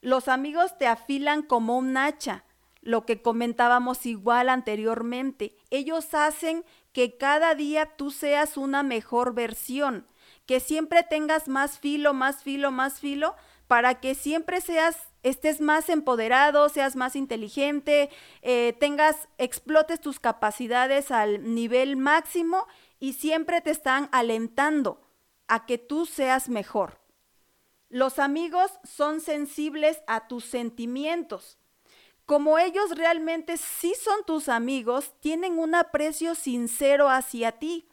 los 0.00 0.28
amigos 0.28 0.78
te 0.78 0.86
afilan 0.86 1.42
como 1.42 1.76
un 1.76 1.96
hacha, 1.96 2.44
lo 2.82 3.04
que 3.04 3.20
comentábamos 3.20 4.06
igual 4.06 4.48
anteriormente. 4.48 5.56
Ellos 5.70 6.14
hacen 6.14 6.64
que 6.92 7.16
cada 7.16 7.56
día 7.56 7.96
tú 7.96 8.12
seas 8.12 8.56
una 8.56 8.84
mejor 8.84 9.34
versión, 9.34 10.06
que 10.46 10.60
siempre 10.60 11.02
tengas 11.02 11.48
más 11.48 11.80
filo, 11.80 12.14
más 12.14 12.44
filo, 12.44 12.70
más 12.70 13.00
filo, 13.00 13.34
para 13.66 13.98
que 13.98 14.14
siempre 14.14 14.60
seas, 14.60 14.96
estés 15.24 15.60
más 15.60 15.88
empoderado, 15.88 16.68
seas 16.68 16.94
más 16.94 17.16
inteligente, 17.16 18.08
eh, 18.42 18.76
tengas, 18.78 19.28
explotes 19.36 20.00
tus 20.00 20.20
capacidades 20.20 21.10
al 21.10 21.54
nivel 21.54 21.96
máximo 21.96 22.68
y 23.00 23.14
siempre 23.14 23.60
te 23.62 23.72
están 23.72 24.08
alentando 24.12 25.07
a 25.48 25.66
que 25.66 25.78
tú 25.78 26.06
seas 26.06 26.48
mejor. 26.48 27.00
Los 27.88 28.18
amigos 28.18 28.70
son 28.84 29.20
sensibles 29.20 30.02
a 30.06 30.28
tus 30.28 30.44
sentimientos. 30.44 31.58
Como 32.26 32.58
ellos 32.58 32.90
realmente 32.94 33.56
sí 33.56 33.94
son 33.98 34.24
tus 34.26 34.50
amigos, 34.50 35.14
tienen 35.20 35.58
un 35.58 35.74
aprecio 35.74 36.34
sincero 36.34 37.08
hacia 37.08 37.52
ti. 37.52 37.88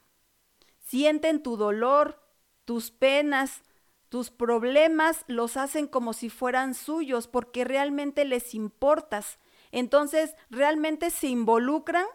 Sienten 0.79 1.41
tu 1.41 1.55
dolor, 1.55 2.21
tus 2.65 2.91
penas, 2.91 3.63
tus 4.09 4.31
problemas, 4.31 5.23
los 5.27 5.55
hacen 5.55 5.87
como 5.87 6.11
si 6.11 6.29
fueran 6.29 6.73
suyos 6.73 7.27
porque 7.27 7.63
realmente 7.63 8.25
les 8.25 8.53
importas. 8.53 9.39
Entonces, 9.71 10.35
realmente 10.49 11.09
se 11.09 11.27
involucran 11.27 12.05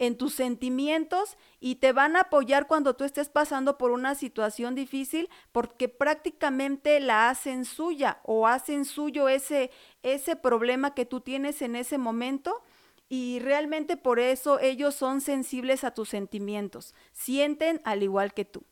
en 0.00 0.16
tus 0.16 0.32
sentimientos 0.32 1.36
y 1.60 1.76
te 1.76 1.92
van 1.92 2.16
a 2.16 2.22
apoyar 2.22 2.66
cuando 2.66 2.96
tú 2.96 3.04
estés 3.04 3.28
pasando 3.28 3.76
por 3.76 3.90
una 3.90 4.14
situación 4.14 4.74
difícil 4.74 5.28
porque 5.52 5.90
prácticamente 5.90 7.00
la 7.00 7.28
hacen 7.28 7.66
suya 7.66 8.20
o 8.24 8.46
hacen 8.46 8.86
suyo 8.86 9.28
ese, 9.28 9.70
ese 10.02 10.36
problema 10.36 10.94
que 10.94 11.04
tú 11.04 11.20
tienes 11.20 11.60
en 11.60 11.76
ese 11.76 11.98
momento. 11.98 12.62
Y 13.10 13.40
realmente 13.40 13.98
por 13.98 14.20
eso 14.20 14.58
ellos 14.58 14.94
son 14.94 15.20
sensibles 15.20 15.84
a 15.84 15.92
tus 15.92 16.08
sentimientos, 16.08 16.94
sienten 17.12 17.82
al 17.84 18.02
igual 18.02 18.32
que 18.32 18.46
tú. 18.46 18.64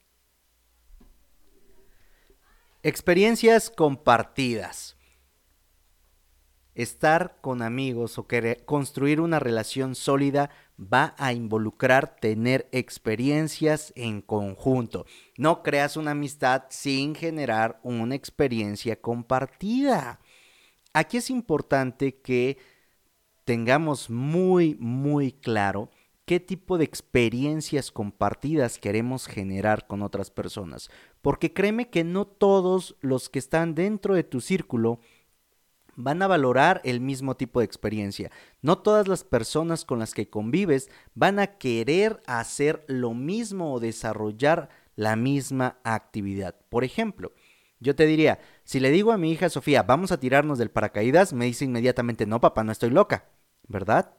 Experiencias 2.82 3.68
compartidas. 3.68 4.96
Estar 6.74 7.40
con 7.40 7.60
amigos 7.60 8.16
o 8.16 8.26
construir 8.64 9.20
una 9.20 9.40
relación 9.40 9.96
sólida 9.96 10.50
va 10.78 11.14
a 11.18 11.32
involucrar 11.32 12.16
tener 12.16 12.68
experiencias 12.72 13.92
en 13.96 14.22
conjunto. 14.22 15.06
No 15.36 15.62
creas 15.62 15.96
una 15.96 16.12
amistad 16.12 16.64
sin 16.70 17.14
generar 17.14 17.80
una 17.82 18.14
experiencia 18.14 19.00
compartida. 19.00 20.20
Aquí 20.92 21.16
es 21.16 21.30
importante 21.30 22.20
que 22.20 22.58
tengamos 23.44 24.08
muy, 24.08 24.76
muy 24.78 25.32
claro 25.32 25.90
qué 26.24 26.38
tipo 26.38 26.78
de 26.78 26.84
experiencias 26.84 27.90
compartidas 27.90 28.78
queremos 28.78 29.26
generar 29.26 29.86
con 29.86 30.02
otras 30.02 30.30
personas. 30.30 30.90
Porque 31.22 31.52
créeme 31.52 31.88
que 31.88 32.04
no 32.04 32.26
todos 32.26 32.96
los 33.00 33.28
que 33.28 33.38
están 33.38 33.74
dentro 33.74 34.14
de 34.14 34.24
tu 34.24 34.40
círculo 34.40 35.00
van 35.98 36.22
a 36.22 36.28
valorar 36.28 36.80
el 36.84 37.00
mismo 37.00 37.36
tipo 37.36 37.58
de 37.58 37.66
experiencia. 37.66 38.30
No 38.62 38.78
todas 38.78 39.08
las 39.08 39.24
personas 39.24 39.84
con 39.84 39.98
las 39.98 40.14
que 40.14 40.30
convives 40.30 40.90
van 41.14 41.40
a 41.40 41.58
querer 41.58 42.22
hacer 42.26 42.84
lo 42.86 43.14
mismo 43.14 43.74
o 43.74 43.80
desarrollar 43.80 44.68
la 44.94 45.16
misma 45.16 45.80
actividad. 45.82 46.54
Por 46.68 46.84
ejemplo, 46.84 47.32
yo 47.80 47.96
te 47.96 48.06
diría, 48.06 48.38
si 48.62 48.78
le 48.78 48.90
digo 48.90 49.10
a 49.10 49.18
mi 49.18 49.32
hija 49.32 49.48
Sofía, 49.48 49.82
vamos 49.82 50.12
a 50.12 50.20
tirarnos 50.20 50.58
del 50.58 50.70
paracaídas, 50.70 51.32
me 51.32 51.46
dice 51.46 51.64
inmediatamente, 51.64 52.26
no, 52.26 52.40
papá, 52.40 52.62
no 52.62 52.70
estoy 52.70 52.90
loca, 52.90 53.26
¿verdad? 53.66 54.14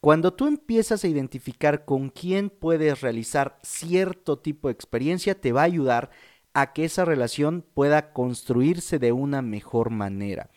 Cuando 0.00 0.34
tú 0.34 0.48
empiezas 0.48 1.04
a 1.04 1.08
identificar 1.08 1.84
con 1.84 2.10
quién 2.10 2.50
puedes 2.50 3.00
realizar 3.02 3.58
cierto 3.62 4.40
tipo 4.40 4.66
de 4.66 4.72
experiencia, 4.72 5.40
te 5.40 5.52
va 5.52 5.62
a 5.62 5.64
ayudar 5.64 6.10
a 6.54 6.72
que 6.72 6.84
esa 6.84 7.04
relación 7.04 7.62
pueda 7.62 8.12
construirse 8.12 8.98
de 8.98 9.12
una 9.12 9.42
mejor 9.42 9.90
manera. 9.90 10.50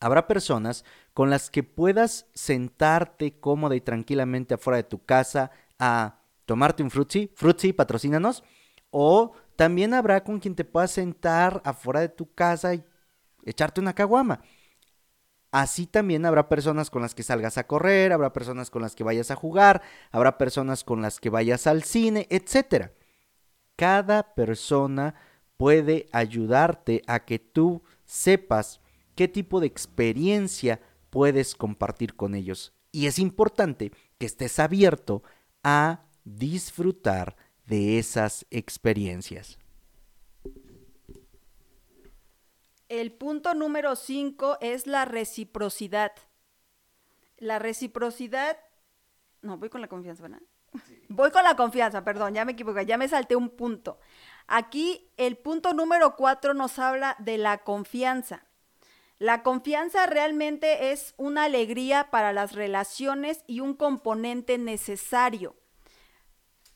Habrá 0.00 0.26
personas 0.26 0.84
con 1.12 1.30
las 1.30 1.50
que 1.50 1.62
puedas 1.62 2.26
sentarte 2.34 3.38
cómoda 3.38 3.76
y 3.76 3.80
tranquilamente 3.80 4.54
afuera 4.54 4.76
de 4.76 4.84
tu 4.84 5.04
casa 5.04 5.50
a 5.78 6.20
tomarte 6.46 6.82
un 6.82 6.90
frutzi, 6.90 7.30
frutzi, 7.34 7.72
patrocínanos, 7.72 8.44
o 8.90 9.32
también 9.56 9.94
habrá 9.94 10.24
con 10.24 10.40
quien 10.40 10.54
te 10.54 10.64
puedas 10.64 10.90
sentar 10.90 11.62
afuera 11.64 12.00
de 12.00 12.08
tu 12.08 12.32
casa 12.34 12.74
y 12.74 12.84
echarte 13.44 13.80
una 13.80 13.94
caguama. 13.94 14.40
Así 15.50 15.86
también 15.86 16.26
habrá 16.26 16.48
personas 16.48 16.90
con 16.90 17.00
las 17.02 17.14
que 17.14 17.22
salgas 17.22 17.58
a 17.58 17.66
correr, 17.68 18.12
habrá 18.12 18.32
personas 18.32 18.70
con 18.70 18.82
las 18.82 18.96
que 18.96 19.04
vayas 19.04 19.30
a 19.30 19.36
jugar, 19.36 19.82
habrá 20.10 20.36
personas 20.36 20.82
con 20.82 21.00
las 21.00 21.20
que 21.20 21.30
vayas 21.30 21.68
al 21.68 21.84
cine, 21.84 22.26
etcétera. 22.28 22.92
Cada 23.76 24.34
persona 24.34 25.14
puede 25.56 26.08
ayudarte 26.10 27.02
a 27.06 27.24
que 27.24 27.38
tú 27.38 27.84
sepas 28.04 28.80
qué 29.14 29.28
tipo 29.28 29.60
de 29.60 29.66
experiencia 29.66 30.80
puedes 31.10 31.54
compartir 31.54 32.14
con 32.14 32.34
ellos. 32.34 32.72
Y 32.92 33.06
es 33.06 33.18
importante 33.18 33.92
que 34.18 34.26
estés 34.26 34.58
abierto 34.58 35.22
a 35.62 36.04
disfrutar 36.24 37.36
de 37.66 37.98
esas 37.98 38.46
experiencias. 38.50 39.58
El 42.88 43.12
punto 43.12 43.54
número 43.54 43.96
5 43.96 44.58
es 44.60 44.86
la 44.86 45.04
reciprocidad. 45.04 46.12
La 47.38 47.58
reciprocidad... 47.58 48.56
No, 49.42 49.58
voy 49.58 49.68
con 49.68 49.80
la 49.80 49.88
confianza, 49.88 50.22
¿verdad? 50.22 50.42
Voy 51.08 51.30
con 51.30 51.44
la 51.44 51.54
confianza, 51.54 52.02
perdón, 52.02 52.34
ya 52.34 52.44
me 52.44 52.52
equivoqué, 52.52 52.86
ya 52.86 52.98
me 52.98 53.08
salté 53.08 53.36
un 53.36 53.50
punto. 53.50 53.98
Aquí 54.46 55.10
el 55.16 55.36
punto 55.36 55.72
número 55.72 56.16
cuatro 56.16 56.54
nos 56.54 56.78
habla 56.78 57.14
de 57.18 57.38
la 57.38 57.58
confianza. 57.58 58.46
La 59.18 59.42
confianza 59.42 60.06
realmente 60.06 60.92
es 60.92 61.14
una 61.16 61.44
alegría 61.44 62.10
para 62.10 62.32
las 62.32 62.52
relaciones 62.52 63.44
y 63.46 63.60
un 63.60 63.74
componente 63.74 64.58
necesario, 64.58 65.54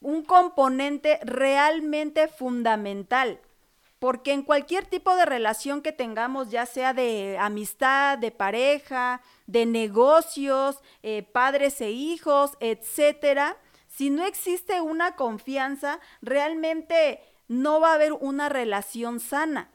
un 0.01 0.25
componente 0.25 1.19
realmente 1.23 2.29
fundamental. 2.29 3.41
Porque 3.99 4.33
en 4.33 4.43
cualquier 4.43 4.87
tipo 4.87 5.17
de 5.17 5.25
relación 5.25 5.83
que 5.83 5.91
tengamos, 5.91 6.51
ya 6.51 6.67
sea 6.67 6.95
de 6.95 7.37
amistad, 7.41 8.17
de 8.17 8.31
pareja, 8.31 9.21
de 9.49 9.67
negocios, 9.67 10.81
eh, 11.03 11.25
padres 11.25 11.81
e 11.81 11.91
hijos, 11.91 12.53
etcétera, 12.61 13.57
si 13.89 14.11
no 14.11 14.25
existe 14.25 14.81
una 14.81 15.17
confianza, 15.17 15.99
realmente 16.23 17.21
no 17.49 17.81
va 17.81 17.91
a 17.91 17.95
haber 17.95 18.13
una 18.13 18.49
relación 18.49 19.19
sana. 19.19 19.73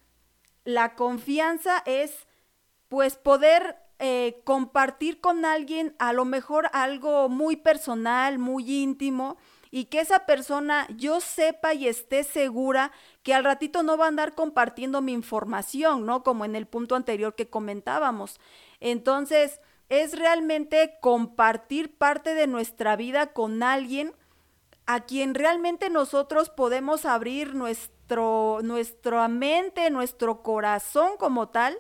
La 0.63 0.95
confianza 0.95 1.83
es 1.85 2.25
pues 2.93 3.15
poder 3.15 3.79
eh, 3.97 4.39
compartir 4.43 5.19
con 5.19 5.45
alguien 5.45 5.95
a 5.97 6.13
lo 6.13 6.25
mejor 6.25 6.69
algo 6.73 7.27
muy 7.27 7.55
personal, 7.55 8.37
muy 8.37 8.71
íntimo, 8.83 9.35
y 9.71 9.85
que 9.85 9.99
esa 9.99 10.27
persona 10.27 10.85
yo 10.95 11.19
sepa 11.19 11.73
y 11.73 11.87
esté 11.87 12.23
segura 12.23 12.91
que 13.23 13.33
al 13.33 13.45
ratito 13.45 13.81
no 13.81 13.97
va 13.97 14.05
a 14.05 14.09
andar 14.09 14.35
compartiendo 14.35 15.01
mi 15.01 15.11
información, 15.11 16.05
¿no? 16.05 16.21
Como 16.21 16.45
en 16.45 16.55
el 16.55 16.67
punto 16.67 16.95
anterior 16.95 17.33
que 17.33 17.49
comentábamos. 17.49 18.39
Entonces, 18.79 19.59
es 19.89 20.15
realmente 20.15 20.99
compartir 21.01 21.97
parte 21.97 22.35
de 22.35 22.45
nuestra 22.45 22.95
vida 22.95 23.33
con 23.33 23.63
alguien 23.63 24.13
a 24.85 24.99
quien 24.99 25.33
realmente 25.33 25.89
nosotros 25.89 26.51
podemos 26.51 27.05
abrir 27.05 27.55
nuestro, 27.55 28.59
nuestra 28.61 29.27
mente, 29.29 29.89
nuestro 29.89 30.43
corazón 30.43 31.17
como 31.17 31.49
tal, 31.49 31.75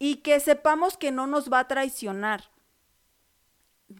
y 0.00 0.16
que 0.16 0.40
sepamos 0.40 0.96
que 0.96 1.12
no 1.12 1.28
nos 1.28 1.52
va 1.52 1.60
a 1.60 1.68
traicionar 1.68 2.50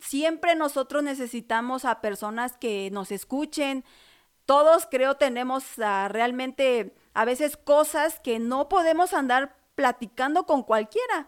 siempre 0.00 0.54
nosotros 0.54 1.02
necesitamos 1.02 1.84
a 1.84 2.00
personas 2.00 2.56
que 2.56 2.90
nos 2.92 3.10
escuchen. 3.10 3.84
Todos 4.44 4.86
creo 4.90 5.16
tenemos 5.16 5.64
ah, 5.78 6.08
realmente 6.08 6.94
a 7.14 7.24
veces 7.24 7.56
cosas 7.56 8.20
que 8.20 8.38
no 8.38 8.68
podemos 8.68 9.12
andar 9.12 9.56
platicando 9.74 10.46
con 10.46 10.62
cualquiera. 10.62 11.26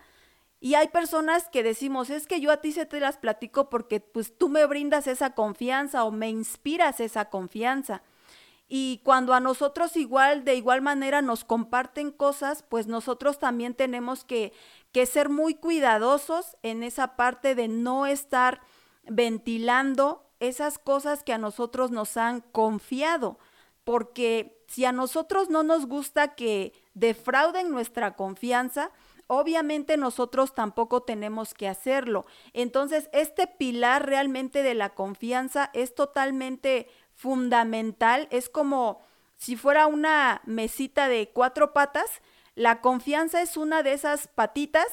Y 0.60 0.74
hay 0.74 0.88
personas 0.88 1.48
que 1.48 1.64
decimos, 1.64 2.08
es 2.10 2.28
que 2.28 2.40
yo 2.40 2.52
a 2.52 2.58
ti 2.58 2.70
se 2.70 2.86
te 2.86 3.00
las 3.00 3.16
platico 3.16 3.68
porque 3.68 3.98
pues 3.98 4.36
tú 4.38 4.48
me 4.48 4.64
brindas 4.66 5.08
esa 5.08 5.34
confianza 5.34 6.04
o 6.04 6.12
me 6.12 6.28
inspiras 6.28 7.00
esa 7.00 7.30
confianza. 7.30 8.02
Y 8.68 9.00
cuando 9.04 9.34
a 9.34 9.40
nosotros 9.40 9.96
igual, 9.96 10.44
de 10.44 10.54
igual 10.54 10.80
manera 10.80 11.20
nos 11.20 11.44
comparten 11.44 12.10
cosas, 12.10 12.62
pues 12.62 12.86
nosotros 12.86 13.38
también 13.38 13.74
tenemos 13.74 14.24
que, 14.24 14.52
que 14.92 15.04
ser 15.06 15.28
muy 15.28 15.54
cuidadosos 15.54 16.56
en 16.62 16.82
esa 16.82 17.16
parte 17.16 17.54
de 17.54 17.68
no 17.68 18.06
estar 18.06 18.60
ventilando 19.04 20.24
esas 20.40 20.78
cosas 20.78 21.22
que 21.22 21.32
a 21.32 21.38
nosotros 21.38 21.90
nos 21.90 22.16
han 22.16 22.40
confiado, 22.40 23.38
porque 23.84 24.64
si 24.66 24.84
a 24.84 24.92
nosotros 24.92 25.50
no 25.50 25.62
nos 25.62 25.86
gusta 25.86 26.34
que 26.34 26.72
defrauden 26.94 27.70
nuestra 27.70 28.16
confianza, 28.16 28.90
obviamente 29.26 29.96
nosotros 29.96 30.54
tampoco 30.54 31.02
tenemos 31.02 31.54
que 31.54 31.68
hacerlo. 31.68 32.26
Entonces, 32.52 33.08
este 33.12 33.46
pilar 33.46 34.06
realmente 34.06 34.62
de 34.62 34.74
la 34.74 34.90
confianza 34.90 35.70
es 35.74 35.94
totalmente 35.94 36.88
fundamental, 37.22 38.26
es 38.30 38.48
como 38.48 39.00
si 39.36 39.56
fuera 39.56 39.86
una 39.86 40.42
mesita 40.44 41.08
de 41.08 41.30
cuatro 41.32 41.72
patas 41.72 42.20
la 42.54 42.80
confianza 42.80 43.40
es 43.40 43.56
una 43.56 43.82
de 43.82 43.94
esas 43.94 44.28
patitas 44.28 44.86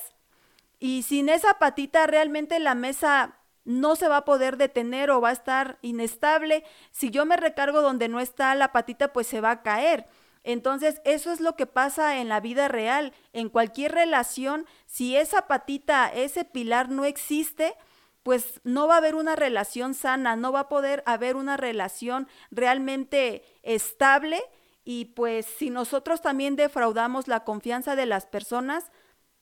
y 0.79 1.03
sin 1.03 1.27
esa 1.27 1.55
patita 1.55 2.07
realmente 2.07 2.59
la 2.59 2.73
mesa 2.73 3.35
no 3.65 3.95
se 3.95 4.07
va 4.07 4.17
a 4.17 4.25
poder 4.25 4.55
detener 4.55 5.11
o 5.11 5.19
va 5.19 5.29
a 5.29 5.33
estar 5.33 5.77
inestable. 5.81 6.63
Si 6.91 7.11
yo 7.11 7.25
me 7.25 7.35
recargo 7.35 7.81
donde 7.81 8.07
no 8.07 8.21
está 8.21 8.55
la 8.55 8.71
patita, 8.71 9.11
pues 9.11 9.27
se 9.27 9.41
va 9.41 9.51
a 9.51 9.61
caer. 9.61 10.07
Entonces, 10.45 11.01
eso 11.03 11.33
es 11.33 11.41
lo 11.41 11.57
que 11.57 11.65
pasa 11.65 12.19
en 12.19 12.29
la 12.29 12.39
vida 12.39 12.69
real. 12.69 13.13
En 13.33 13.49
cualquier 13.49 13.91
relación, 13.91 14.65
si 14.85 15.17
esa 15.17 15.47
patita, 15.47 16.07
ese 16.07 16.45
pilar 16.45 16.89
no 16.89 17.03
existe, 17.03 17.75
pues 18.23 18.61
no 18.63 18.87
va 18.87 18.95
a 18.95 18.97
haber 18.97 19.15
una 19.15 19.35
relación 19.35 19.93
sana, 19.93 20.35
no 20.35 20.51
va 20.51 20.61
a 20.61 20.69
poder 20.69 21.03
haber 21.05 21.35
una 21.35 21.57
relación 21.57 22.27
realmente 22.51 23.43
estable 23.63 24.41
y 24.83 25.05
pues 25.05 25.45
si 25.45 25.69
nosotros 25.69 26.21
también 26.21 26.55
defraudamos 26.55 27.27
la 27.27 27.43
confianza 27.43 27.95
de 27.95 28.05
las 28.05 28.25
personas, 28.25 28.91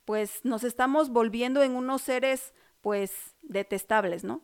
pues 0.05 0.41
nos 0.43 0.63
estamos 0.63 1.09
volviendo 1.09 1.63
en 1.63 1.75
unos 1.75 2.01
seres 2.01 2.53
pues 2.82 3.11
detestables, 3.41 4.23
¿no? 4.23 4.41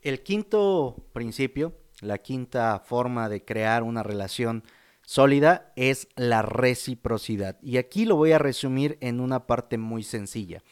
El 0.00 0.22
quinto 0.22 1.08
principio, 1.12 1.76
la 2.00 2.18
quinta 2.18 2.78
forma 2.80 3.28
de 3.28 3.44
crear 3.44 3.82
una 3.82 4.02
relación 4.02 4.62
sólida 5.02 5.72
es 5.76 6.08
la 6.16 6.42
reciprocidad. 6.42 7.58
Y 7.62 7.78
aquí 7.78 8.04
lo 8.04 8.16
voy 8.16 8.32
a 8.32 8.38
resumir 8.38 8.98
en 9.00 9.20
una 9.20 9.46
parte 9.46 9.78
muy 9.78 10.02
sencilla. 10.02 10.62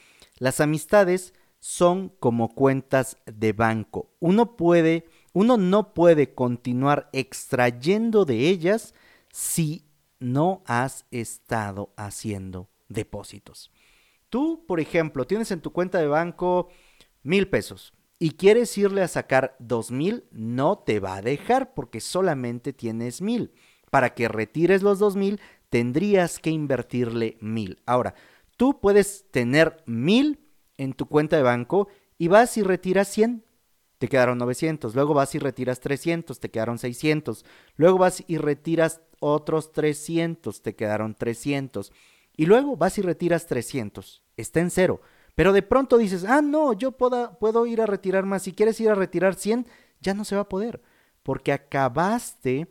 Las 0.45 0.61
amistades 0.61 1.33
son 1.59 2.11
como 2.21 2.55
cuentas 2.55 3.17
de 3.25 3.55
banco. 3.55 4.11
Uno 4.21 4.59
puede 4.59 5.07
uno 5.33 5.57
no 5.57 5.95
puede 5.95 6.35
continuar 6.35 7.09
extrayendo 7.15 8.27
de 8.27 8.51
ellas 8.51 8.93
si 9.33 9.87
no 10.21 10.63
has 10.67 11.07
estado 11.11 11.95
haciendo 11.97 12.69
depósitos. 12.91 13.73
Tú, 14.29 14.67
por 14.69 14.81
ejemplo, 14.81 15.27
tienes 15.27 15.51
en 15.51 15.63
tu 15.63 15.73
cuenta 15.73 15.99
de 15.99 16.09
banco 16.09 16.69
mil 17.23 17.49
pesos 17.49 17.95
y 18.19 18.33
quieres 18.33 18.77
irle 18.77 19.01
a 19.01 19.09
sacar 19.09 19.57
dos 19.59 19.91
mil, 19.91 20.25
no 20.31 20.77
te 20.77 21.01
va 21.01 21.17
a 21.17 21.23
dejar 21.23 21.73
porque 21.73 22.01
solamente 22.01 22.75
tienes 22.75 23.23
mil. 23.23 23.55
Para 23.91 24.13
que 24.13 24.29
retires 24.29 24.83
los 24.83 24.99
dos 24.99 25.17
mil, 25.17 25.41
tendrías 25.71 26.39
que 26.39 26.51
invertirle 26.51 27.39
mil. 27.41 27.81
Ahora, 27.87 28.15
tú 28.57 28.81
puedes 28.81 29.31
tener 29.31 29.83
mil 29.87 30.41
en 30.77 30.93
tu 30.93 31.07
cuenta 31.07 31.37
de 31.37 31.43
banco 31.43 31.89
y 32.19 32.29
vas 32.29 32.57
y 32.57 32.63
retiras 32.63 33.09
100 33.09 33.45
te 34.05 34.09
quedaron 34.09 34.37
900. 34.37 34.95
Luego 34.95 35.15
vas 35.15 35.35
y 35.35 35.39
retiras 35.39 35.81
300, 35.81 36.39
te 36.39 36.51
quedaron 36.51 36.79
600. 36.79 37.45
Luego 37.77 37.97
vas 37.97 38.23
y 38.27 38.37
retiras 38.37 39.01
otros 39.19 39.73
300, 39.73 40.61
te 40.61 40.75
quedaron 40.75 41.15
300. 41.15 41.91
Y 42.37 42.45
luego 42.45 42.77
vas 42.77 42.99
y 42.99 43.03
retiras 43.03 43.47
300. 43.47 44.23
Está 44.37 44.61
en 44.61 44.71
cero. 44.71 45.01
Pero 45.35 45.55
de 45.55 45.63
pronto 45.63 45.97
dices, 45.97 46.25
ah, 46.25 46.43
no, 46.43 46.75
yo 46.75 46.93
puedo, 46.93 47.39
puedo 47.39 47.67
ir 47.67 47.81
a 47.81 47.87
retirar 47.87 48.27
más. 48.27 48.43
Si 48.43 48.53
quieres 48.53 48.79
ir 48.81 48.91
a 48.91 48.95
retirar 48.95 49.37
100, 49.37 49.67
ya 50.01 50.13
no 50.13 50.25
se 50.25 50.35
va 50.35 50.43
a 50.43 50.49
poder. 50.49 50.83
Porque 51.23 51.53
acabaste 51.53 52.69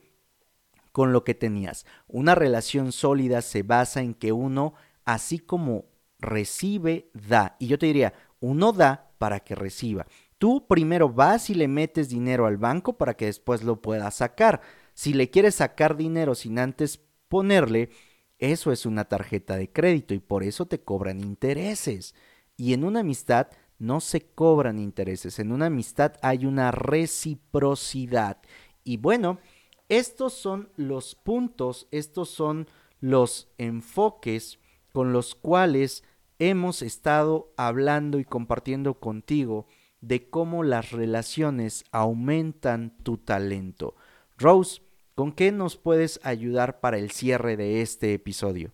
con 0.91 1.13
lo 1.13 1.23
que 1.23 1.33
tenías. 1.33 1.85
Una 2.07 2.35
relación 2.35 2.91
sólida 2.91 3.41
se 3.41 3.63
basa 3.63 4.01
en 4.01 4.13
que 4.13 4.31
uno, 4.31 4.75
así 5.05 5.39
como 5.39 5.85
recibe, 6.19 7.09
da. 7.13 7.55
Y 7.59 7.67
yo 7.67 7.77
te 7.77 7.87
diría, 7.87 8.13
uno 8.39 8.71
da 8.71 9.11
para 9.17 9.41
que 9.41 9.55
reciba. 9.55 10.05
Tú 10.37 10.67
primero 10.67 11.09
vas 11.09 11.49
y 11.49 11.55
le 11.55 11.67
metes 11.67 12.09
dinero 12.09 12.45
al 12.45 12.57
banco 12.57 12.97
para 12.97 13.15
que 13.15 13.25
después 13.25 13.63
lo 13.63 13.81
puedas 13.81 14.15
sacar. 14.15 14.61
Si 14.93 15.13
le 15.13 15.29
quieres 15.29 15.55
sacar 15.55 15.95
dinero 15.95 16.35
sin 16.35 16.59
antes 16.59 16.99
ponerle, 17.29 17.89
eso 18.37 18.71
es 18.71 18.85
una 18.85 19.05
tarjeta 19.05 19.55
de 19.55 19.71
crédito 19.71 20.13
y 20.13 20.19
por 20.19 20.43
eso 20.43 20.65
te 20.65 20.81
cobran 20.81 21.21
intereses. 21.21 22.13
Y 22.57 22.73
en 22.73 22.83
una 22.83 22.99
amistad 22.99 23.47
no 23.79 24.01
se 24.01 24.21
cobran 24.21 24.79
intereses, 24.79 25.39
en 25.39 25.51
una 25.51 25.67
amistad 25.67 26.13
hay 26.21 26.45
una 26.45 26.71
reciprocidad. 26.71 28.41
Y 28.83 28.97
bueno, 28.97 29.39
estos 29.89 30.33
son 30.33 30.69
los 30.75 31.15
puntos, 31.15 31.87
estos 31.91 32.29
son 32.29 32.67
los 32.99 33.49
enfoques 33.57 34.59
con 34.93 35.11
los 35.11 35.35
cuales 35.35 36.03
hemos 36.39 36.81
estado 36.81 37.53
hablando 37.57 38.19
y 38.19 38.25
compartiendo 38.25 38.99
contigo 38.99 39.67
de 39.99 40.29
cómo 40.29 40.63
las 40.63 40.91
relaciones 40.91 41.83
aumentan 41.91 42.95
tu 43.03 43.17
talento. 43.17 43.95
Rose, 44.37 44.81
¿con 45.15 45.31
qué 45.31 45.51
nos 45.51 45.77
puedes 45.77 46.19
ayudar 46.23 46.79
para 46.79 46.97
el 46.97 47.11
cierre 47.11 47.57
de 47.57 47.81
este 47.81 48.13
episodio? 48.13 48.71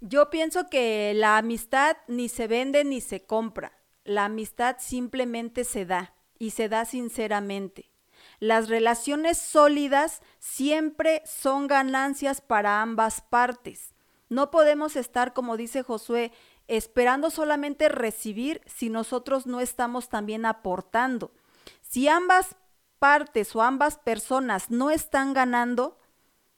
Yo 0.00 0.30
pienso 0.30 0.68
que 0.68 1.14
la 1.14 1.38
amistad 1.38 1.96
ni 2.06 2.28
se 2.28 2.46
vende 2.46 2.84
ni 2.84 3.00
se 3.00 3.24
compra. 3.24 3.72
La 4.04 4.26
amistad 4.26 4.76
simplemente 4.78 5.64
se 5.64 5.86
da 5.86 6.14
y 6.38 6.50
se 6.50 6.68
da 6.68 6.84
sinceramente. 6.84 7.95
Las 8.40 8.68
relaciones 8.68 9.38
sólidas 9.38 10.22
siempre 10.38 11.22
son 11.24 11.66
ganancias 11.66 12.40
para 12.40 12.82
ambas 12.82 13.20
partes. 13.22 13.94
No 14.28 14.50
podemos 14.50 14.96
estar, 14.96 15.32
como 15.32 15.56
dice 15.56 15.82
Josué, 15.82 16.32
esperando 16.68 17.30
solamente 17.30 17.88
recibir 17.88 18.60
si 18.66 18.90
nosotros 18.90 19.46
no 19.46 19.60
estamos 19.60 20.08
también 20.08 20.44
aportando. 20.44 21.32
Si 21.80 22.08
ambas 22.08 22.56
partes 22.98 23.54
o 23.54 23.62
ambas 23.62 23.98
personas 23.98 24.70
no 24.70 24.90
están 24.90 25.32
ganando, 25.32 25.98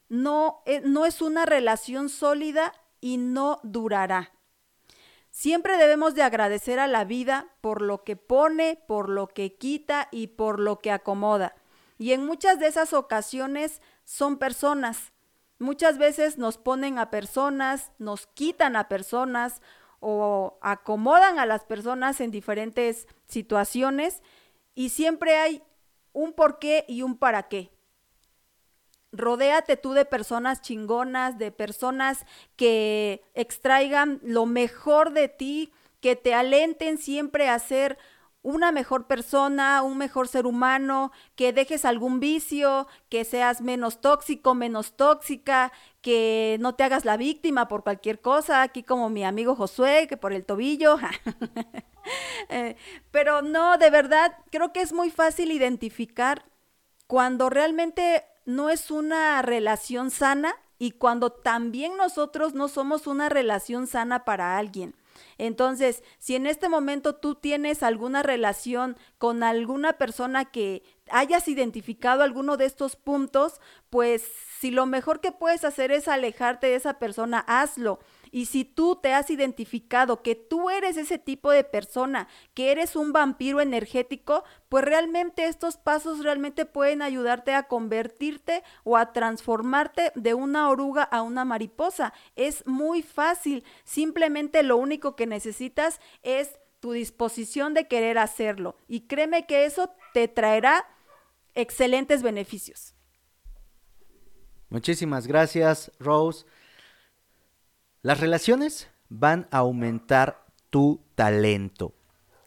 no, 0.08 0.62
eh, 0.66 0.82
es 1.06 1.22
una 1.22 1.44
relación 1.44 2.08
sólida 2.08 2.72
y 3.00 3.18
no 3.18 3.60
durará. 3.62 4.32
Siempre 5.30 5.76
debemos 5.76 6.14
de 6.14 6.22
agradecer 6.22 6.80
a 6.80 6.86
la 6.86 7.04
vida 7.04 7.46
por 7.60 7.82
lo 7.82 8.02
que 8.02 8.16
pone, 8.16 8.82
por 8.88 9.08
lo 9.08 9.28
que 9.28 9.56
quita 9.56 10.08
y 10.10 10.28
por 10.28 10.58
lo 10.58 10.78
que 10.78 10.90
acomoda. 10.90 11.54
Y 11.98 12.12
en 12.12 12.24
muchas 12.24 12.60
de 12.60 12.68
esas 12.68 12.92
ocasiones 12.92 13.82
son 14.04 14.38
personas. 14.38 15.12
Muchas 15.58 15.98
veces 15.98 16.38
nos 16.38 16.56
ponen 16.56 16.98
a 16.98 17.10
personas, 17.10 17.90
nos 17.98 18.28
quitan 18.28 18.76
a 18.76 18.88
personas 18.88 19.60
o 20.00 20.58
acomodan 20.62 21.40
a 21.40 21.46
las 21.46 21.64
personas 21.64 22.20
en 22.20 22.30
diferentes 22.30 23.08
situaciones 23.26 24.22
y 24.76 24.90
siempre 24.90 25.36
hay 25.36 25.62
un 26.12 26.32
por 26.32 26.60
qué 26.60 26.84
y 26.86 27.02
un 27.02 27.18
para 27.18 27.48
qué. 27.48 27.72
Rodéate 29.10 29.76
tú 29.76 29.94
de 29.94 30.04
personas 30.04 30.60
chingonas, 30.60 31.38
de 31.38 31.50
personas 31.50 32.24
que 32.54 33.24
extraigan 33.34 34.20
lo 34.22 34.46
mejor 34.46 35.12
de 35.12 35.28
ti, 35.28 35.72
que 36.00 36.14
te 36.14 36.34
alenten 36.34 36.98
siempre 36.98 37.48
a 37.48 37.58
ser 37.58 37.98
una 38.48 38.72
mejor 38.72 39.06
persona, 39.06 39.82
un 39.82 39.98
mejor 39.98 40.26
ser 40.26 40.46
humano, 40.46 41.12
que 41.36 41.52
dejes 41.52 41.84
algún 41.84 42.18
vicio, 42.18 42.88
que 43.10 43.26
seas 43.26 43.60
menos 43.60 44.00
tóxico, 44.00 44.54
menos 44.54 44.96
tóxica, 44.96 45.70
que 46.00 46.56
no 46.58 46.74
te 46.74 46.82
hagas 46.84 47.04
la 47.04 47.18
víctima 47.18 47.68
por 47.68 47.82
cualquier 47.82 48.22
cosa, 48.22 48.62
aquí 48.62 48.82
como 48.82 49.10
mi 49.10 49.22
amigo 49.22 49.54
Josué, 49.54 50.06
que 50.08 50.16
por 50.16 50.32
el 50.32 50.44
tobillo. 50.44 50.96
Eh, 52.48 52.74
pero 53.10 53.42
no, 53.42 53.76
de 53.76 53.90
verdad, 53.90 54.34
creo 54.50 54.72
que 54.72 54.80
es 54.80 54.94
muy 54.94 55.10
fácil 55.10 55.52
identificar 55.52 56.46
cuando 57.06 57.50
realmente 57.50 58.24
no 58.46 58.70
es 58.70 58.90
una 58.90 59.42
relación 59.42 60.10
sana 60.10 60.54
y 60.78 60.92
cuando 60.92 61.32
también 61.32 61.98
nosotros 61.98 62.54
no 62.54 62.68
somos 62.68 63.06
una 63.06 63.28
relación 63.28 63.86
sana 63.86 64.24
para 64.24 64.56
alguien. 64.56 64.94
Entonces, 65.38 66.02
si 66.18 66.36
en 66.36 66.46
este 66.46 66.68
momento 66.68 67.16
tú 67.16 67.34
tienes 67.34 67.82
alguna 67.82 68.22
relación 68.22 68.96
con 69.18 69.42
alguna 69.42 69.94
persona 69.94 70.46
que 70.46 70.82
hayas 71.10 71.48
identificado 71.48 72.22
alguno 72.22 72.56
de 72.56 72.66
estos 72.66 72.96
puntos, 72.96 73.60
pues 73.90 74.24
si 74.60 74.70
lo 74.70 74.86
mejor 74.86 75.20
que 75.20 75.32
puedes 75.32 75.64
hacer 75.64 75.92
es 75.92 76.08
alejarte 76.08 76.68
de 76.68 76.76
esa 76.76 76.98
persona, 76.98 77.44
hazlo. 77.46 78.00
Y 78.30 78.46
si 78.46 78.64
tú 78.64 78.96
te 78.96 79.12
has 79.12 79.30
identificado 79.30 80.22
que 80.22 80.34
tú 80.34 80.70
eres 80.70 80.96
ese 80.96 81.18
tipo 81.18 81.50
de 81.50 81.64
persona, 81.64 82.28
que 82.54 82.70
eres 82.70 82.96
un 82.96 83.12
vampiro 83.12 83.60
energético, 83.60 84.44
pues 84.68 84.84
realmente 84.84 85.46
estos 85.46 85.76
pasos 85.76 86.22
realmente 86.22 86.66
pueden 86.66 87.02
ayudarte 87.02 87.54
a 87.54 87.64
convertirte 87.64 88.62
o 88.84 88.96
a 88.96 89.12
transformarte 89.12 90.12
de 90.14 90.34
una 90.34 90.68
oruga 90.68 91.02
a 91.02 91.22
una 91.22 91.44
mariposa. 91.44 92.12
Es 92.36 92.66
muy 92.66 93.02
fácil. 93.02 93.64
Simplemente 93.84 94.62
lo 94.62 94.76
único 94.76 95.16
que 95.16 95.26
necesitas 95.26 96.00
es 96.22 96.58
tu 96.80 96.92
disposición 96.92 97.74
de 97.74 97.88
querer 97.88 98.18
hacerlo. 98.18 98.76
Y 98.86 99.06
créeme 99.08 99.46
que 99.46 99.64
eso 99.64 99.90
te 100.14 100.28
traerá 100.28 100.86
excelentes 101.54 102.22
beneficios. 102.22 102.94
Muchísimas 104.68 105.26
gracias, 105.26 105.90
Rose. 105.98 106.44
Las 108.00 108.20
relaciones 108.20 108.88
van 109.08 109.48
a 109.50 109.58
aumentar 109.58 110.46
tu 110.70 111.00
talento. 111.16 111.94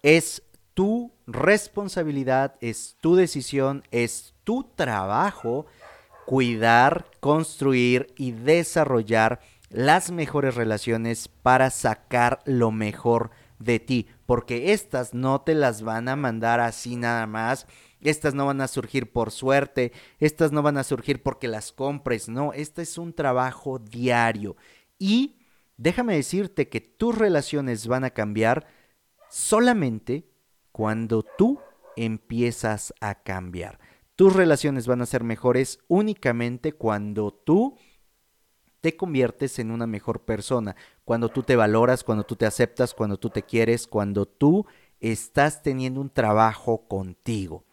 Es 0.01 0.43
tu 0.73 1.11
responsabilidad, 1.27 2.55
es 2.61 2.95
tu 3.01 3.15
decisión, 3.15 3.83
es 3.91 4.33
tu 4.45 4.63
trabajo 4.75 5.65
cuidar, 6.25 7.05
construir 7.19 8.13
y 8.17 8.31
desarrollar 8.31 9.41
las 9.69 10.09
mejores 10.09 10.55
relaciones 10.55 11.27
para 11.27 11.69
sacar 11.69 12.39
lo 12.45 12.71
mejor 12.71 13.31
de 13.59 13.79
ti, 13.79 14.07
porque 14.25 14.71
estas 14.71 15.13
no 15.13 15.41
te 15.41 15.53
las 15.53 15.81
van 15.81 16.07
a 16.07 16.15
mandar 16.15 16.61
así 16.61 16.95
nada 16.95 17.27
más, 17.27 17.67
estas 17.99 18.33
no 18.33 18.45
van 18.45 18.61
a 18.61 18.67
surgir 18.67 19.11
por 19.11 19.31
suerte, 19.31 19.91
estas 20.19 20.51
no 20.53 20.61
van 20.61 20.77
a 20.77 20.83
surgir 20.83 21.21
porque 21.21 21.47
las 21.47 21.71
compres, 21.73 22.29
no, 22.29 22.53
este 22.53 22.81
es 22.81 22.97
un 22.97 23.13
trabajo 23.13 23.79
diario 23.79 24.55
y 24.97 25.40
déjame 25.81 26.15
decirte 26.15 26.69
que 26.69 26.79
tus 26.79 27.17
relaciones 27.17 27.87
van 27.87 28.03
a 28.03 28.11
cambiar 28.11 28.67
solamente 29.29 30.29
cuando 30.71 31.23
tú 31.23 31.59
empiezas 31.95 32.93
a 33.01 33.23
cambiar. 33.23 33.79
Tus 34.15 34.35
relaciones 34.35 34.85
van 34.85 35.01
a 35.01 35.07
ser 35.07 35.23
mejores 35.23 35.79
únicamente 35.87 36.73
cuando 36.73 37.31
tú 37.33 37.77
te 38.79 38.95
conviertes 38.95 39.57
en 39.57 39.71
una 39.71 39.87
mejor 39.87 40.23
persona, 40.23 40.75
cuando 41.03 41.29
tú 41.29 41.41
te 41.41 41.55
valoras, 41.55 42.03
cuando 42.03 42.25
tú 42.25 42.35
te 42.35 42.45
aceptas, 42.45 42.93
cuando 42.93 43.17
tú 43.17 43.31
te 43.31 43.41
quieres, 43.41 43.87
cuando 43.87 44.27
tú 44.27 44.67
estás 44.99 45.63
teniendo 45.63 45.99
un 45.99 46.11
trabajo 46.11 46.87
contigo. 46.87 47.65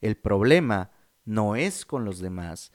El 0.00 0.16
problema 0.16 0.92
no 1.26 1.56
es 1.56 1.84
con 1.84 2.06
los 2.06 2.20
demás. 2.20 2.72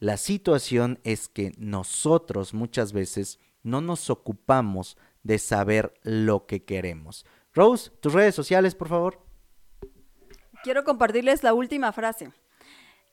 La 0.00 0.16
situación 0.16 0.98
es 1.04 1.28
que 1.28 1.52
nosotros 1.58 2.54
muchas 2.54 2.92
veces 2.92 3.38
no 3.62 3.80
nos 3.80 4.10
ocupamos 4.10 4.96
de 5.22 5.38
saber 5.38 5.94
lo 6.02 6.46
que 6.46 6.64
queremos. 6.64 7.26
Rose, 7.52 7.90
tus 8.00 8.12
redes 8.12 8.34
sociales, 8.34 8.74
por 8.74 8.88
favor. 8.88 9.22
Quiero 10.62 10.84
compartirles 10.84 11.42
la 11.42 11.54
última 11.54 11.92
frase. 11.92 12.32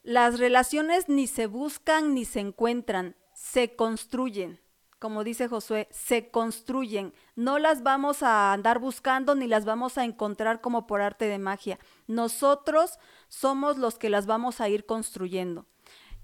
Las 0.03 0.39
relaciones 0.39 1.09
ni 1.09 1.27
se 1.27 1.47
buscan 1.47 2.13
ni 2.13 2.25
se 2.25 2.39
encuentran, 2.39 3.15
se 3.33 3.75
construyen. 3.75 4.59
Como 4.99 5.23
dice 5.23 5.47
Josué, 5.47 5.87
se 5.91 6.31
construyen. 6.31 7.13
No 7.35 7.59
las 7.59 7.83
vamos 7.83 8.23
a 8.23 8.51
andar 8.51 8.79
buscando 8.79 9.35
ni 9.35 9.47
las 9.47 9.63
vamos 9.63 9.97
a 9.97 10.05
encontrar 10.05 10.59
como 10.59 10.87
por 10.87 11.01
arte 11.01 11.25
de 11.25 11.37
magia. 11.37 11.77
Nosotros 12.07 12.97
somos 13.27 13.77
los 13.77 13.99
que 13.99 14.09
las 14.09 14.25
vamos 14.25 14.59
a 14.59 14.69
ir 14.69 14.85
construyendo. 14.85 15.67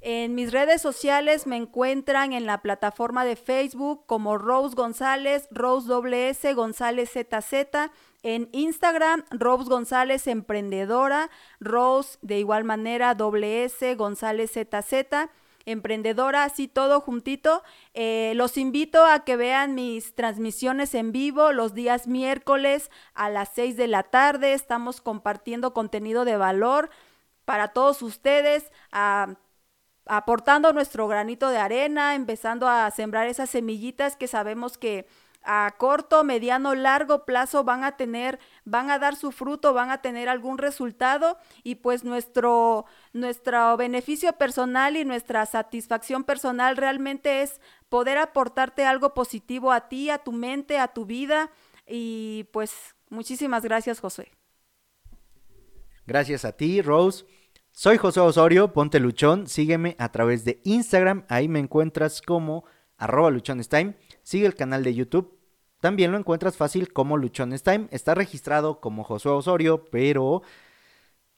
En 0.05 0.35
mis 0.35 0.51
redes 0.51 0.81
sociales 0.81 1.47
me 1.47 1.55
encuentran 1.55 2.33
en 2.33 2.45
la 2.45 2.61
plataforma 2.61 3.23
de 3.23 3.37
Facebook 3.37 4.05
como 4.05 4.37
Rose 4.37 4.75
González, 4.75 5.47
Rose 5.49 5.87
WS, 5.87 6.53
González 6.55 7.11
ZZ. 7.13 7.89
En 8.21 8.49
Instagram, 8.51 9.23
Rose 9.31 9.69
González 9.69 10.27
Emprendedora, 10.27 11.29
Rose 11.61 12.17
de 12.21 12.37
igual 12.37 12.65
manera 12.65 13.15
WS, 13.15 13.95
González 13.95 14.51
ZZ 14.51 15.29
emprendedora, 15.65 16.43
así 16.43 16.67
todo 16.67 16.99
juntito. 16.99 17.63
Eh, 17.93 18.33
los 18.35 18.57
invito 18.57 19.05
a 19.05 19.23
que 19.23 19.37
vean 19.37 19.73
mis 19.73 20.15
transmisiones 20.15 20.95
en 20.95 21.13
vivo 21.13 21.53
los 21.53 21.73
días 21.73 22.07
miércoles 22.07 22.91
a 23.13 23.29
las 23.29 23.53
6 23.55 23.77
de 23.77 23.87
la 23.87 24.03
tarde. 24.03 24.51
Estamos 24.51 24.99
compartiendo 24.99 25.73
contenido 25.73 26.25
de 26.25 26.35
valor 26.35 26.89
para 27.45 27.69
todos 27.69 28.01
ustedes. 28.01 28.69
a 28.91 29.37
aportando 30.05 30.73
nuestro 30.73 31.07
granito 31.07 31.49
de 31.49 31.57
arena, 31.57 32.15
empezando 32.15 32.67
a 32.67 32.89
sembrar 32.91 33.27
esas 33.27 33.49
semillitas 33.49 34.15
que 34.15 34.27
sabemos 34.27 34.77
que 34.77 35.07
a 35.43 35.75
corto, 35.77 36.23
mediano, 36.23 36.73
largo 36.73 37.25
plazo 37.25 37.63
van 37.63 37.83
a 37.83 37.97
tener, 37.97 38.39
van 38.65 38.89
a 38.89 38.99
dar 38.99 39.15
su 39.15 39.31
fruto, 39.31 39.73
van 39.73 39.91
a 39.91 40.01
tener 40.01 40.29
algún 40.29 40.57
resultado 40.57 41.37
y 41.63 41.75
pues 41.75 42.03
nuestro, 42.03 42.85
nuestro 43.11 43.75
beneficio 43.77 44.33
personal 44.33 44.95
y 44.95 45.05
nuestra 45.05 45.45
satisfacción 45.45 46.23
personal 46.23 46.77
realmente 46.77 47.41
es 47.41 47.59
poder 47.89 48.17
aportarte 48.17 48.85
algo 48.85 49.13
positivo 49.13 49.71
a 49.71 49.89
ti, 49.89 50.09
a 50.09 50.19
tu 50.19 50.31
mente, 50.31 50.79
a 50.79 50.87
tu 50.87 51.05
vida 51.05 51.51
y 51.85 52.45
pues 52.53 52.95
muchísimas 53.09 53.63
gracias 53.63 53.99
José. 53.99 54.31
Gracias 56.05 56.43
a 56.45 56.51
ti, 56.51 56.81
Rose. 56.81 57.25
Soy 57.75 57.97
José 57.97 58.19
Osorio, 58.19 58.71
ponte 58.71 58.99
luchón, 58.99 59.47
sígueme 59.47 59.95
a 59.97 60.11
través 60.11 60.45
de 60.45 60.61
Instagram, 60.63 61.25
ahí 61.27 61.47
me 61.47 61.57
encuentras 61.57 62.21
como 62.21 62.65
arroba 62.97 63.31
luchonestime, 63.31 63.95
sigue 64.21 64.45
el 64.45 64.53
canal 64.53 64.83
de 64.83 64.93
YouTube, 64.93 65.39
también 65.79 66.11
lo 66.11 66.19
encuentras 66.19 66.55
fácil 66.55 66.93
como 66.93 67.17
luchonestime, 67.17 67.87
está 67.89 68.13
registrado 68.13 68.79
como 68.79 69.03
Josué 69.03 69.31
Osorio, 69.31 69.85
pero 69.85 70.43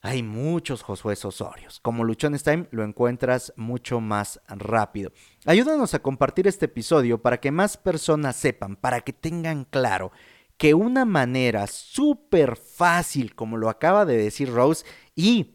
hay 0.01 0.23
muchos 0.23 0.83
Josué 0.83 1.15
Osorios. 1.23 1.79
Como 1.79 2.03
luchonestime 2.03 2.67
lo 2.71 2.83
encuentras 2.83 3.53
mucho 3.55 4.01
más 4.01 4.41
rápido. 4.49 5.13
Ayúdanos 5.45 5.93
a 5.93 5.99
compartir 5.99 6.47
este 6.49 6.65
episodio 6.65 7.21
para 7.21 7.39
que 7.39 7.51
más 7.51 7.77
personas 7.77 8.36
sepan, 8.36 8.75
para 8.75 8.99
que 8.99 9.13
tengan 9.13 9.63
claro 9.63 10.11
que 10.57 10.73
una 10.73 11.05
manera 11.05 11.65
súper 11.67 12.57
fácil, 12.57 13.36
como 13.36 13.55
lo 13.55 13.69
acaba 13.69 14.05
de 14.05 14.17
decir 14.17 14.51
Rose, 14.51 14.86
y 15.15 15.55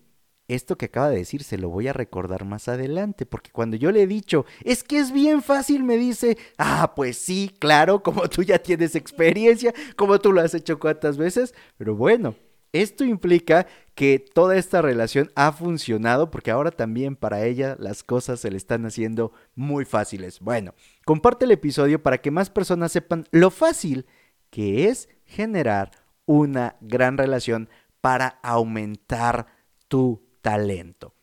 esto 0.55 0.77
que 0.77 0.87
acaba 0.87 1.11
de 1.11 1.19
decir 1.19 1.43
se 1.43 1.59
lo 1.59 1.69
voy 1.69 1.89
a 1.89 1.93
recordar 1.93 2.45
más 2.45 2.69
adelante, 2.69 3.27
porque 3.27 3.51
cuando 3.51 3.77
yo 3.77 3.93
le 3.93 4.03
he 4.03 4.07
dicho, 4.07 4.45
es 4.65 4.83
que 4.83 4.99
es 4.99 5.13
bien 5.13 5.43
fácil, 5.43 5.85
me 5.85 5.97
dice, 5.97 6.37
ah, 6.59 6.93
pues 6.95 7.17
sí, 7.17 7.55
claro, 7.59 8.03
como 8.03 8.29
tú 8.29 8.43
ya 8.43 8.59
tienes 8.59 8.95
experiencia, 8.95 9.73
como 9.97 10.19
tú 10.19 10.33
lo 10.33 10.41
has 10.41 10.55
hecho 10.55 10.79
cuántas 10.79 11.17
veces, 11.17 11.55
pero 11.77 11.95
bueno, 11.97 12.35
esto 12.73 13.05
implica 13.05 13.67
que 13.95 14.19
toda 14.19 14.57
esta 14.57 14.81
relación 14.81 15.31
ha 15.35 15.53
funcionado 15.53 16.31
porque 16.31 16.51
ahora 16.51 16.71
también 16.71 17.17
para 17.17 17.45
ella 17.45 17.77
las 17.79 18.05
cosas 18.05 18.41
se 18.41 18.51
le 18.51 18.57
están 18.57 18.87
haciendo 18.87 19.33
muy 19.55 19.85
fáciles. 19.85 20.41
Bueno, 20.41 20.75
comparte 21.05 21.45
el 21.45 21.51
episodio 21.51 22.03
para 22.03 22.19
que 22.19 22.31
más 22.31 22.49
personas 22.49 22.93
sepan 22.93 23.27
lo 23.33 23.51
fácil 23.51 24.07
que 24.51 24.89
es 24.89 25.09
generar 25.25 25.91
una 26.27 26.77
gran 26.81 27.19
relación 27.19 27.69
para 28.01 28.39
aumentar 28.43 29.47
tu 29.89 30.30
talento. 30.41 31.15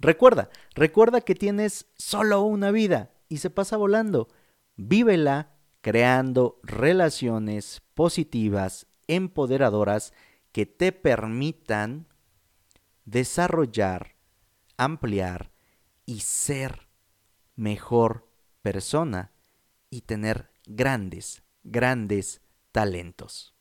Recuerda, 0.00 0.50
recuerda 0.74 1.20
que 1.20 1.34
tienes 1.34 1.86
solo 1.96 2.42
una 2.42 2.70
vida 2.70 3.12
y 3.28 3.38
se 3.38 3.50
pasa 3.50 3.76
volando. 3.76 4.28
Vívela 4.76 5.52
creando 5.80 6.60
relaciones 6.62 7.82
positivas, 7.94 8.86
empoderadoras, 9.06 10.12
que 10.52 10.66
te 10.66 10.92
permitan 10.92 12.08
desarrollar, 13.04 14.16
ampliar 14.76 15.52
y 16.04 16.20
ser 16.20 16.88
mejor 17.54 18.28
persona 18.62 19.32
y 19.90 20.02
tener 20.02 20.50
grandes, 20.66 21.42
grandes 21.62 22.42
talentos. 22.72 23.55